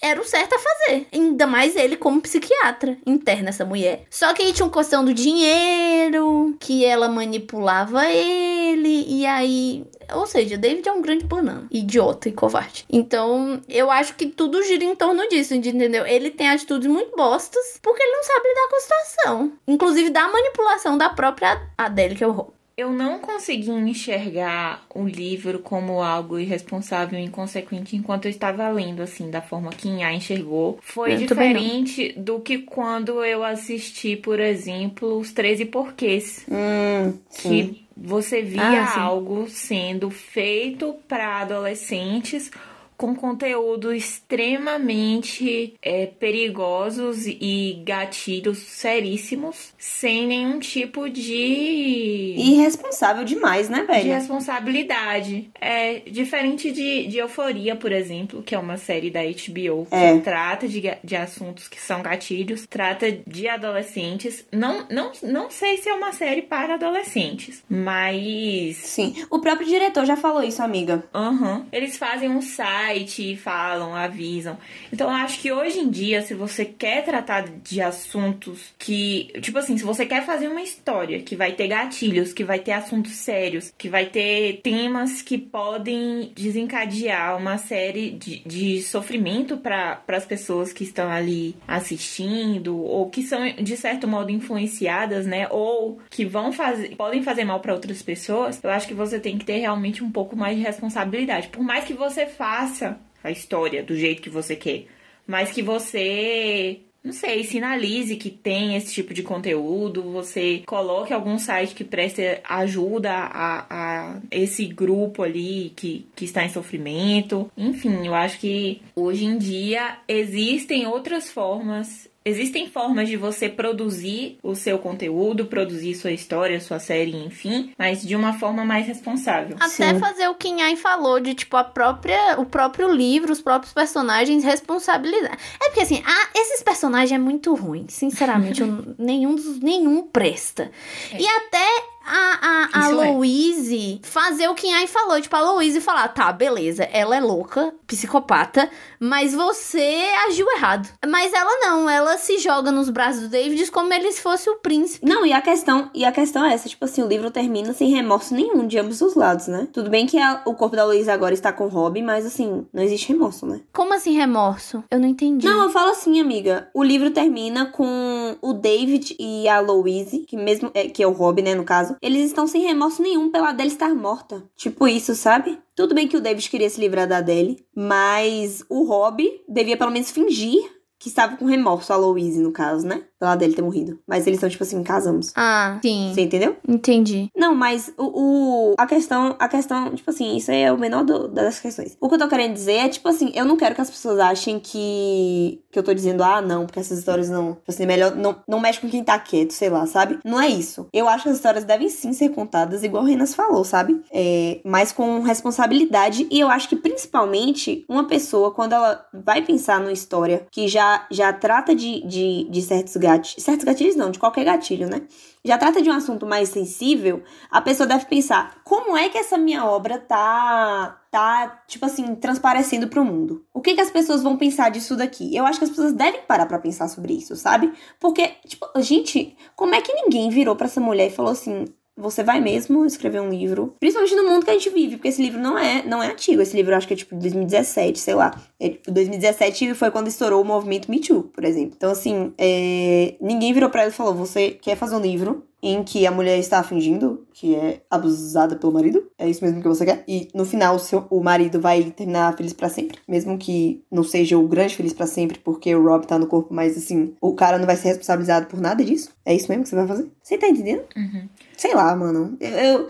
Era 0.00 0.20
o 0.20 0.24
certo 0.24 0.54
a 0.54 0.58
fazer. 0.58 1.06
Ainda 1.12 1.46
mais 1.46 1.74
ele 1.74 1.96
como 1.96 2.20
psiquiatra. 2.20 2.98
Interna 3.06 3.48
essa 3.48 3.64
mulher. 3.64 4.04
Só 4.10 4.32
que 4.34 4.42
aí 4.42 4.52
tinha 4.52 4.66
uma 4.66 4.72
questão 4.72 5.04
do 5.04 5.14
dinheiro, 5.14 6.56
que 6.60 6.84
ela 6.84 7.08
manipulava 7.08 8.06
ele, 8.06 9.04
e 9.08 9.26
aí. 9.26 9.84
Ou 10.12 10.26
seja, 10.26 10.56
David 10.56 10.88
é 10.88 10.92
um 10.92 11.02
grande 11.02 11.24
banana. 11.24 11.66
Idiota 11.70 12.28
e 12.28 12.32
covarde. 12.32 12.84
Então, 12.90 13.60
eu 13.68 13.90
acho 13.90 14.14
que 14.14 14.26
tudo 14.26 14.62
gira 14.62 14.84
em 14.84 14.94
torno 14.94 15.28
disso, 15.28 15.54
entendeu? 15.54 16.06
Ele 16.06 16.30
tem 16.30 16.48
atitudes 16.48 16.86
muito 16.86 17.16
bostas, 17.16 17.78
porque 17.82 18.02
ele 18.02 18.12
não 18.12 18.22
sabe 18.22 18.48
lidar 18.48 18.68
com 18.68 18.76
a 18.76 18.80
situação. 18.80 19.52
Inclusive 19.66 20.10
da 20.10 20.28
manipulação 20.28 20.96
da 20.96 21.08
própria 21.08 21.60
Adele, 21.76 22.14
que 22.14 22.22
é 22.22 22.26
o 22.26 22.32
Ro. 22.32 22.55
Eu 22.76 22.92
não 22.92 23.18
consegui 23.20 23.70
enxergar 23.70 24.84
o 24.94 25.06
livro 25.06 25.60
como 25.60 26.02
algo 26.02 26.38
irresponsável 26.38 27.18
e 27.18 27.24
inconsequente 27.24 27.96
enquanto 27.96 28.26
eu 28.26 28.30
estava 28.30 28.68
lendo, 28.68 29.00
assim, 29.00 29.30
da 29.30 29.40
forma 29.40 29.70
que 29.70 29.88
Inha 29.88 30.12
enxergou. 30.12 30.78
Foi 30.82 31.14
Eu 31.14 31.16
diferente 31.16 32.12
do 32.12 32.38
que 32.40 32.58
quando 32.58 33.24
eu 33.24 33.42
assisti, 33.42 34.14
por 34.14 34.38
exemplo, 34.38 35.18
Os 35.18 35.32
13 35.32 35.64
Porquês. 35.64 36.44
Hum, 36.50 37.18
que 37.40 37.86
você 37.96 38.42
via 38.42 38.82
Ah, 38.82 39.00
algo 39.00 39.48
sendo 39.48 40.10
feito 40.10 40.96
para 41.08 41.40
adolescentes 41.40 42.50
com 42.96 43.14
conteúdo 43.14 43.92
extremamente 43.92 45.74
é, 45.82 46.06
perigosos 46.06 47.26
e 47.26 47.82
gatilhos 47.84 48.58
seríssimos, 48.58 49.74
sem 49.78 50.26
nenhum 50.26 50.58
tipo 50.58 51.08
de 51.08 52.34
Irresponsável 52.38 53.24
demais, 53.24 53.68
né, 53.68 53.80
de 53.80 53.86
velho? 53.86 54.12
responsabilidade. 54.14 55.50
É 55.60 56.00
diferente 56.00 56.70
de, 56.72 57.06
de 57.06 57.18
Euforia, 57.18 57.76
por 57.76 57.92
exemplo, 57.92 58.42
que 58.42 58.54
é 58.54 58.58
uma 58.58 58.76
série 58.76 59.10
da 59.10 59.20
HBO 59.22 59.86
É. 59.90 60.14
que 60.14 60.20
trata 60.20 60.68
de, 60.68 60.82
de 61.02 61.16
assuntos 61.16 61.68
que 61.68 61.80
são 61.80 62.02
gatilhos, 62.02 62.66
trata 62.66 63.10
de 63.26 63.48
adolescentes. 63.48 64.46
Não, 64.52 64.86
não, 64.90 65.12
não 65.22 65.50
sei 65.50 65.76
se 65.78 65.88
é 65.88 65.94
uma 65.94 66.12
série 66.12 66.42
para 66.42 66.74
adolescentes, 66.74 67.62
mas. 67.68 68.76
Sim. 68.76 69.14
O 69.30 69.38
próprio 69.40 69.66
diretor 69.66 70.04
já 70.04 70.16
falou 70.16 70.42
isso, 70.42 70.62
amiga. 70.62 71.04
Aham. 71.14 71.66
Eles 71.72 71.96
fazem 71.96 72.28
um 72.30 72.40
site 72.40 72.85
site 72.86 73.36
falam, 73.36 73.94
avisam. 73.94 74.56
Então 74.92 75.08
eu 75.08 75.16
acho 75.16 75.40
que 75.40 75.52
hoje 75.52 75.78
em 75.78 75.90
dia, 75.90 76.22
se 76.22 76.34
você 76.34 76.64
quer 76.64 77.04
tratar 77.04 77.42
de 77.42 77.80
assuntos 77.80 78.72
que. 78.78 79.30
Tipo 79.40 79.58
assim, 79.58 79.76
se 79.76 79.84
você 79.84 80.06
quer 80.06 80.24
fazer 80.24 80.48
uma 80.48 80.62
história 80.62 81.20
que 81.20 81.36
vai 81.36 81.52
ter 81.52 81.68
gatilhos, 81.68 82.32
que 82.32 82.44
vai 82.44 82.58
ter 82.58 82.72
assuntos 82.72 83.12
sérios, 83.12 83.72
que 83.76 83.88
vai 83.88 84.06
ter 84.06 84.60
temas 84.62 85.22
que 85.22 85.38
podem 85.38 86.32
desencadear 86.34 87.36
uma 87.36 87.58
série 87.58 88.10
de, 88.10 88.42
de 88.46 88.82
sofrimento 88.82 89.56
para 89.56 90.02
as 90.08 90.24
pessoas 90.24 90.72
que 90.72 90.84
estão 90.84 91.10
ali 91.10 91.56
assistindo, 91.66 92.76
ou 92.76 93.10
que 93.10 93.22
são, 93.22 93.40
de 93.50 93.76
certo 93.76 94.06
modo, 94.06 94.30
influenciadas, 94.30 95.26
né? 95.26 95.48
Ou 95.50 95.98
que 96.10 96.24
vão 96.24 96.52
fazer. 96.52 96.96
podem 96.96 97.22
fazer 97.22 97.44
mal 97.44 97.60
para 97.60 97.74
outras 97.74 98.02
pessoas, 98.02 98.60
eu 98.62 98.70
acho 98.70 98.86
que 98.86 98.94
você 98.94 99.18
tem 99.18 99.38
que 99.38 99.44
ter 99.44 99.58
realmente 99.58 100.04
um 100.04 100.10
pouco 100.10 100.36
mais 100.36 100.56
de 100.56 100.62
responsabilidade. 100.62 101.48
Por 101.48 101.62
mais 101.62 101.84
que 101.84 101.94
você 101.94 102.26
faça 102.26 102.75
a 103.22 103.30
história 103.30 103.82
do 103.82 103.96
jeito 103.96 104.22
que 104.22 104.30
você 104.30 104.54
quer, 104.54 104.86
mas 105.26 105.50
que 105.50 105.62
você 105.62 106.80
não 107.06 107.12
sei, 107.12 107.44
sinalize 107.44 108.16
que 108.16 108.28
tem 108.28 108.74
esse 108.74 108.92
tipo 108.92 109.14
de 109.14 109.22
conteúdo, 109.22 110.02
você 110.02 110.64
coloque 110.66 111.12
algum 111.12 111.38
site 111.38 111.72
que 111.72 111.84
preste 111.84 112.40
ajuda 112.42 113.12
a, 113.12 113.66
a 113.70 114.20
esse 114.28 114.66
grupo 114.66 115.22
ali 115.22 115.72
que, 115.76 116.04
que 116.16 116.24
está 116.24 116.44
em 116.44 116.48
sofrimento. 116.48 117.48
Enfim, 117.56 118.08
eu 118.08 118.12
acho 118.12 118.40
que 118.40 118.82
hoje 118.96 119.24
em 119.24 119.38
dia 119.38 119.98
existem 120.08 120.84
outras 120.88 121.30
formas 121.30 122.08
Existem 122.28 122.68
formas 122.68 123.08
de 123.08 123.16
você 123.16 123.48
produzir 123.48 124.36
o 124.42 124.56
seu 124.56 124.80
conteúdo, 124.80 125.46
produzir 125.46 125.94
sua 125.94 126.10
história, 126.10 126.60
sua 126.60 126.80
série, 126.80 127.16
enfim, 127.16 127.72
mas 127.78 128.02
de 128.02 128.16
uma 128.16 128.32
forma 128.32 128.64
mais 128.64 128.84
responsável. 128.84 129.56
Até 129.60 129.94
Sim. 129.94 130.00
fazer 130.00 130.26
o 130.26 130.34
que 130.34 130.50
Nhai 130.50 130.74
falou 130.74 131.20
de 131.20 131.34
tipo 131.34 131.56
a 131.56 131.62
própria, 131.62 132.34
o 132.40 132.44
próprio 132.44 132.90
livro, 132.90 133.32
os 133.32 133.40
próprios 133.40 133.72
personagens 133.72 134.42
responsabilidade. 134.42 135.36
É 135.62 135.66
porque 135.68 135.82
assim, 135.82 136.02
ah, 136.04 136.28
esses 136.34 136.64
personagens 136.64 137.12
é 137.12 137.18
muito 137.18 137.54
ruim, 137.54 137.86
sinceramente, 137.88 138.60
eu- 138.60 138.84
nenhum 138.98 139.36
dos 139.36 139.60
nenhum 139.60 140.02
presta. 140.02 140.72
É. 141.12 141.20
E 141.22 141.26
até 141.28 141.66
a, 142.06 142.68
a, 142.72 142.86
a 142.86 142.90
é. 142.90 142.92
Louise 143.10 144.00
fazer 144.02 144.48
o 144.48 144.54
que 144.54 144.68
Nhai 144.70 144.86
falou, 144.86 145.20
tipo 145.20 145.34
a 145.36 145.40
Louise 145.40 145.80
falar, 145.80 146.08
tá, 146.08 146.32
beleza, 146.32 146.84
ela 146.84 147.16
é 147.16 147.20
louca, 147.20 147.74
psicopata, 147.86 148.70
mas 149.00 149.34
você 149.34 150.04
agiu 150.28 150.46
errado. 150.52 150.88
Mas 151.06 151.32
ela 151.32 151.60
não, 151.60 151.88
ela 151.88 152.16
se 152.18 152.38
joga 152.38 152.70
nos 152.70 152.88
braços 152.90 153.22
do 153.22 153.28
David 153.28 153.70
como 153.70 153.92
ele 153.92 154.10
se 154.12 154.20
fosse 154.20 154.48
o 154.48 154.56
príncipe. 154.56 155.06
Não, 155.06 155.24
e 155.26 155.32
a 155.32 155.40
questão, 155.40 155.90
e 155.94 156.04
a 156.04 156.12
questão 156.12 156.44
é 156.44 156.54
essa, 156.54 156.68
tipo 156.68 156.84
assim, 156.84 157.02
o 157.02 157.08
livro 157.08 157.30
termina 157.30 157.72
sem 157.72 157.90
remorso 157.90 158.34
nenhum 158.34 158.66
de 158.66 158.78
ambos 158.78 159.00
os 159.00 159.14
lados, 159.14 159.48
né? 159.48 159.66
Tudo 159.72 159.90
bem 159.90 160.06
que 160.06 160.18
a- 160.18 160.42
o 160.44 160.54
corpo 160.54 160.76
da 160.76 160.84
Luísa 160.84 161.12
agora 161.12 161.34
está 161.34 161.52
com 161.52 161.64
o 161.64 161.68
Robin, 161.68 162.02
mas 162.02 162.24
assim, 162.26 162.66
não 162.72 162.82
existe 162.82 163.08
remorso, 163.08 163.46
né? 163.46 163.60
Como 163.72 163.92
assim 163.94 164.12
remorso? 164.12 164.84
Eu 164.90 164.98
não 165.00 165.08
entendi. 165.08 165.46
Não, 165.46 165.64
eu 165.64 165.70
falo 165.70 165.90
assim, 165.90 166.20
amiga. 166.20 166.68
O 166.74 166.82
livro 166.82 167.10
termina 167.10 167.66
com 167.66 168.36
o 168.40 168.52
David 168.52 169.16
e 169.18 169.48
a 169.48 169.60
Louise, 169.60 170.20
que 170.20 170.36
mesmo 170.36 170.70
é, 170.74 170.88
que 170.88 171.02
é 171.02 171.06
o 171.06 171.12
Robin, 171.12 171.42
né, 171.42 171.54
no 171.54 171.64
caso, 171.64 171.95
eles 172.00 172.26
estão 172.26 172.46
sem 172.46 172.62
remorso 172.62 173.02
nenhum 173.02 173.30
pela 173.30 173.50
Adele 173.50 173.70
estar 173.70 173.94
morta. 173.94 174.42
Tipo 174.56 174.86
isso, 174.88 175.14
sabe? 175.14 175.58
Tudo 175.74 175.94
bem 175.94 176.08
que 176.08 176.16
o 176.16 176.20
David 176.20 176.48
queria 176.48 176.70
se 176.70 176.80
livrar 176.80 177.06
da 177.06 177.18
Adele, 177.18 177.64
mas 177.74 178.64
o 178.68 178.84
Robin 178.84 179.40
devia 179.48 179.76
pelo 179.76 179.90
menos 179.90 180.10
fingir 180.10 180.76
que 180.98 181.08
estava 181.08 181.36
com 181.36 181.44
remorso, 181.44 181.92
a 181.92 181.96
Louise, 181.96 182.40
no 182.40 182.50
caso, 182.50 182.86
né? 182.86 183.04
Pela 183.18 183.32
Adele 183.32 183.54
ter 183.54 183.62
morrido. 183.62 183.98
Mas 184.06 184.26
eles 184.26 184.36
estão, 184.36 184.48
tipo 184.48 184.62
assim, 184.62 184.82
casamos. 184.82 185.32
Ah, 185.36 185.78
sim. 185.82 186.10
Você 186.14 186.20
entendeu? 186.22 186.56
Entendi. 186.68 187.30
Não, 187.36 187.54
mas 187.54 187.92
o, 187.96 188.72
o- 188.72 188.74
a 188.78 188.86
questão, 188.86 189.34
a 189.38 189.48
questão, 189.48 189.94
tipo 189.94 190.10
assim, 190.10 190.36
isso 190.36 190.50
aí 190.50 190.62
é 190.62 190.72
o 190.72 190.78
menor 190.78 191.04
do- 191.04 191.28
das 191.28 191.58
questões. 191.58 191.96
O 192.00 192.08
que 192.08 192.14
eu 192.14 192.18
tô 192.18 192.28
querendo 192.28 192.52
dizer 192.52 192.72
é, 192.72 192.88
tipo 192.88 193.08
assim, 193.08 193.32
eu 193.34 193.44
não 193.44 193.56
quero 193.56 193.74
que 193.74 193.80
as 193.80 193.90
pessoas 193.90 194.18
achem 194.18 194.58
que, 194.60 195.62
que 195.70 195.78
eu 195.78 195.82
tô 195.82 195.94
dizendo, 195.94 196.22
ah, 196.22 196.40
não, 196.42 196.66
porque 196.66 196.78
essas 196.80 196.98
histórias 196.98 197.28
não, 197.30 197.54
tipo 197.54 197.70
assim, 197.70 197.86
melhor, 197.86 198.14
não, 198.14 198.36
não 198.46 198.60
mexe 198.60 198.80
com 198.80 198.88
quem 198.88 199.02
tá 199.02 199.18
quieto, 199.18 199.52
sei 199.52 199.68
lá, 199.70 199.86
sabe? 199.86 200.18
Não 200.24 200.40
é 200.40 200.48
isso. 200.48 200.86
Eu 200.92 201.08
acho 201.08 201.24
que 201.24 201.28
as 201.30 201.36
histórias 201.36 201.64
devem 201.64 201.88
sim 201.88 202.12
ser 202.12 202.28
contadas, 202.30 202.82
igual 202.82 203.02
o 203.02 203.06
Renas 203.06 203.34
falou, 203.34 203.64
sabe? 203.64 204.02
É, 204.12 204.60
mas 204.64 204.92
com 204.92 205.20
responsabilidade, 205.20 206.26
e 206.30 206.38
eu 206.40 206.48
acho 206.48 206.68
que 206.68 206.76
principalmente 206.76 207.84
uma 207.88 208.04
pessoa, 208.06 208.50
quando 208.50 208.74
ela 208.74 209.04
vai 209.12 209.42
pensar 209.42 209.80
numa 209.80 209.92
história 209.92 210.46
que 210.50 210.68
já, 210.68 211.06
já 211.10 211.32
trata 211.32 211.74
de, 211.74 212.06
de, 212.06 212.46
de 212.50 212.62
certos 212.62 212.96
gatilhos, 213.06 213.42
certos 213.42 213.64
gatilhos 213.64 213.96
não, 213.96 214.10
de 214.10 214.18
qualquer 214.18 214.44
gatilho, 214.44 214.88
né? 214.88 215.02
já 215.46 215.56
trata 215.56 215.80
de 215.80 215.88
um 215.88 215.92
assunto 215.92 216.26
mais 216.26 216.48
sensível, 216.48 217.22
a 217.50 217.60
pessoa 217.60 217.86
deve 217.86 218.04
pensar: 218.06 218.56
como 218.64 218.96
é 218.96 219.08
que 219.08 219.16
essa 219.16 219.38
minha 219.38 219.64
obra 219.64 219.98
tá 219.98 221.00
tá 221.10 221.62
tipo 221.66 221.86
assim 221.86 222.14
transparecendo 222.16 222.88
pro 222.88 223.04
mundo? 223.04 223.44
O 223.54 223.60
que 223.60 223.74
que 223.74 223.80
as 223.80 223.90
pessoas 223.90 224.22
vão 224.22 224.36
pensar 224.36 224.70
disso 224.70 224.96
daqui? 224.96 225.34
Eu 225.34 225.46
acho 225.46 225.58
que 225.58 225.64
as 225.64 225.70
pessoas 225.70 225.92
devem 225.92 226.22
parar 226.22 226.46
pra 226.46 226.58
pensar 226.58 226.88
sobre 226.88 227.14
isso, 227.14 227.36
sabe? 227.36 227.72
Porque 228.00 228.32
tipo, 228.46 228.66
gente, 228.78 229.36
como 229.54 229.74
é 229.74 229.80
que 229.80 229.94
ninguém 229.94 230.28
virou 230.28 230.56
pra 230.56 230.66
essa 230.66 230.80
mulher 230.80 231.06
e 231.06 231.14
falou 231.14 231.32
assim: 231.32 231.64
você 231.96 232.22
vai 232.22 232.40
mesmo 232.40 232.84
escrever 232.84 233.20
um 233.20 233.30
livro, 233.30 233.74
principalmente 233.80 234.14
no 234.14 234.28
mundo 234.28 234.44
que 234.44 234.50
a 234.50 234.54
gente 234.54 234.70
vive, 234.70 234.96
porque 234.96 235.08
esse 235.08 235.22
livro 235.22 235.40
não 235.40 235.58
é, 235.58 235.82
não 235.84 236.02
é 236.02 236.08
antigo. 236.08 236.42
Esse 236.42 236.54
livro 236.54 236.74
acho 236.74 236.86
que 236.86 236.94
é 236.94 236.96
tipo 236.96 237.14
de 237.14 237.22
2017, 237.22 237.98
sei 237.98 238.14
lá. 238.14 238.38
É, 238.60 238.68
tipo, 238.68 238.92
2017 238.92 239.74
foi 239.74 239.90
quando 239.90 240.08
estourou 240.08 240.42
o 240.42 240.44
movimento 240.44 240.90
Me 240.90 241.00
Too, 241.00 241.24
por 241.24 241.44
exemplo. 241.44 241.72
Então, 241.76 241.90
assim, 241.90 242.32
é, 242.36 243.14
ninguém 243.20 243.52
virou 243.52 243.70
pra 243.70 243.82
ela 243.82 243.90
e 243.90 243.94
falou: 243.94 244.14
você 244.14 244.50
quer 244.50 244.76
fazer 244.76 244.96
um 244.96 245.00
livro 245.00 245.42
em 245.62 245.82
que 245.82 246.06
a 246.06 246.10
mulher 246.10 246.38
está 246.38 246.62
fingindo 246.62 247.26
que 247.32 247.54
é 247.54 247.80
abusada 247.90 248.56
pelo 248.56 248.72
marido? 248.72 249.10
É 249.18 249.28
isso 249.28 249.44
mesmo 249.44 249.60
que 249.60 249.68
você 249.68 249.84
quer? 249.84 250.04
E 250.06 250.28
no 250.34 250.44
final, 250.44 250.76
o, 250.76 250.78
seu, 250.78 251.06
o 251.10 251.20
marido 251.22 251.60
vai 251.60 251.82
terminar 251.84 252.36
feliz 252.36 252.52
pra 252.52 252.68
sempre? 252.68 252.98
Mesmo 253.08 253.36
que 253.36 253.82
não 253.90 254.02
seja 254.04 254.38
o 254.38 254.46
grande 254.46 254.76
feliz 254.76 254.92
pra 254.92 255.06
sempre, 255.06 255.38
porque 255.38 255.74
o 255.74 255.82
Rob 255.82 256.06
tá 256.06 256.18
no 256.18 256.26
corpo, 256.26 256.54
mas 256.54 256.76
assim, 256.76 257.14
o 257.20 257.34
cara 257.34 257.58
não 257.58 257.66
vai 257.66 257.76
ser 257.76 257.88
responsabilizado 257.88 258.46
por 258.46 258.60
nada 258.60 258.84
disso? 258.84 259.10
É 259.24 259.34
isso 259.34 259.48
mesmo 259.48 259.64
que 259.64 259.70
você 259.70 259.76
vai 259.76 259.86
fazer? 259.86 260.08
Você 260.22 260.38
tá 260.38 260.48
entendendo? 260.48 260.84
Uhum. 260.96 261.28
Sei 261.56 261.74
lá, 261.74 261.94
mano. 261.96 262.36
Eu, 262.40 262.50
eu 262.50 262.88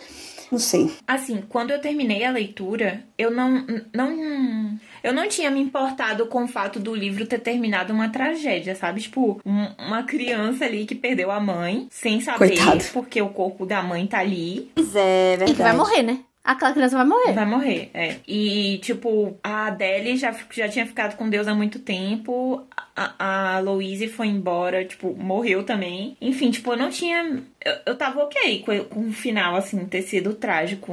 não 0.51 0.59
sei. 0.59 0.91
Assim, 1.07 1.43
quando 1.49 1.71
eu 1.71 1.81
terminei 1.81 2.25
a 2.25 2.31
leitura, 2.31 3.03
eu 3.19 3.31
não, 3.31 3.65
não. 3.95 4.79
Eu 5.03 5.13
não 5.13 5.29
tinha 5.29 5.51
me 5.51 5.61
importado 5.61 6.27
com 6.27 6.45
o 6.45 6.49
fato 6.49 6.81
do 6.81 6.95
livro 6.95 7.27
ter 7.27 7.39
terminado 7.39 7.93
uma 7.93 8.09
tragédia, 8.09 8.75
sabe? 8.75 9.01
Tipo, 9.01 9.41
um- 9.45 9.69
uma 9.87 10.03
criança 10.03 10.65
ali 10.65 10.85
que 10.85 10.95
perdeu 10.95 11.31
a 11.31 11.39
mãe 11.41 11.87
sem 11.91 12.21
saber 12.21 12.39
Coitado. 12.57 12.85
porque 12.93 13.21
o 13.23 13.29
corpo 13.29 13.65
da 13.67 13.83
mãe 13.83 14.07
tá 14.07 14.19
ali. 14.19 14.71
Pois 14.75 14.95
é, 14.97 15.35
E 15.35 15.45
que 15.47 15.53
vai 15.63 15.77
morrer, 15.77 16.03
né? 16.03 16.19
Aquela 16.43 16.73
criança 16.73 16.97
vai 16.97 17.05
morrer. 17.07 17.33
Vai 17.33 17.45
morrer, 17.47 17.91
é. 17.93 18.17
E, 18.27 18.79
tipo, 18.79 19.37
a 19.43 19.67
Adele 19.67 20.17
já, 20.17 20.33
já 20.53 20.69
tinha 20.69 20.87
ficado 20.87 21.17
com 21.17 21.29
Deus 21.29 21.49
há 21.49 21.55
muito 21.55 21.81
tempo. 21.81 22.65
A, 22.97 23.57
a 23.57 23.59
Louise 23.59 24.07
foi 24.07 24.29
embora, 24.29 24.85
tipo, 24.85 25.13
morreu 25.19 25.65
também. 25.65 26.17
Enfim, 26.21 26.53
tipo, 26.53 26.73
eu 26.73 26.77
não 26.77 26.89
tinha. 26.89 27.43
Eu, 27.67 27.79
eu 27.85 27.97
tava 27.97 28.23
ok 28.23 28.63
com, 28.65 28.85
com 28.85 29.09
o 29.09 29.13
final, 29.13 29.57
assim, 29.57 29.85
ter 29.87 30.03
sido 30.03 30.35
trágico. 30.35 30.93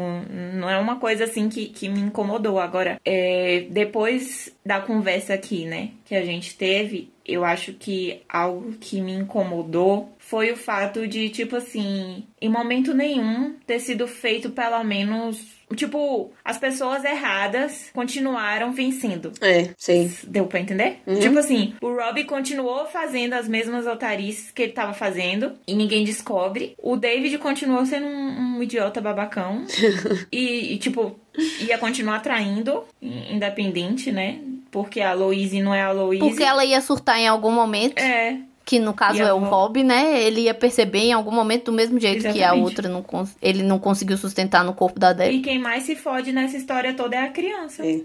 Não 0.53 0.67
é 0.67 0.77
uma 0.79 0.95
coisa, 0.95 1.25
assim, 1.25 1.47
que, 1.47 1.67
que 1.67 1.87
me 1.87 1.99
incomodou. 1.99 2.59
Agora, 2.59 2.99
é, 3.05 3.67
depois 3.69 4.51
da 4.65 4.81
conversa 4.81 5.35
aqui, 5.35 5.65
né, 5.65 5.91
que 6.03 6.15
a 6.15 6.25
gente 6.25 6.57
teve, 6.57 7.11
eu 7.23 7.45
acho 7.45 7.73
que 7.73 8.21
algo 8.27 8.73
que 8.73 8.99
me 8.99 9.13
incomodou 9.13 10.11
foi 10.17 10.51
o 10.51 10.57
fato 10.57 11.07
de, 11.07 11.29
tipo 11.29 11.55
assim, 11.55 12.25
em 12.41 12.49
momento 12.49 12.93
nenhum 12.93 13.55
ter 13.67 13.79
sido 13.79 14.07
feito 14.07 14.49
pelo 14.49 14.83
menos. 14.83 15.62
Tipo, 15.75 16.31
as 16.43 16.57
pessoas 16.57 17.03
erradas 17.03 17.89
continuaram 17.93 18.71
vencendo. 18.73 19.31
É, 19.41 19.69
sei. 19.77 20.11
Deu 20.27 20.45
pra 20.45 20.59
entender? 20.59 20.99
Uhum. 21.07 21.19
Tipo 21.19 21.39
assim, 21.39 21.73
o 21.81 21.93
Rob 21.95 22.23
continuou 22.25 22.85
fazendo 22.87 23.33
as 23.33 23.47
mesmas 23.47 23.87
altarices 23.87 24.51
que 24.51 24.61
ele 24.63 24.71
tava 24.73 24.93
fazendo 24.93 25.53
e 25.67 25.73
ninguém 25.75 26.03
descobre. 26.03 26.75
O 26.77 26.95
David 26.95 27.37
continuou 27.37 27.85
sendo 27.85 28.05
um, 28.05 28.57
um 28.57 28.63
idiota 28.63 29.01
babacão. 29.01 29.65
e, 30.31 30.73
e, 30.73 30.77
tipo, 30.77 31.19
ia 31.61 31.77
continuar 31.77 32.19
traindo, 32.21 32.83
in- 33.01 33.35
independente, 33.35 34.11
né? 34.11 34.39
Porque 34.71 35.01
a 35.01 35.13
Louise 35.13 35.61
não 35.61 35.73
é 35.73 35.81
a 35.83 35.91
Louise. 35.91 36.19
Porque 36.27 36.43
ela 36.43 36.65
ia 36.65 36.81
surtar 36.81 37.19
em 37.19 37.27
algum 37.27 37.51
momento, 37.51 37.99
É, 37.99 38.37
que 38.65 38.79
no 38.79 38.93
caso 38.93 39.17
E 39.19 39.21
é 39.21 39.33
o 39.33 39.39
Rob, 39.39 39.83
né? 39.83 40.21
Ele 40.23 40.41
ia 40.41 40.53
perceber 40.53 40.99
em 40.99 41.13
algum 41.13 41.31
momento, 41.31 41.65
do 41.65 41.71
mesmo 41.73 41.99
jeito 41.99 42.21
que 42.21 42.27
a 42.27 42.31
Exatamente. 42.31 42.63
outra 42.63 42.89
não 42.89 43.01
cons- 43.03 43.35
ele 43.41 43.61
não 43.63 43.77
conseguiu 43.79 44.17
sustentar 44.17 44.63
no 44.63 44.73
corpo 44.73 44.99
da 44.99 45.09
Adele. 45.09 45.37
e 45.37 45.41
quem 45.41 45.59
mais 45.59 45.83
se 45.83 45.95
fode 45.95 46.31
nessa 46.31 46.55
história 46.57 46.93
toda 46.93 47.15
é 47.15 47.23
a 47.23 47.29
criança. 47.29 47.85
É. 47.85 48.01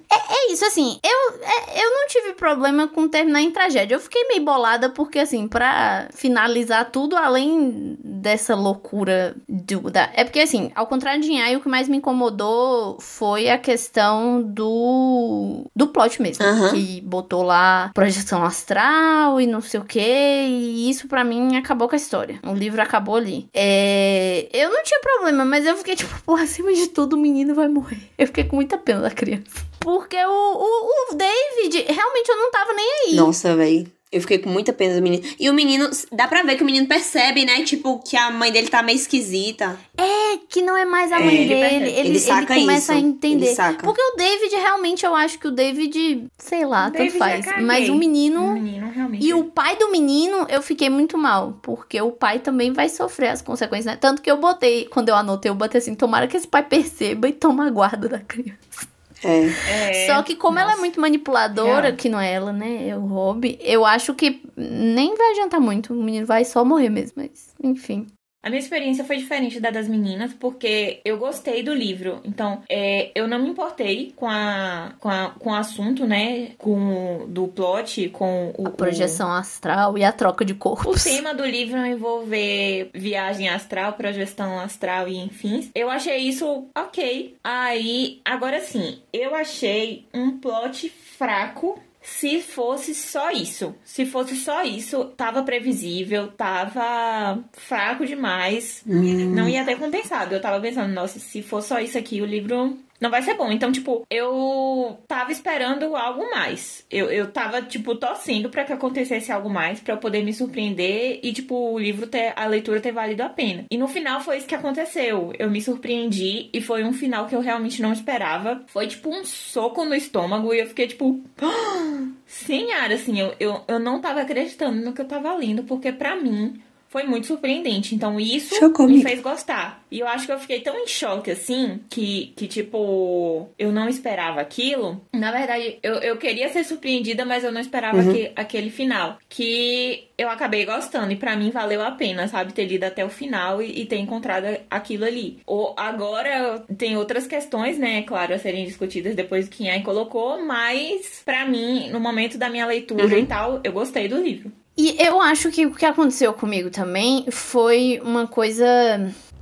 É 0.48 0.52
isso, 0.52 0.64
assim, 0.64 0.98
eu, 1.04 1.40
é, 1.42 1.82
eu 1.84 1.90
não 1.90 2.06
tive 2.08 2.32
problema 2.34 2.88
com 2.88 3.08
terminar 3.08 3.40
em 3.40 3.50
tragédia. 3.50 3.94
Eu 3.94 4.00
fiquei 4.00 4.26
meio 4.28 4.44
bolada 4.44 4.88
porque, 4.90 5.18
assim, 5.18 5.46
pra 5.48 6.08
finalizar 6.14 6.90
tudo, 6.90 7.16
além 7.16 7.96
dessa 8.02 8.54
loucura 8.54 9.36
do, 9.48 9.90
da... 9.90 10.10
É 10.14 10.24
porque, 10.24 10.40
assim, 10.40 10.70
ao 10.74 10.86
contrário 10.86 11.20
de 11.20 11.28
Nhai, 11.30 11.56
o 11.56 11.60
que 11.60 11.68
mais 11.68 11.88
me 11.88 11.96
incomodou 11.98 12.98
foi 13.00 13.48
a 13.48 13.58
questão 13.58 14.42
do... 14.42 15.66
do 15.74 15.88
plot 15.88 16.20
mesmo. 16.22 16.44
Aham. 16.44 16.70
Que 16.70 17.00
botou 17.02 17.42
lá 17.42 17.90
projeção 17.94 18.44
astral 18.44 19.40
e 19.40 19.46
não 19.46 19.60
sei 19.60 19.80
o 19.80 19.84
que, 19.84 20.00
e 20.48 20.90
isso 20.90 21.06
pra 21.08 21.24
mim 21.24 21.56
acabou 21.56 21.88
com 21.88 21.94
a 21.94 21.98
história. 21.98 22.40
O 22.44 22.54
livro 22.54 22.80
acabou 22.80 23.16
ali. 23.16 23.48
É... 23.52 24.48
Eu 24.52 24.70
não 24.70 24.82
tinha 24.82 25.00
problema, 25.00 25.44
mas 25.44 25.66
eu 25.66 25.76
fiquei 25.76 25.94
tipo, 25.94 26.14
pô, 26.22 26.34
acima 26.34 26.72
de 26.72 26.88
tudo 26.88 27.14
o 27.14 27.18
menino 27.18 27.54
vai 27.54 27.68
morrer. 27.68 28.00
Eu 28.16 28.26
fiquei 28.26 28.44
com 28.44 28.56
muita 28.56 28.78
pena 28.78 29.00
da 29.00 29.10
criança. 29.10 29.66
Porque 29.80 30.16
o, 30.16 30.30
o, 30.30 31.12
o 31.12 31.14
David, 31.14 31.92
realmente 31.92 32.28
eu 32.28 32.36
não 32.36 32.50
tava 32.50 32.72
nem 32.72 32.86
aí. 33.06 33.14
Nossa, 33.14 33.54
velho. 33.54 33.90
Eu 34.10 34.20
fiquei 34.22 34.38
com 34.38 34.48
muita 34.48 34.72
pena 34.72 34.94
do 34.94 35.02
menino. 35.02 35.22
E 35.38 35.50
o 35.50 35.54
menino, 35.54 35.90
dá 36.10 36.26
pra 36.26 36.42
ver 36.42 36.56
que 36.56 36.62
o 36.62 36.66
menino 36.66 36.86
percebe, 36.86 37.44
né? 37.44 37.62
Tipo, 37.62 37.98
que 37.98 38.16
a 38.16 38.30
mãe 38.30 38.50
dele 38.50 38.68
tá 38.68 38.82
meio 38.82 38.96
esquisita. 38.96 39.78
É, 39.96 40.38
que 40.48 40.62
não 40.62 40.76
é 40.76 40.84
mais 40.86 41.12
a 41.12 41.18
mãe 41.20 41.34
ele 41.36 41.48
dele. 41.48 41.74
Ele, 41.74 41.90
Ele 41.90 42.08
ele 42.08 42.18
saca 42.18 42.54
começa 42.54 42.92
a 42.92 42.96
isso. 42.96 43.06
entender. 43.06 43.46
Ele 43.46 43.54
saca. 43.54 43.84
Porque 43.84 44.00
o 44.00 44.16
David, 44.16 44.54
realmente, 44.56 45.04
eu 45.04 45.14
acho 45.14 45.38
que 45.38 45.46
o 45.46 45.50
David, 45.50 46.26
sei 46.38 46.64
lá, 46.64 46.88
O 46.88 46.90
tanto 46.90 46.98
David 47.04 47.18
faz. 47.18 47.46
Mas 47.62 47.88
o 47.88 47.92
O 47.92 47.96
menino. 47.96 48.52
menino 48.52 48.90
realmente. 48.90 49.26
E 49.26 49.34
o 49.34 49.44
pai 49.44 49.76
do 49.76 49.90
menino, 49.90 50.46
eu 50.48 50.62
fiquei 50.62 50.88
muito 50.88 51.18
mal. 51.18 51.58
Porque 51.62 52.00
o 52.00 52.10
pai 52.10 52.38
também 52.38 52.72
vai 52.72 52.88
sofrer 52.88 53.28
as 53.28 53.42
consequências, 53.42 53.86
né? 53.86 53.98
Tanto 54.00 54.22
que 54.22 54.30
eu 54.30 54.38
botei, 54.38 54.86
quando 54.86 55.10
eu 55.10 55.14
anotei, 55.16 55.50
eu 55.50 55.54
botei 55.54 55.78
assim: 55.78 55.94
tomara 55.94 56.26
que 56.26 56.36
esse 56.36 56.48
pai 56.48 56.62
perceba 56.62 57.28
e 57.28 57.32
toma 57.32 57.66
a 57.66 57.70
guarda 57.70 58.08
da 58.08 58.18
criança. 58.20 58.88
É. 59.22 59.46
É, 59.66 60.06
Só 60.06 60.22
que 60.22 60.36
como 60.36 60.58
ela 60.58 60.70
é 60.70 60.72
nossa. 60.72 60.80
muito 60.80 61.00
manipuladora, 61.00 61.88
Real. 61.88 61.96
que 61.96 62.08
não 62.08 62.20
é 62.20 62.32
ela, 62.32 62.52
né? 62.52 62.88
É 62.88 62.96
o 62.96 63.06
Rob, 63.06 63.58
eu 63.60 63.84
acho 63.84 64.14
que 64.14 64.42
nem 64.56 65.14
vai 65.16 65.30
adiantar 65.32 65.60
muito. 65.60 65.92
O 65.92 66.02
menino 66.02 66.26
vai 66.26 66.44
só 66.44 66.64
morrer 66.64 66.88
mesmo, 66.88 67.14
mas 67.16 67.54
enfim. 67.62 68.06
A 68.42 68.48
minha 68.50 68.60
experiência 68.60 69.04
foi 69.04 69.16
diferente 69.16 69.58
da 69.60 69.70
das 69.70 69.88
meninas, 69.88 70.32
porque 70.32 71.00
eu 71.04 71.18
gostei 71.18 71.62
do 71.62 71.74
livro. 71.74 72.20
Então, 72.24 72.62
é, 72.68 73.10
eu 73.14 73.26
não 73.26 73.38
me 73.40 73.50
importei 73.50 74.12
com, 74.14 74.28
a, 74.28 74.92
com, 75.00 75.08
a, 75.08 75.30
com 75.38 75.50
o 75.50 75.54
assunto, 75.54 76.06
né? 76.06 76.52
Com 76.56 77.22
o- 77.22 77.26
do 77.26 77.48
plot, 77.48 78.08
com 78.10 78.52
o, 78.56 78.68
A 78.68 78.70
projeção 78.70 79.30
astral 79.32 79.98
e 79.98 80.04
a 80.04 80.12
troca 80.12 80.44
de 80.44 80.52
O, 80.52 80.56
o 80.56 80.58
corpos. 80.58 81.02
tema 81.04 81.34
do 81.34 81.44
livro 81.44 81.84
envolver 81.84 82.90
viagem 82.94 83.48
astral, 83.48 83.94
projeção 83.94 84.58
astral 84.60 85.08
e 85.08 85.16
enfim. 85.18 85.68
Eu 85.74 85.90
achei 85.90 86.18
isso 86.18 86.68
ok. 86.76 87.36
Aí, 87.42 88.20
agora 88.24 88.60
sim, 88.60 88.98
eu 89.12 89.34
achei 89.34 90.06
um 90.14 90.38
plot 90.38 90.88
fraco 90.88 91.78
se 92.08 92.40
fosse 92.40 92.94
só 92.94 93.30
isso. 93.30 93.74
Se 93.84 94.04
fosse 94.04 94.34
só 94.34 94.62
isso, 94.64 95.04
tava 95.16 95.42
previsível, 95.42 96.28
tava 96.28 97.38
fraco 97.52 98.04
demais. 98.06 98.82
Não 98.86 99.48
ia 99.48 99.64
ter 99.64 99.78
compensado. 99.78 100.34
Eu 100.34 100.40
tava 100.40 100.60
pensando, 100.60 100.92
nossa, 100.92 101.18
se 101.18 101.42
for 101.42 101.62
só 101.62 101.78
isso 101.78 101.96
aqui, 101.96 102.20
o 102.20 102.26
livro 102.26 102.76
não 103.00 103.10
vai 103.10 103.22
ser 103.22 103.34
bom. 103.34 103.50
Então, 103.50 103.70
tipo, 103.70 104.06
eu 104.10 104.98
tava 105.06 105.30
esperando 105.30 105.94
algo 105.96 106.30
mais. 106.30 106.84
Eu, 106.90 107.10
eu 107.10 107.30
tava, 107.30 107.62
tipo, 107.62 107.94
torcendo 107.94 108.50
pra 108.50 108.64
que 108.64 108.72
acontecesse 108.72 109.30
algo 109.30 109.48
mais, 109.48 109.80
pra 109.80 109.94
eu 109.94 109.98
poder 109.98 110.24
me 110.24 110.32
surpreender 110.32 111.20
e, 111.22 111.32
tipo, 111.32 111.72
o 111.72 111.78
livro 111.78 112.06
ter, 112.06 112.32
a 112.34 112.46
leitura 112.46 112.80
ter 112.80 112.92
valido 112.92 113.22
a 113.22 113.28
pena. 113.28 113.64
E 113.70 113.78
no 113.78 113.88
final 113.88 114.20
foi 114.20 114.38
isso 114.38 114.46
que 114.46 114.54
aconteceu. 114.54 115.32
Eu 115.38 115.50
me 115.50 115.60
surpreendi 115.60 116.50
e 116.52 116.60
foi 116.60 116.84
um 116.84 116.92
final 116.92 117.26
que 117.26 117.34
eu 117.34 117.40
realmente 117.40 117.80
não 117.80 117.92
esperava. 117.92 118.62
Foi, 118.66 118.86
tipo, 118.86 119.10
um 119.10 119.24
soco 119.24 119.84
no 119.84 119.94
estômago 119.94 120.52
e 120.52 120.60
eu 120.60 120.66
fiquei, 120.66 120.88
tipo, 120.88 121.20
sem 122.26 122.72
ar, 122.72 122.90
assim. 122.90 123.20
Eu, 123.20 123.34
eu, 123.38 123.64
eu 123.68 123.78
não 123.78 124.00
tava 124.00 124.22
acreditando 124.22 124.80
no 124.84 124.92
que 124.92 125.00
eu 125.00 125.08
tava 125.08 125.34
lendo, 125.34 125.62
porque 125.64 125.92
pra 125.92 126.16
mim. 126.16 126.60
Foi 126.88 127.02
muito 127.04 127.26
surpreendente. 127.26 127.94
Então, 127.94 128.18
isso 128.18 128.54
Chocou, 128.54 128.88
me 128.88 129.02
fez 129.02 129.20
gostar. 129.20 129.84
E 129.90 130.00
eu 130.00 130.08
acho 130.08 130.24
que 130.26 130.32
eu 130.32 130.38
fiquei 130.38 130.60
tão 130.60 130.74
em 130.78 130.86
choque, 130.86 131.30
assim, 131.30 131.80
que, 131.90 132.32
que 132.34 132.46
tipo, 132.46 133.46
eu 133.58 133.70
não 133.70 133.88
esperava 133.88 134.40
aquilo. 134.40 135.00
Na 135.12 135.30
verdade, 135.30 135.78
eu, 135.82 135.94
eu 135.96 136.16
queria 136.16 136.48
ser 136.48 136.64
surpreendida, 136.64 137.24
mas 137.26 137.44
eu 137.44 137.52
não 137.52 137.60
esperava 137.60 137.98
Uhum. 137.98 138.12
que, 138.12 138.32
aquele 138.34 138.70
final. 138.70 139.18
Que 139.28 140.08
eu 140.16 140.28
acabei 140.30 140.64
gostando. 140.64 141.12
E 141.12 141.16
pra 141.16 141.36
mim 141.36 141.50
valeu 141.50 141.82
a 141.82 141.90
pena, 141.90 142.26
sabe? 142.26 142.52
Ter 142.54 142.64
lido 142.66 142.84
até 142.84 143.04
o 143.04 143.10
final 143.10 143.60
e, 143.62 143.82
e 143.82 143.86
ter 143.86 143.96
encontrado 143.98 144.46
aquilo 144.70 145.04
ali. 145.04 145.40
Ou 145.46 145.74
agora 145.76 146.64
tem 146.76 146.96
outras 146.96 147.26
questões, 147.26 147.78
né? 147.78 148.02
Claro, 148.02 148.34
a 148.34 148.38
serem 148.38 148.64
discutidas 148.64 149.14
depois 149.14 149.48
que 149.48 149.58
Kian 149.64 149.82
colocou. 149.82 150.44
Mas, 150.44 151.22
pra 151.24 151.44
mim, 151.46 151.90
no 151.90 152.00
momento 152.00 152.38
da 152.38 152.48
minha 152.48 152.66
leitura 152.66 153.04
Uhum. 153.04 153.18
e 153.18 153.26
tal, 153.26 153.60
eu 153.62 153.72
gostei 153.72 154.08
do 154.08 154.16
livro. 154.22 154.50
E 154.80 154.94
eu 155.04 155.20
acho 155.20 155.50
que 155.50 155.66
o 155.66 155.74
que 155.74 155.84
aconteceu 155.84 156.32
comigo 156.32 156.70
também 156.70 157.26
foi 157.32 158.00
uma 158.04 158.28
coisa 158.28 158.64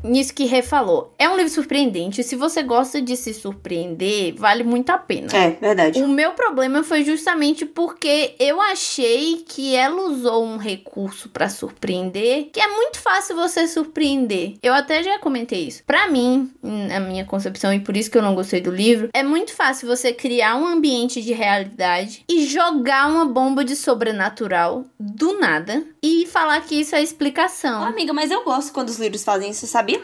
nisso 0.06 0.34
que 0.34 0.44
Rê 0.44 0.62
falou. 0.62 1.14
É 1.18 1.28
um 1.28 1.36
livro 1.36 1.50
surpreendente. 1.52 2.22
Se 2.22 2.36
você 2.36 2.62
gosta 2.62 3.00
de 3.00 3.16
se 3.16 3.34
surpreender, 3.34 4.34
vale 4.36 4.64
muito 4.64 4.90
a 4.90 4.98
pena. 4.98 5.28
É, 5.36 5.50
verdade. 5.50 6.02
O 6.02 6.08
meu 6.08 6.32
problema 6.32 6.82
foi 6.82 7.04
justamente 7.04 7.64
porque 7.66 8.34
eu 8.38 8.60
achei 8.60 9.44
que 9.46 9.74
ela 9.74 10.02
usou 10.10 10.44
um 10.44 10.56
recurso 10.56 11.28
pra 11.28 11.48
surpreender, 11.48 12.50
que 12.52 12.60
é 12.60 12.68
muito 12.68 13.00
fácil 13.00 13.36
você 13.36 13.66
surpreender. 13.66 14.54
Eu 14.62 14.72
até 14.74 15.02
já 15.02 15.18
comentei 15.18 15.66
isso. 15.66 15.82
Pra 15.84 16.08
mim, 16.08 16.50
na 16.62 17.00
minha 17.00 17.24
concepção 17.24 17.72
e 17.72 17.80
por 17.80 17.96
isso 17.96 18.10
que 18.10 18.18
eu 18.18 18.22
não 18.22 18.34
gostei 18.34 18.60
do 18.60 18.70
livro, 18.70 19.08
é 19.12 19.22
muito 19.22 19.52
fácil 19.54 19.88
você 19.88 20.12
criar 20.12 20.56
um 20.56 20.66
ambiente 20.66 21.20
de 21.22 21.32
realidade 21.32 22.24
e 22.28 22.46
jogar 22.46 23.08
uma 23.08 23.24
bomba 23.24 23.64
de 23.64 23.76
sobrenatural 23.76 24.84
do 24.98 25.38
nada 25.38 25.84
e 26.02 26.26
falar 26.26 26.60
que 26.62 26.80
isso 26.80 26.94
é 26.94 27.00
Ô, 27.00 27.02
explicação. 27.02 27.84
amiga, 27.84 28.12
mas 28.12 28.30
eu 28.30 28.44
gosto 28.44 28.72
quando 28.72 28.88
os 28.88 28.98
livros 28.98 29.24
fazem 29.24 29.50
isso, 29.50 29.66
sabia? 29.66 29.95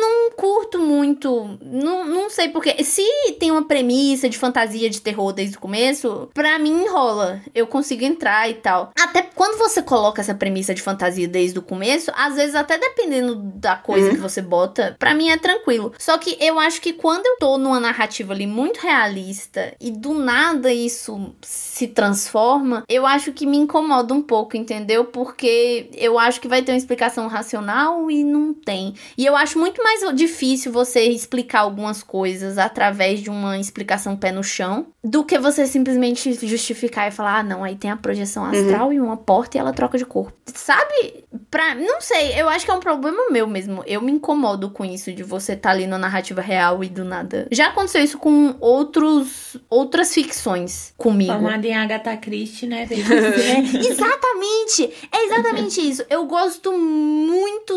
Não 0.00 0.30
curto 0.36 0.78
muito. 0.78 1.58
Não, 1.62 2.04
não 2.06 2.30
sei 2.30 2.48
porque. 2.48 2.82
Se 2.84 3.02
tem 3.38 3.50
uma 3.50 3.66
premissa 3.66 4.28
de 4.28 4.38
fantasia 4.38 4.88
de 4.90 5.00
terror 5.00 5.32
desde 5.32 5.56
o 5.56 5.60
começo, 5.60 6.28
pra 6.34 6.58
mim 6.58 6.84
enrola. 6.84 7.40
Eu 7.54 7.66
consigo 7.66 8.04
entrar 8.04 8.48
e 8.50 8.54
tal. 8.54 8.90
Até 9.00 9.22
quando 9.22 9.58
você 9.58 9.82
coloca 9.82 10.20
essa 10.20 10.34
premissa 10.34 10.74
de 10.74 10.82
fantasia 10.82 11.26
desde 11.28 11.58
o 11.58 11.62
começo, 11.62 12.10
às 12.16 12.34
vezes, 12.34 12.54
até 12.54 12.78
dependendo 12.78 13.36
da 13.36 13.76
coisa 13.76 14.08
Uhum. 14.08 14.14
que 14.14 14.20
você 14.20 14.42
bota, 14.42 14.96
pra 14.98 15.14
mim 15.14 15.30
é 15.30 15.36
tranquilo. 15.36 15.92
Só 15.98 16.18
que 16.18 16.36
eu 16.40 16.58
acho 16.58 16.80
que 16.80 16.92
quando 16.92 17.24
eu 17.26 17.36
tô 17.38 17.56
numa 17.58 17.80
narrativa 17.80 18.32
ali 18.32 18.46
muito 18.46 18.80
realista 18.80 19.74
e 19.80 19.90
do 19.90 20.12
nada 20.14 20.72
isso 20.72 21.34
se 21.42 21.88
transforma, 21.88 22.84
eu 22.88 23.06
acho 23.06 23.32
que 23.32 23.46
me 23.46 23.56
incomoda 23.56 24.12
um 24.14 24.22
pouco, 24.22 24.56
entendeu? 24.56 25.04
Porque 25.06 25.90
eu 25.94 26.18
acho 26.18 26.40
que 26.40 26.48
vai 26.48 26.62
ter 26.62 26.72
uma 26.72 26.78
explicação 26.78 27.26
racional 27.28 28.10
e 28.10 28.22
não 28.24 28.52
tem. 28.54 28.94
E 29.16 29.23
eu 29.24 29.36
acho 29.36 29.58
muito 29.58 29.82
mais 29.82 30.00
difícil 30.14 30.72
você 30.72 31.02
explicar 31.02 31.60
algumas 31.60 32.02
coisas 32.02 32.58
através 32.58 33.20
de 33.20 33.30
uma 33.30 33.58
explicação 33.58 34.16
pé 34.16 34.32
no 34.32 34.42
chão 34.42 34.86
do 35.02 35.24
que 35.24 35.38
você 35.38 35.66
simplesmente 35.66 36.32
justificar 36.46 37.08
e 37.08 37.10
falar: 37.10 37.38
ah, 37.38 37.42
não, 37.42 37.62
aí 37.62 37.76
tem 37.76 37.90
a 37.90 37.96
projeção 37.96 38.44
astral 38.44 38.92
e 38.92 39.00
uma 39.00 39.16
porta 39.16 39.56
e 39.56 39.60
ela 39.60 39.72
troca 39.72 39.98
de 39.98 40.06
corpo. 40.06 40.32
Sabe? 40.46 41.24
Pra. 41.50 41.74
Não 41.74 42.00
sei, 42.00 42.40
eu 42.40 42.48
acho 42.48 42.64
que 42.64 42.70
é 42.70 42.74
um 42.74 42.80
problema 42.80 43.30
meu 43.30 43.46
mesmo. 43.46 43.82
Eu 43.86 44.00
me 44.00 44.12
incomodo 44.12 44.70
com 44.70 44.84
isso 44.84 45.12
de 45.12 45.22
você 45.22 45.52
estar 45.52 45.70
ali 45.70 45.86
na 45.86 45.98
narrativa 45.98 46.40
real 46.40 46.82
e 46.82 46.88
do 46.88 47.04
nada. 47.04 47.46
Já 47.50 47.68
aconteceu 47.68 48.02
isso 48.02 48.18
com 48.18 48.56
outros. 48.60 49.56
outras 49.68 50.14
ficções 50.14 50.94
comigo. 50.96 51.32
Formada 51.32 51.66
em 51.66 51.76
Agatha 51.76 52.16
Christie, 52.16 52.66
né? 52.66 52.88
É, 52.90 52.94
exatamente! 53.90 54.90
É 55.12 55.24
exatamente 55.26 55.80
isso. 55.80 56.04
Eu 56.08 56.24
gosto 56.26 56.72
muito 56.72 57.23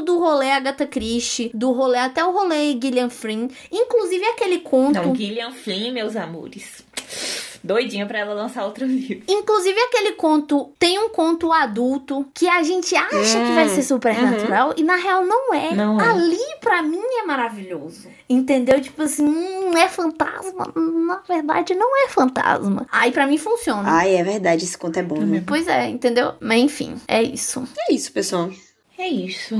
do 0.03 0.19
rolê 0.19 0.51
Agatha 0.51 0.86
Christie, 0.86 1.51
do 1.53 1.71
rolê 1.71 1.97
até 1.97 2.23
o 2.23 2.32
rolê 2.32 2.78
Gillian 2.82 3.09
Flynn, 3.09 3.47
inclusive 3.71 4.25
aquele 4.25 4.59
conto. 4.59 5.01
Não, 5.01 5.15
Gillian 5.15 5.51
Flynn, 5.51 5.91
meus 5.93 6.15
amores. 6.15 6.86
Doidinha 7.63 8.05
pra 8.05 8.19
ela 8.19 8.34
lançar 8.34 8.63
outro 8.65 8.86
livro. 8.86 9.23
Inclusive 9.28 9.78
aquele 9.78 10.13
conto, 10.13 10.71
tem 10.80 10.97
um 10.99 11.09
conto 11.09 11.51
adulto 11.51 12.25
que 12.34 12.47
a 12.47 12.63
gente 12.63 12.95
acha 12.95 13.39
que 13.45 13.53
vai 13.53 13.67
ser 13.69 13.84
supernatural 13.84 14.73
e 14.78 14.84
na 14.84 14.95
real 14.95 15.25
não 15.25 15.53
é. 15.53 15.73
Não 15.73 15.99
é. 15.99 16.07
Ali 16.07 16.39
pra 16.61 16.82
mim 16.82 17.01
é 17.01 17.25
maravilhoso. 17.25 18.07
Entendeu? 18.30 18.80
Tipo 18.80 19.03
assim, 19.03 19.25
hum, 19.25 19.78
é 19.78 19.88
fantasma. 19.89 20.71
Na 20.75 21.21
verdade 21.28 21.73
não 21.73 22.05
é 22.05 22.09
fantasma. 22.09 22.88
Aí 22.91 23.11
pra 23.11 23.28
mim 23.28 23.38
funciona. 23.38 23.84
Ai, 23.86 24.15
é 24.15 24.23
verdade, 24.23 24.63
esse 24.63 24.78
conto 24.78 24.97
é 24.99 25.03
bom, 25.03 25.19
né? 25.19 25.43
Pois 25.45 25.67
é, 25.67 25.89
entendeu? 25.89 26.34
Mas 26.39 26.61
enfim, 26.61 26.95
é 27.07 27.21
isso. 27.21 27.67
É 27.89 27.93
isso, 27.93 28.11
pessoal. 28.11 28.49
É 28.99 29.07
isso. 29.07 29.55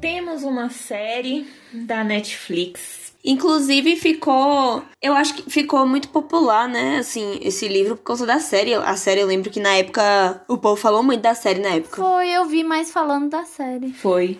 Temos 0.00 0.42
uma 0.42 0.68
série 0.68 1.46
da 1.72 2.02
Netflix. 2.02 3.12
Inclusive 3.24 3.94
ficou, 3.94 4.82
eu 5.00 5.12
acho 5.12 5.34
que 5.34 5.48
ficou 5.48 5.86
muito 5.86 6.08
popular, 6.08 6.68
né, 6.68 6.98
assim, 6.98 7.38
esse 7.42 7.68
livro 7.68 7.96
por 7.96 8.02
causa 8.02 8.26
da 8.26 8.40
série. 8.40 8.74
A 8.74 8.96
série 8.96 9.20
eu 9.20 9.26
lembro 9.26 9.50
que 9.50 9.60
na 9.60 9.74
época 9.74 10.42
o 10.48 10.58
povo 10.58 10.74
falou 10.74 11.04
muito 11.04 11.20
da 11.20 11.34
série 11.34 11.60
na 11.60 11.70
época. 11.70 11.96
Foi, 11.96 12.28
eu 12.30 12.46
vi 12.46 12.64
mais 12.64 12.90
falando 12.90 13.28
da 13.28 13.44
série. 13.44 13.92
Foi. 13.92 14.38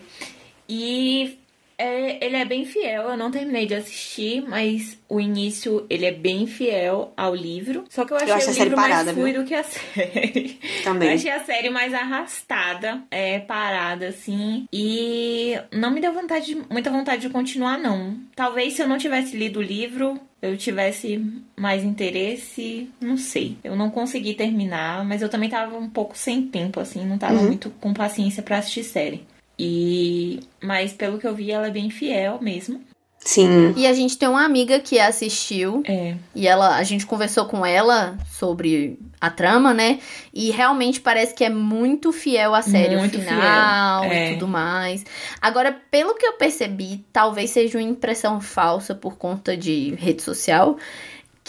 E 0.67 1.39
É, 1.81 2.23
ele 2.25 2.35
é 2.35 2.43
bem 2.43 2.65
fiel, 2.65 3.03
eu 3.09 3.15
não 3.15 3.31
terminei 3.31 3.65
de 3.65 3.73
assistir, 3.73 4.41
mas 4.45 4.99
o 5.07 5.17
início 5.19 5.85
ele 5.89 6.05
é 6.05 6.11
bem 6.11 6.45
fiel 6.45 7.13
ao 7.15 7.33
livro. 7.33 7.85
Só 7.89 8.03
que 8.03 8.11
eu 8.11 8.17
achei 8.17 8.29
Eu 8.31 8.35
acho 8.35 8.49
o 8.49 8.53
livro 8.53 8.75
parada, 8.75 9.05
mais 9.05 9.17
fluido 9.17 9.45
que 9.45 9.55
a 9.55 9.63
série. 9.63 10.59
Também. 10.83 11.07
Eu 11.09 11.15
achei 11.15 11.31
a 11.31 11.39
série 11.39 11.69
mais 11.69 11.93
arrastada, 11.93 13.01
é, 13.09 13.39
parada, 13.39 14.09
assim. 14.09 14.65
E 14.73 15.57
não 15.71 15.89
me 15.91 16.01
deu 16.01 16.11
vontade, 16.13 16.53
de- 16.53 16.61
muita 16.69 16.91
vontade 16.91 17.21
de 17.21 17.29
continuar, 17.29 17.77
não. 17.77 18.17
Talvez 18.35 18.73
se 18.73 18.81
eu 18.81 18.87
não 18.87 18.97
tivesse 18.97 19.37
lido 19.37 19.59
o 19.59 19.63
livro, 19.63 20.19
eu 20.41 20.57
tivesse 20.57 21.23
mais 21.57 21.83
interesse, 21.83 22.89
não 22.99 23.15
sei. 23.17 23.57
Eu 23.63 23.75
não 23.75 23.89
consegui 23.89 24.33
terminar, 24.33 25.05
mas 25.05 25.21
eu 25.21 25.29
também 25.29 25.49
tava 25.49 25.77
um 25.77 25.89
pouco 25.89 26.17
sem 26.17 26.41
tempo, 26.43 26.79
assim, 26.79 27.05
não 27.05 27.17
tava 27.17 27.41
muito 27.47 27.69
com 27.79 27.93
paciência 27.93 28.43
pra 28.43 28.57
assistir 28.57 28.83
série. 28.83 29.23
E. 29.59 30.39
Mas 30.63 30.93
pelo 30.93 31.19
que 31.19 31.27
eu 31.27 31.35
vi, 31.35 31.51
ela 31.51 31.67
é 31.67 31.71
bem 31.71 31.89
fiel 31.89 32.39
mesmo. 32.41 32.81
Sim. 33.19 33.73
E 33.75 33.85
a 33.85 33.91
gente 33.93 34.17
tem 34.17 34.29
uma 34.29 34.45
amiga 34.45 34.79
que 34.79 34.97
assistiu 34.97 35.83
É. 35.85 36.15
e 36.33 36.47
ela, 36.47 36.77
a 36.77 36.83
gente 36.83 37.05
conversou 37.05 37.45
com 37.45 37.65
ela 37.65 38.17
sobre 38.31 38.97
a 39.19 39.29
trama, 39.29 39.73
né? 39.73 39.99
E 40.33 40.51
realmente 40.51 41.01
parece 41.01 41.33
que 41.35 41.43
é 41.43 41.49
muito 41.49 42.13
fiel 42.13 42.55
à 42.55 42.61
série, 42.61 42.95
Muito 42.95 43.17
o 43.17 43.21
final 43.21 44.03
fiel, 44.03 44.13
e 44.13 44.15
é. 44.15 44.33
tudo 44.33 44.47
mais. 44.47 45.05
Agora, 45.41 45.77
pelo 45.91 46.15
que 46.15 46.25
eu 46.25 46.33
percebi, 46.37 47.03
talvez 47.11 47.49
seja 47.49 47.77
uma 47.77 47.83
impressão 47.83 48.39
falsa 48.39 48.95
por 48.95 49.17
conta 49.17 49.57
de 49.57 49.93
rede 49.95 50.21
social. 50.21 50.77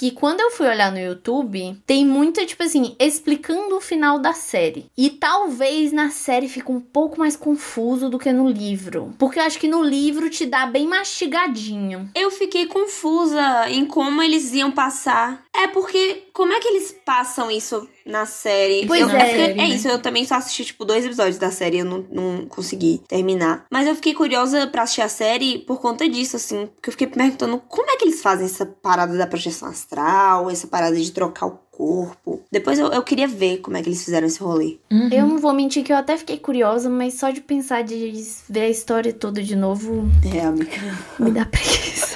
Que 0.01 0.13
quando 0.13 0.41
eu 0.41 0.51
fui 0.51 0.67
olhar 0.67 0.91
no 0.91 0.99
YouTube, 0.99 1.77
tem 1.85 2.07
muita, 2.07 2.47
tipo 2.47 2.63
assim, 2.63 2.97
explicando 2.99 3.77
o 3.77 3.83
final 3.83 4.19
da 4.19 4.33
série. 4.33 4.87
E 4.97 5.11
talvez 5.11 5.93
na 5.93 6.09
série 6.09 6.49
fique 6.49 6.73
um 6.73 6.81
pouco 6.81 7.19
mais 7.19 7.37
confuso 7.37 8.09
do 8.09 8.19
que 8.19 8.33
no 8.33 8.49
livro. 8.49 9.15
Porque 9.19 9.39
eu 9.39 9.43
acho 9.43 9.59
que 9.59 9.69
no 9.69 9.83
livro 9.83 10.31
te 10.31 10.47
dá 10.47 10.65
bem 10.65 10.87
mastigadinho. 10.87 12.11
Eu 12.15 12.31
fiquei 12.31 12.65
confusa 12.65 13.69
em 13.69 13.85
como 13.85 14.23
eles 14.23 14.55
iam 14.55 14.73
passar. 14.73 15.45
É 15.55 15.67
porque, 15.69 16.29
como 16.33 16.55
é 16.55 16.61
que 16.61 16.69
eles 16.69 16.97
passam 17.05 17.51
isso 17.51 17.87
na 18.11 18.27
série? 18.27 18.87
Pois 18.87 19.01
Eu- 19.01 19.09
é. 19.09 19.13
porque 19.19 19.31
Série, 19.37 19.55
né? 19.55 19.65
isso, 19.69 19.89
eu 19.89 19.99
também 20.01 20.25
só 20.25 20.35
assisti, 20.37 20.65
tipo, 20.67 20.85
dois 20.85 21.05
episódios 21.05 21.39
da 21.39 21.51
série, 21.51 21.79
eu 21.79 21.85
não, 21.85 22.05
não 22.11 22.47
consegui 22.47 23.01
terminar. 23.09 23.65
Mas 23.71 23.87
eu 23.87 23.95
fiquei 23.95 24.13
curiosa 24.15 24.67
pra 24.67 24.83
assistir 24.83 25.03
a 25.03 25.09
série 25.09 25.59
por 25.61 25.81
conta 25.81 26.09
disso, 26.09 26.37
assim. 26.37 26.67
Porque 26.75 26.89
eu 26.89 26.93
fiquei 26.93 27.07
me 27.07 27.15
perguntando 27.15 27.59
como 27.69 27.91
é 27.91 27.97
que 27.97 28.05
eles 28.05 28.21
fazem 28.21 28.47
essa 28.47 28.67
parada 28.67 29.17
da 29.17 29.27
projeção 29.27 29.69
astral, 29.69 30.51
essa 30.51 30.67
parada 30.67 30.97
de 30.97 31.11
trocar 31.13 31.47
o 31.47 31.59
corpo. 31.71 32.43
Depois 32.53 32.79
eu, 32.79 32.89
eu 32.89 33.03
queria 33.03 33.27
ver 33.27 33.59
como 33.59 33.77
é 33.77 33.83
que 33.83 33.89
eles 33.89 34.05
fizeram 34.05 34.27
esse 34.27 34.39
rolê. 34.41 34.79
Uhum. 34.93 35.09
Eu 35.11 35.27
não 35.27 35.39
vou 35.39 35.53
mentir 35.55 35.83
que 35.83 35.91
eu 35.93 35.97
até 35.97 36.19
fiquei 36.19 36.37
curiosa, 36.39 36.91
mas 36.91 37.15
só 37.15 37.31
de 37.31 37.41
pensar 37.41 37.83
de 37.83 38.13
ver 38.49 38.61
a 38.63 38.69
história 38.69 39.13
toda 39.15 39.43
de 39.43 39.57
novo 39.57 40.07
É, 40.35 40.41
amiga. 40.41 40.71
me 41.19 41.31
dá 41.31 41.47
preguiça. 41.47 42.10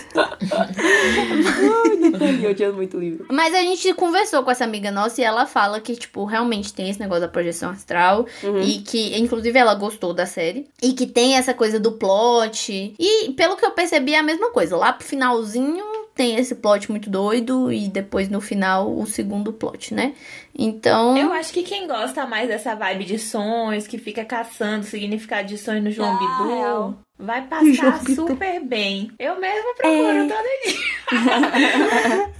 Ai, 2.20 2.44
eu 2.44 2.50
odiando 2.50 2.76
muito 2.76 2.96
o 2.96 3.00
livro. 3.00 3.26
Mas 3.30 3.54
a 3.54 3.60
gente 3.60 3.92
conversou 3.94 4.42
com 4.42 4.50
essa 4.50 4.64
amiga 4.64 4.90
nossa 4.90 5.20
e 5.20 5.24
ela 5.24 5.46
fala 5.46 5.80
que, 5.80 5.94
tipo, 5.96 6.24
realmente 6.24 6.72
tem 6.72 6.88
esse 6.88 7.00
negócio 7.00 7.22
da 7.22 7.28
projeção 7.28 7.70
astral. 7.70 8.26
Uhum. 8.42 8.60
E 8.60 8.78
que, 8.78 9.18
inclusive, 9.18 9.58
ela 9.58 9.74
gostou 9.74 10.14
da 10.14 10.26
série. 10.26 10.66
E 10.82 10.92
que 10.92 11.06
tem 11.06 11.36
essa 11.36 11.54
coisa 11.54 11.80
do 11.80 11.92
plot. 11.92 12.94
E, 12.98 13.30
pelo 13.32 13.56
que 13.56 13.64
eu 13.64 13.72
percebi, 13.72 14.14
é 14.14 14.18
a 14.18 14.22
mesma 14.22 14.50
coisa. 14.50 14.76
Lá 14.76 14.92
pro 14.92 15.06
finalzinho 15.06 15.93
tem 16.14 16.36
esse 16.36 16.54
plot 16.54 16.90
muito 16.90 17.10
doido. 17.10 17.72
E 17.72 17.88
depois, 17.88 18.28
no 18.28 18.40
final, 18.40 18.96
o 18.96 19.06
segundo 19.06 19.52
plot, 19.52 19.92
né? 19.94 20.14
Então. 20.56 21.16
Eu 21.16 21.32
acho 21.32 21.52
que 21.52 21.62
quem 21.62 21.86
gosta 21.86 22.26
mais 22.26 22.48
dessa 22.48 22.74
vibe 22.74 23.04
de 23.04 23.18
sonhos, 23.18 23.86
que 23.86 23.98
fica 23.98 24.24
caçando 24.24 24.84
o 24.84 24.88
significado 24.88 25.48
de 25.48 25.58
sonhos 25.58 25.84
no 25.84 25.90
João 25.90 26.14
Ah, 26.14 26.18
Bidu, 26.18 26.98
vai 27.18 27.42
passar 27.46 27.72
João 27.72 27.98
Bidu. 28.04 28.26
super 28.28 28.60
bem. 28.64 29.10
Eu 29.18 29.38
mesma 29.40 29.74
procuro 29.74 30.06
É. 30.06 30.28
todo 30.28 30.48
dia. 30.64 30.74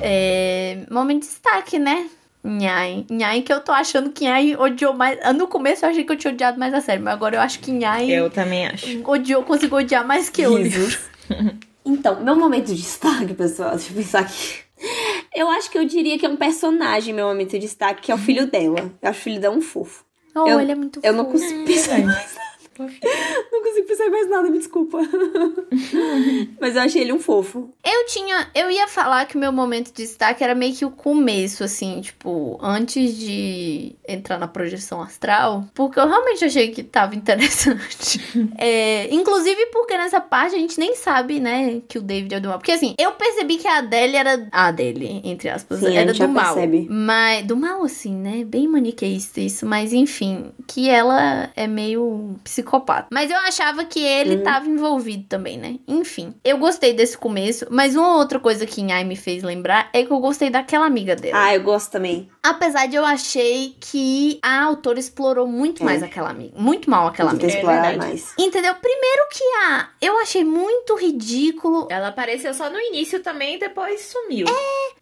É, 0.00 0.47
momento 0.90 1.22
de 1.22 1.28
destaque, 1.28 1.78
né? 1.78 2.08
Nhai. 2.44 3.04
Nhai 3.10 3.42
que 3.42 3.52
eu 3.52 3.60
tô 3.60 3.72
achando 3.72 4.10
que 4.10 4.24
Nhai 4.24 4.54
odiou 4.56 4.94
mais. 4.94 5.18
ah, 5.22 5.32
No 5.32 5.48
começo 5.48 5.84
eu 5.84 5.90
achei 5.90 6.04
que 6.04 6.12
eu 6.12 6.16
tinha 6.16 6.32
odiado 6.32 6.58
mais 6.58 6.72
a 6.72 6.80
série, 6.80 7.02
mas 7.02 7.14
agora 7.14 7.36
eu 7.36 7.40
acho 7.40 7.58
que 7.58 7.70
Nhai 7.72 8.10
Eu 8.10 8.30
também 8.30 8.66
acho. 8.66 8.86
odiou, 9.10 9.42
conseguiu 9.42 9.78
odiar 9.78 10.06
mais 10.06 10.28
que 10.30 10.42
eu. 10.42 10.52
Então, 11.84 12.20
meu 12.22 12.36
momento 12.36 12.66
de 12.66 12.74
destaque, 12.76 13.32
pessoal, 13.32 13.70
deixa 13.70 13.90
eu 13.92 13.96
pensar 13.96 14.20
aqui. 14.20 14.58
Eu 15.34 15.48
acho 15.48 15.70
que 15.70 15.78
eu 15.78 15.84
diria 15.86 16.18
que 16.18 16.26
é 16.26 16.28
um 16.28 16.36
personagem, 16.36 17.14
meu 17.14 17.26
momento 17.26 17.50
de 17.52 17.60
destaque, 17.60 18.02
que 18.02 18.12
é 18.12 18.14
o 18.14 18.18
filho 18.18 18.46
dela. 18.46 18.92
Eu 19.00 19.08
acho 19.10 19.20
o 19.20 19.22
filho 19.22 19.40
dela 19.40 19.56
um 19.56 19.60
fofo. 19.62 20.04
Oh, 20.36 20.46
Eu- 20.46 20.60
ele 20.60 20.72
é 20.72 20.74
muito 20.74 21.00
Eu 21.02 21.14
não 21.14 21.24
fofo. 21.24 21.38
consigo 21.38 21.64
pensar 21.64 21.98
em 22.00 22.06
Não 23.52 23.62
consigo 23.62 23.86
pensar 23.86 24.10
mais 24.10 24.28
nada, 24.28 24.50
me 24.50 24.58
desculpa. 24.58 24.98
Mas 26.60 26.76
eu 26.76 26.82
achei 26.82 27.02
ele 27.02 27.12
um 27.12 27.18
fofo. 27.18 27.70
Eu 27.84 28.06
tinha. 28.06 28.48
Eu 28.54 28.70
ia 28.70 28.86
falar 28.86 29.26
que 29.26 29.36
o 29.36 29.38
meu 29.38 29.52
momento 29.52 29.88
de 29.88 30.02
destaque 30.02 30.44
era 30.44 30.54
meio 30.54 30.74
que 30.74 30.84
o 30.84 30.90
começo, 30.90 31.64
assim, 31.64 32.00
tipo, 32.00 32.58
antes 32.62 33.16
de 33.16 33.96
entrar 34.06 34.38
na 34.38 34.46
projeção 34.46 35.00
astral. 35.02 35.64
Porque 35.74 35.98
eu 35.98 36.06
realmente 36.06 36.44
achei 36.44 36.70
que 36.70 36.82
tava 36.82 37.14
interessante. 37.14 38.18
É, 38.60 39.12
inclusive 39.12 39.66
porque 39.66 39.96
nessa 39.96 40.20
parte 40.20 40.54
a 40.54 40.58
gente 40.58 40.78
nem 40.78 40.94
sabe, 40.94 41.38
né, 41.38 41.80
que 41.86 41.98
o 41.98 42.02
David 42.02 42.34
é 42.34 42.40
do 42.40 42.48
mal. 42.48 42.58
Porque 42.58 42.72
assim, 42.72 42.94
eu 42.98 43.12
percebi 43.12 43.56
que 43.56 43.66
a 43.66 43.78
Adele 43.78 44.16
era. 44.16 44.48
A 44.50 44.66
Adele, 44.66 45.20
entre 45.24 45.48
aspas, 45.48 45.80
Sim, 45.80 45.86
a 45.96 46.00
era 46.00 46.12
do 46.12 46.28
mal. 46.28 46.54
percebe. 46.54 46.86
Mas. 46.90 47.46
Do 47.46 47.56
mal, 47.56 47.82
assim, 47.84 48.14
né? 48.14 48.44
Bem 48.44 48.66
maniqueísta 48.66 49.40
isso. 49.40 49.66
Mas 49.66 49.92
enfim, 49.92 50.52
que 50.66 50.88
ela 50.88 51.50
é 51.54 51.66
meio 51.66 52.36
psicopata. 52.44 52.67
Mas 53.12 53.30
eu 53.30 53.36
achava 53.38 53.84
que 53.84 54.00
ele 54.00 54.36
Uhum. 54.36 54.42
tava 54.42 54.68
envolvido 54.68 55.24
também, 55.28 55.56
né? 55.58 55.76
Enfim, 55.86 56.34
eu 56.44 56.58
gostei 56.58 56.92
desse 56.92 57.16
começo. 57.16 57.66
Mas 57.70 57.96
uma 57.96 58.16
outra 58.16 58.38
coisa 58.38 58.66
que 58.66 58.82
Nhai 58.82 59.04
me 59.04 59.16
fez 59.16 59.42
lembrar 59.42 59.88
é 59.92 60.04
que 60.04 60.10
eu 60.12 60.20
gostei 60.20 60.50
daquela 60.50 60.86
amiga 60.86 61.16
dela. 61.16 61.38
Ah, 61.44 61.54
eu 61.54 61.62
gosto 61.62 61.90
também. 61.92 62.28
Apesar 62.50 62.86
de 62.86 62.96
eu 62.96 63.04
achei 63.04 63.76
que 63.80 64.38
a 64.42 64.62
autora 64.64 64.98
explorou 64.98 65.46
muito 65.46 65.82
É. 65.82 65.84
mais 65.84 66.02
aquela 66.02 66.30
amiga. 66.30 66.52
Muito 66.58 66.88
mal 66.90 67.06
aquela 67.08 67.30
amiga. 67.30 67.46
É 67.46 67.48
explorado 67.50 67.88
verdade. 67.88 68.10
mais. 68.10 68.32
Entendeu? 68.38 68.74
Primeiro 68.76 69.28
que 69.32 69.44
a. 69.66 69.88
Eu 70.00 70.18
achei 70.20 70.44
muito 70.44 70.94
ridículo. 70.96 71.88
Ela 71.90 72.08
apareceu 72.08 72.52
só 72.54 72.70
no 72.70 72.78
início 72.80 73.20
também 73.22 73.56
e 73.56 73.58
depois 73.58 74.00
sumiu. 74.06 74.46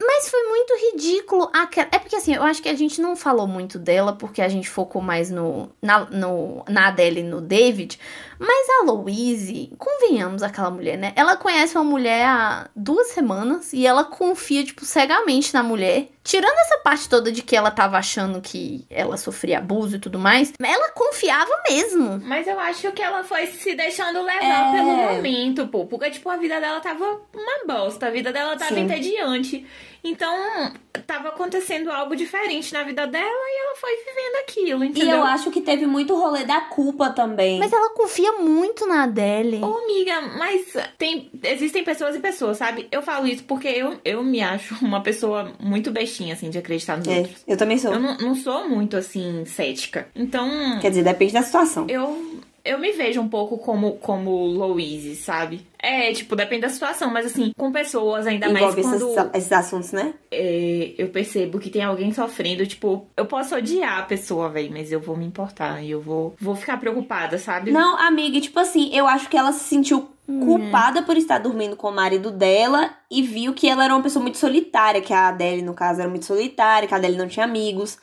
Mas 0.00 0.28
foi 0.28 0.42
muito 0.48 0.74
ridículo. 0.92 1.48
aquela- 1.52 1.88
É 1.92 1.98
porque 1.98 2.16
assim, 2.16 2.34
eu 2.34 2.42
acho 2.42 2.62
que 2.62 2.68
a 2.68 2.74
gente 2.74 3.00
não 3.00 3.14
falou 3.16 3.46
muito 3.46 3.78
dela, 3.78 4.12
porque 4.12 4.42
a 4.42 4.48
gente 4.48 4.68
focou 4.68 5.00
mais 5.02 5.30
no, 5.30 5.70
na, 5.80 6.00
no, 6.06 6.64
na 6.68 6.88
Adele 6.88 7.20
e 7.20 7.22
no 7.22 7.40
David. 7.40 7.98
Mas 8.38 8.66
a 8.80 8.84
Louise, 8.84 9.72
convenhamos 9.78 10.42
aquela 10.42 10.70
mulher, 10.70 10.96
né? 10.98 11.12
Ela 11.16 11.36
conhece 11.36 11.76
uma 11.76 11.84
mulher 11.84 12.24
há 12.26 12.68
duas 12.76 13.08
semanas 13.08 13.72
e 13.72 13.86
ela 13.86 14.04
confia, 14.04 14.64
tipo, 14.64 14.84
cegamente 14.84 15.54
na 15.54 15.62
mulher. 15.62 16.08
Tirando 16.22 16.58
essa 16.58 16.78
parte 16.78 17.08
toda 17.08 17.30
de 17.30 17.40
que 17.40 17.54
ela 17.54 17.70
tava 17.70 17.96
achando 17.96 18.40
que 18.40 18.84
ela 18.90 19.16
sofria 19.16 19.58
abuso 19.58 19.96
e 19.96 19.98
tudo 20.00 20.18
mais, 20.18 20.52
ela 20.60 20.90
confiava 20.90 21.50
mesmo. 21.70 22.20
Mas 22.24 22.46
eu 22.48 22.58
acho 22.58 22.90
que 22.92 23.00
ela 23.00 23.22
foi 23.22 23.46
se 23.46 23.74
deixando 23.76 24.20
levar 24.22 24.42
É. 24.68 24.72
pelo 24.72 24.96
momento, 24.96 25.68
pô. 25.68 25.86
Porque, 25.86 26.10
tipo, 26.10 26.28
a 26.28 26.36
vida 26.36 26.60
dela 26.60 26.80
tava 26.80 27.04
uma 27.32 27.64
bosta. 27.66 28.08
A 28.08 28.10
vida 28.10 28.32
dela 28.32 28.56
tava 28.56 28.74
Sim. 28.74 28.80
entediante. 28.80 29.64
Então, 30.02 30.72
tava 31.06 31.28
acontecendo 31.28 31.90
algo 31.90 32.14
diferente 32.16 32.72
na 32.72 32.82
vida 32.82 33.06
dela 33.06 33.24
e 33.28 33.60
ela 33.64 33.76
foi 33.76 33.90
vivendo 33.96 34.36
aquilo, 34.42 34.84
E 34.84 34.88
entendeu? 34.88 35.16
eu 35.18 35.24
acho 35.24 35.50
que 35.50 35.60
teve 35.60 35.84
muito 35.86 36.14
rolê 36.16 36.44
da 36.44 36.60
culpa 36.62 37.10
também. 37.10 37.58
Mas 37.58 37.72
ela 37.72 37.90
confia 37.90 38.25
muito 38.32 38.86
na 38.86 39.04
Adele. 39.04 39.60
Ô, 39.62 39.78
amiga, 39.78 40.20
mas 40.38 40.62
tem, 40.98 41.30
existem 41.42 41.82
pessoas 41.84 42.14
e 42.16 42.20
pessoas, 42.20 42.56
sabe? 42.58 42.86
Eu 42.90 43.02
falo 43.02 43.26
isso 43.26 43.44
porque 43.44 43.68
eu, 43.68 43.98
eu 44.04 44.22
me 44.22 44.40
acho 44.40 44.74
uma 44.84 45.02
pessoa 45.02 45.52
muito 45.60 45.90
bestinha, 45.90 46.34
assim, 46.34 46.50
de 46.50 46.58
acreditar 46.58 46.96
nos 46.98 47.08
É, 47.08 47.18
outros. 47.18 47.42
eu 47.46 47.56
também 47.56 47.78
sou. 47.78 47.92
Eu 47.92 48.00
não, 48.00 48.16
não 48.18 48.34
sou 48.34 48.68
muito, 48.68 48.96
assim, 48.96 49.44
cética. 49.44 50.08
Então, 50.14 50.48
Quer 50.80 50.90
dizer, 50.90 51.04
depende 51.04 51.32
da 51.32 51.42
situação. 51.42 51.86
eu, 51.88 52.40
eu 52.66 52.78
me 52.78 52.92
vejo 52.92 53.20
um 53.20 53.28
pouco 53.28 53.56
como, 53.58 53.92
como 53.92 54.44
Louise, 54.44 55.14
sabe? 55.16 55.66
É, 55.78 56.12
tipo, 56.12 56.34
depende 56.34 56.62
da 56.62 56.68
situação, 56.68 57.10
mas 57.10 57.26
assim, 57.26 57.52
com 57.56 57.70
pessoas, 57.70 58.26
ainda 58.26 58.48
Envolve 58.48 58.82
mais 58.82 58.98
quando 58.98 59.10
esses, 59.12 59.30
esses 59.34 59.52
assuntos, 59.52 59.92
né? 59.92 60.14
é, 60.32 60.94
eu 60.98 61.08
percebo 61.08 61.58
que 61.58 61.70
tem 61.70 61.82
alguém 61.82 62.12
sofrendo, 62.12 62.66
tipo, 62.66 63.06
eu 63.16 63.24
posso 63.26 63.54
odiar 63.54 64.00
a 64.00 64.02
pessoa, 64.02 64.48
velho, 64.48 64.72
mas 64.72 64.90
eu 64.90 65.00
vou 65.00 65.16
me 65.16 65.24
importar 65.24 65.82
e 65.82 65.90
eu 65.90 66.00
vou, 66.00 66.34
vou 66.40 66.56
ficar 66.56 66.78
preocupada, 66.78 67.38
sabe? 67.38 67.70
Não, 67.70 67.96
amiga, 67.98 68.40
tipo 68.40 68.58
assim, 68.58 68.90
eu 68.92 69.06
acho 69.06 69.28
que 69.28 69.36
ela 69.36 69.52
se 69.52 69.64
sentiu 69.64 70.08
culpada 70.26 71.02
por 71.02 71.16
estar 71.16 71.38
dormindo 71.38 71.76
com 71.76 71.88
o 71.88 71.94
marido 71.94 72.32
dela 72.32 72.90
e 73.08 73.22
viu 73.22 73.54
que 73.54 73.68
ela 73.68 73.84
era 73.84 73.94
uma 73.94 74.02
pessoa 74.02 74.20
muito 74.20 74.38
solitária, 74.38 75.00
que 75.00 75.12
a 75.12 75.28
Adele, 75.28 75.62
no 75.62 75.72
caso, 75.72 76.00
era 76.00 76.10
muito 76.10 76.24
solitária, 76.24 76.88
que 76.88 76.94
a 76.94 76.96
Adele 76.96 77.16
não 77.16 77.28
tinha 77.28 77.44
amigos. 77.44 77.96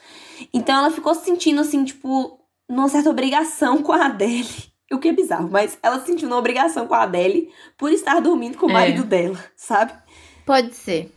Então 0.54 0.78
ela 0.78 0.90
ficou 0.90 1.14
se 1.14 1.26
sentindo 1.26 1.60
assim, 1.60 1.84
tipo, 1.84 2.40
numa 2.70 2.88
certa 2.90 3.10
obrigação 3.10 3.82
com 3.82 3.92
a 3.94 4.06
Adele. 4.06 4.48
O 4.92 5.00
que 5.00 5.08
é 5.10 5.14
bizarro, 5.14 5.50
mas 5.52 5.78
ela 5.82 6.00
se 6.00 6.06
sentiu 6.08 6.28
numa 6.30 6.38
obrigação 6.40 6.86
com 6.88 6.94
a 6.94 7.02
Adele 7.04 7.50
por 7.78 7.92
estar 7.92 8.20
dormindo 8.22 8.58
com 8.58 8.68
o 8.68 8.70
É. 8.70 8.74
marido 8.74 9.04
dela, 9.04 9.38
sabe? 9.56 9.92
Pode 10.46 10.76
ser. 10.76 11.12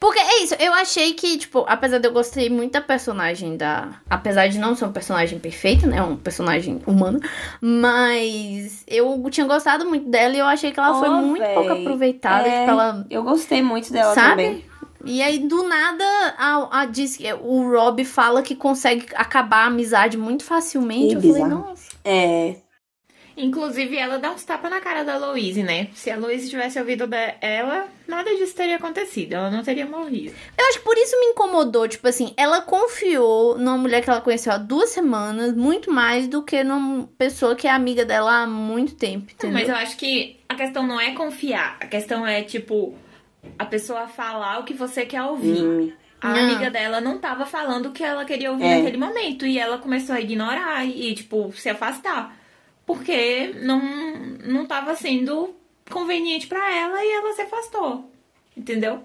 Porque 0.00 0.18
é 0.18 0.42
isso, 0.42 0.54
eu 0.58 0.72
achei 0.72 1.12
que, 1.12 1.36
tipo, 1.36 1.64
apesar 1.68 1.98
de 1.98 2.08
eu 2.08 2.12
gostei 2.12 2.48
muito 2.48 2.72
da 2.72 2.80
personagem 2.80 3.58
da. 3.58 4.00
Apesar 4.08 4.46
de 4.46 4.58
não 4.58 4.74
ser 4.74 4.86
um 4.86 4.92
personagem 4.92 5.38
perfeito, 5.38 5.86
né? 5.86 6.00
Um 6.02 6.16
personagem 6.16 6.80
humano. 6.86 7.20
Mas 7.60 8.82
eu 8.86 9.22
tinha 9.30 9.46
gostado 9.46 9.84
muito 9.86 10.08
dela 10.08 10.34
e 10.34 10.38
eu 10.38 10.46
achei 10.46 10.72
que 10.72 10.80
ela 10.80 10.96
Oh, 10.96 11.00
foi 11.00 11.10
muito 11.10 11.42
véi. 11.42 11.54
pouco 11.54 11.72
aproveitada. 11.72 12.48
É, 12.48 12.60
Tipo, 12.60 12.70
ela. 12.70 13.06
Eu 13.10 13.22
gostei 13.22 13.60
muito 13.62 13.92
dela 13.92 14.14
Sabe? 14.14 14.30
também. 14.44 14.64
E 15.06 15.22
aí, 15.22 15.38
do 15.38 15.62
nada, 15.68 16.04
a, 16.36 16.80
a, 16.80 16.86
diz, 16.86 17.16
que 17.16 17.32
o 17.32 17.70
Rob 17.70 18.04
fala 18.04 18.42
que 18.42 18.54
consegue 18.56 19.06
acabar 19.14 19.64
a 19.64 19.66
amizade 19.66 20.16
muito 20.18 20.44
facilmente. 20.44 21.08
Que 21.10 21.14
eu 21.16 21.20
falei, 21.20 21.42
bizarro. 21.44 21.68
nossa. 21.68 21.90
É. 22.04 22.56
Inclusive, 23.38 23.98
ela 23.98 24.18
dá 24.18 24.30
uns 24.32 24.44
tapas 24.44 24.70
na 24.70 24.80
cara 24.80 25.04
da 25.04 25.18
Louise, 25.18 25.62
né? 25.62 25.88
Se 25.94 26.10
a 26.10 26.16
Louise 26.16 26.48
tivesse 26.48 26.78
ouvido 26.78 27.06
da- 27.06 27.34
ela, 27.42 27.86
nada 28.08 28.34
disso 28.34 28.54
teria 28.54 28.76
acontecido. 28.76 29.34
Ela 29.34 29.50
não 29.50 29.62
teria 29.62 29.84
morrido. 29.84 30.34
Eu 30.56 30.66
acho 30.68 30.78
que 30.78 30.84
por 30.86 30.96
isso 30.96 31.20
me 31.20 31.26
incomodou. 31.26 31.86
Tipo 31.86 32.08
assim, 32.08 32.32
ela 32.34 32.62
confiou 32.62 33.58
numa 33.58 33.76
mulher 33.76 34.02
que 34.02 34.08
ela 34.08 34.22
conheceu 34.22 34.54
há 34.54 34.56
duas 34.56 34.88
semanas, 34.88 35.54
muito 35.54 35.92
mais 35.92 36.26
do 36.26 36.42
que 36.42 36.64
numa 36.64 37.06
pessoa 37.18 37.54
que 37.54 37.66
é 37.68 37.70
amiga 37.70 38.06
dela 38.06 38.44
há 38.44 38.46
muito 38.46 38.94
tempo. 38.94 39.26
Não, 39.26 39.50
Entendeu? 39.50 39.52
mas 39.52 39.68
eu 39.68 39.74
acho 39.76 39.98
que 39.98 40.40
a 40.48 40.54
questão 40.54 40.86
não 40.86 40.98
é 40.98 41.12
confiar. 41.12 41.76
A 41.78 41.86
questão 41.86 42.26
é, 42.26 42.42
tipo, 42.42 42.94
a 43.58 43.64
pessoa 43.64 44.06
falar 44.08 44.58
o 44.60 44.64
que 44.64 44.74
você 44.74 45.04
quer 45.06 45.22
ouvir. 45.22 45.62
Hum, 45.62 45.92
A 46.20 46.28
Não. 46.30 46.38
amiga 46.40 46.70
dela 46.70 47.00
não 47.00 47.18
tava 47.18 47.44
falando 47.44 47.86
o 47.86 47.92
que 47.92 48.02
ela 48.02 48.24
queria 48.24 48.50
ouvir 48.50 48.64
É. 48.64 48.76
naquele 48.78 48.96
momento. 48.96 49.44
E 49.46 49.58
ela 49.58 49.76
começou 49.78 50.14
a 50.16 50.20
ignorar 50.20 50.84
e, 50.86 51.14
tipo, 51.14 51.52
se 51.54 51.68
afastar. 51.68 52.34
Porque 52.86 53.54
não, 53.62 53.80
não 54.44 54.64
tava 54.66 54.94
sendo 54.96 55.54
conveniente 55.90 56.46
pra 56.46 56.74
ela 56.74 57.04
e 57.04 57.12
ela 57.12 57.32
se 57.34 57.42
afastou. 57.42 58.10
Entendeu? 58.56 59.02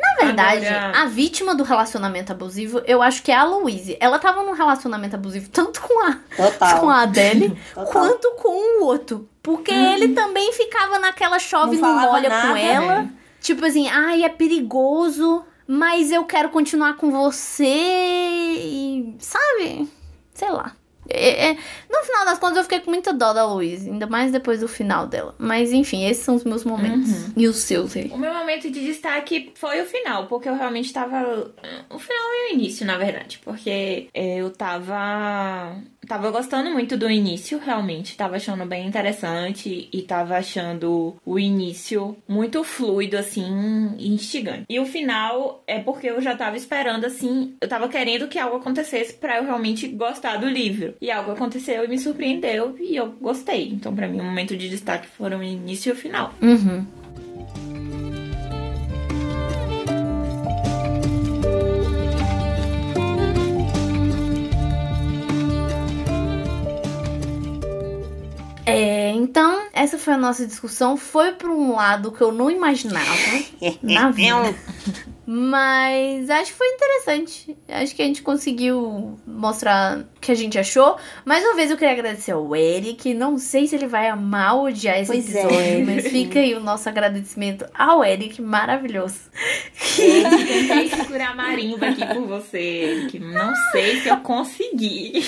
Na 0.00 0.24
verdade, 0.26 0.66
Agora- 0.66 1.02
a 1.02 1.06
vítima 1.06 1.54
do 1.54 1.62
relacionamento 1.62 2.32
abusivo, 2.32 2.82
eu 2.86 3.00
acho 3.02 3.22
que 3.22 3.30
é 3.30 3.36
a 3.36 3.44
Louise. 3.44 3.96
Ela 4.00 4.18
tava 4.18 4.42
num 4.42 4.52
relacionamento 4.52 5.14
abusivo 5.16 5.48
tanto 5.50 5.80
com 5.82 6.06
a, 6.06 6.18
total. 6.36 6.80
com 6.80 6.90
a 6.90 7.02
Adele 7.02 7.50
Total. 7.74 7.92
quanto 7.92 8.30
com 8.36 8.80
o 8.80 8.84
outro. 8.86 9.28
Porque 9.42 9.70
ele 9.72 10.08
também 10.14 10.52
ficava 10.52 10.98
naquela 10.98 11.38
chove 11.38 11.76
Não 11.76 11.82
não, 11.88 11.94
falava 12.00 12.12
molha 12.12 12.28
nada, 12.28 12.48
com 12.48 12.56
ela. 12.56 13.02
né? 13.02 13.12
Tipo 13.44 13.66
assim, 13.66 13.86
ai, 13.88 14.22
é 14.24 14.28
perigoso, 14.30 15.44
mas 15.66 16.10
eu 16.10 16.24
quero 16.24 16.48
continuar 16.48 16.96
com 16.96 17.10
você. 17.10 17.62
E, 17.62 19.14
sabe? 19.18 19.86
Sei 20.32 20.48
lá. 20.48 20.74
É- 21.06 21.50
é- 21.50 21.58
no 21.94 22.04
final 22.04 22.24
das 22.24 22.38
contas, 22.38 22.58
eu 22.58 22.62
fiquei 22.64 22.80
com 22.80 22.90
muita 22.90 23.12
dó 23.12 23.32
da 23.32 23.46
Louise, 23.46 23.88
ainda 23.88 24.06
mais 24.06 24.32
depois 24.32 24.60
do 24.60 24.68
final 24.68 25.06
dela. 25.06 25.34
Mas 25.38 25.72
enfim, 25.72 26.04
esses 26.04 26.24
são 26.24 26.34
os 26.34 26.44
meus 26.44 26.64
momentos. 26.64 27.10
Uhum. 27.10 27.32
E 27.36 27.46
os 27.46 27.56
seus, 27.56 27.92
Rei? 27.92 28.10
O 28.12 28.18
meu 28.18 28.32
momento 28.32 28.70
de 28.70 28.80
destaque 28.80 29.52
foi 29.54 29.80
o 29.80 29.86
final, 29.86 30.26
porque 30.26 30.48
eu 30.48 30.54
realmente 30.54 30.92
tava. 30.92 31.52
O 31.90 31.98
final 31.98 32.24
e 32.32 32.52
o 32.52 32.54
início, 32.54 32.86
na 32.86 32.96
verdade. 32.96 33.40
Porque 33.44 34.08
eu 34.14 34.50
tava. 34.50 35.76
Tava 36.06 36.30
gostando 36.30 36.70
muito 36.70 36.98
do 36.98 37.10
início, 37.10 37.58
realmente. 37.58 38.16
Tava 38.16 38.36
achando 38.36 38.66
bem 38.66 38.86
interessante 38.86 39.88
e 39.90 40.02
tava 40.02 40.36
achando 40.36 41.16
o 41.24 41.38
início 41.38 42.16
muito 42.28 42.62
fluido, 42.62 43.16
assim, 43.16 43.94
e 43.98 44.12
instigante. 44.12 44.66
E 44.68 44.78
o 44.78 44.84
final 44.84 45.62
é 45.66 45.78
porque 45.78 46.08
eu 46.10 46.20
já 46.20 46.36
tava 46.36 46.58
esperando, 46.58 47.06
assim. 47.06 47.54
Eu 47.58 47.68
tava 47.68 47.88
querendo 47.88 48.28
que 48.28 48.38
algo 48.38 48.56
acontecesse 48.56 49.14
pra 49.14 49.38
eu 49.38 49.44
realmente 49.44 49.88
gostar 49.88 50.36
do 50.36 50.46
livro. 50.46 50.94
E 51.00 51.10
algo 51.10 51.32
aconteceu 51.32 51.83
e 51.84 51.88
me 51.88 51.98
surpreendeu 51.98 52.76
e 52.78 52.96
eu 52.96 53.10
gostei. 53.20 53.68
Então, 53.68 53.94
pra 53.94 54.08
mim, 54.08 54.20
o 54.20 54.24
momento 54.24 54.56
de 54.56 54.68
destaque 54.68 55.06
foram 55.06 55.38
o 55.38 55.42
início 55.42 55.90
e 55.90 55.92
o 55.92 55.96
final. 55.96 56.32
Uhum. 56.40 56.86
É, 68.66 69.10
então, 69.10 69.68
essa 69.72 69.98
foi 69.98 70.14
a 70.14 70.18
nossa 70.18 70.46
discussão. 70.46 70.96
Foi 70.96 71.32
por 71.32 71.50
um 71.50 71.74
lado 71.74 72.10
que 72.10 72.22
eu 72.22 72.32
não 72.32 72.50
imaginava 72.50 73.06
na 73.82 74.10
vida. 74.10 74.54
Mas 75.26 76.28
acho 76.28 76.52
que 76.52 76.58
foi 76.58 76.66
interessante. 76.68 77.56
Acho 77.68 77.94
que 77.94 78.02
a 78.02 78.04
gente 78.06 78.22
conseguiu 78.22 79.18
mostrar 79.26 80.00
o 80.00 80.20
que 80.20 80.30
a 80.30 80.34
gente 80.34 80.58
achou. 80.58 80.96
Mais 81.24 81.42
uma 81.44 81.54
vez 81.54 81.70
eu 81.70 81.76
queria 81.76 81.92
agradecer 81.92 82.32
ao 82.32 82.54
Eric. 82.54 83.14
Não 83.14 83.38
sei 83.38 83.66
se 83.66 83.74
ele 83.74 83.86
vai 83.86 84.08
amar 84.08 84.56
ou 84.56 84.64
odiar 84.66 84.98
esse 84.98 85.10
Pois 85.10 85.34
é. 85.34 85.42
episódio, 85.44 85.86
mas 85.86 86.06
fica 86.12 86.38
aí 86.40 86.54
o 86.54 86.60
nosso 86.60 86.88
agradecimento 86.88 87.64
ao 87.74 88.04
Eric, 88.04 88.40
maravilhoso. 88.42 89.20
Eu 89.98 90.30
tentei 90.46 90.88
segurar 90.90 91.34
marimba 91.34 91.86
aqui 91.86 92.04
por 92.06 92.26
você, 92.26 93.06
que 93.10 93.18
não 93.18 93.54
sei 93.72 94.00
se 94.00 94.08
eu 94.08 94.18
consegui. 94.18 95.22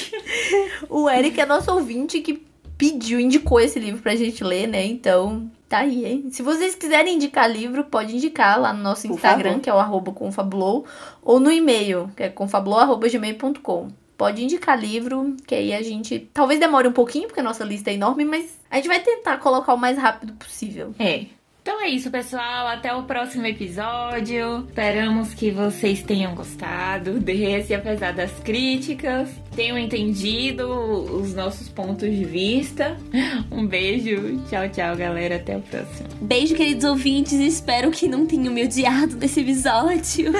O 0.88 1.08
Eric 1.08 1.40
é 1.40 1.46
nosso 1.46 1.72
ouvinte 1.72 2.20
que 2.20 2.42
pediu, 2.76 3.18
indicou 3.18 3.58
esse 3.60 3.78
livro 3.78 4.02
pra 4.02 4.14
gente 4.14 4.44
ler, 4.44 4.66
né? 4.66 4.84
Então, 4.84 5.50
tá 5.68 5.78
aí, 5.78 6.04
hein? 6.04 6.28
Se 6.30 6.42
vocês 6.42 6.74
quiserem 6.74 7.14
indicar 7.16 7.50
livro, 7.50 7.84
pode 7.84 8.14
indicar 8.14 8.60
lá 8.60 8.72
no 8.72 8.82
nosso 8.82 9.06
Por 9.08 9.14
Instagram, 9.14 9.50
favor. 9.50 9.62
que 9.62 9.70
é 9.70 9.74
o 9.74 9.78
arroba 9.78 10.12
confabulou, 10.12 10.84
ou 11.22 11.40
no 11.40 11.50
e-mail, 11.50 12.10
que 12.16 12.22
é 12.22 12.28
confabulou.gmail.com. 12.28 13.88
Pode 14.16 14.42
indicar 14.42 14.80
livro, 14.80 15.36
que 15.46 15.54
aí 15.54 15.74
a 15.74 15.82
gente. 15.82 16.30
Talvez 16.32 16.58
demore 16.58 16.88
um 16.88 16.92
pouquinho, 16.92 17.26
porque 17.26 17.40
a 17.40 17.42
nossa 17.42 17.64
lista 17.64 17.90
é 17.90 17.94
enorme, 17.94 18.24
mas 18.24 18.58
a 18.70 18.76
gente 18.76 18.88
vai 18.88 19.00
tentar 19.00 19.36
colocar 19.38 19.74
o 19.74 19.78
mais 19.78 19.98
rápido 19.98 20.32
possível. 20.34 20.94
É. 20.98 21.26
Então 21.66 21.82
é 21.82 21.88
isso, 21.88 22.12
pessoal. 22.12 22.68
Até 22.68 22.94
o 22.94 23.02
próximo 23.02 23.44
episódio. 23.44 24.64
Esperamos 24.68 25.34
que 25.34 25.50
vocês 25.50 26.00
tenham 26.00 26.32
gostado 26.32 27.18
desse, 27.18 27.74
apesar 27.74 28.12
das 28.12 28.30
críticas. 28.38 29.28
Tenham 29.56 29.76
entendido 29.76 30.64
os 30.64 31.34
nossos 31.34 31.68
pontos 31.68 32.08
de 32.08 32.24
vista. 32.24 32.96
Um 33.50 33.66
beijo. 33.66 34.40
Tchau, 34.48 34.68
tchau, 34.68 34.96
galera. 34.96 35.36
Até 35.36 35.56
o 35.56 35.60
próximo. 35.60 36.08
Beijo, 36.20 36.54
queridos 36.54 36.84
ouvintes. 36.84 37.32
Espero 37.32 37.90
que 37.90 38.06
não 38.06 38.26
tenham 38.26 38.52
me 38.52 38.62
odiado 38.64 39.16
desse 39.16 39.40
episódio. 39.40 40.32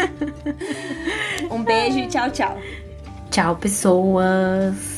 um 1.51 1.65
beijo 1.65 1.99
e 1.99 2.07
tchau, 2.07 2.31
tchau. 2.31 2.61
Tchau, 3.31 3.57
pessoas! 3.57 4.96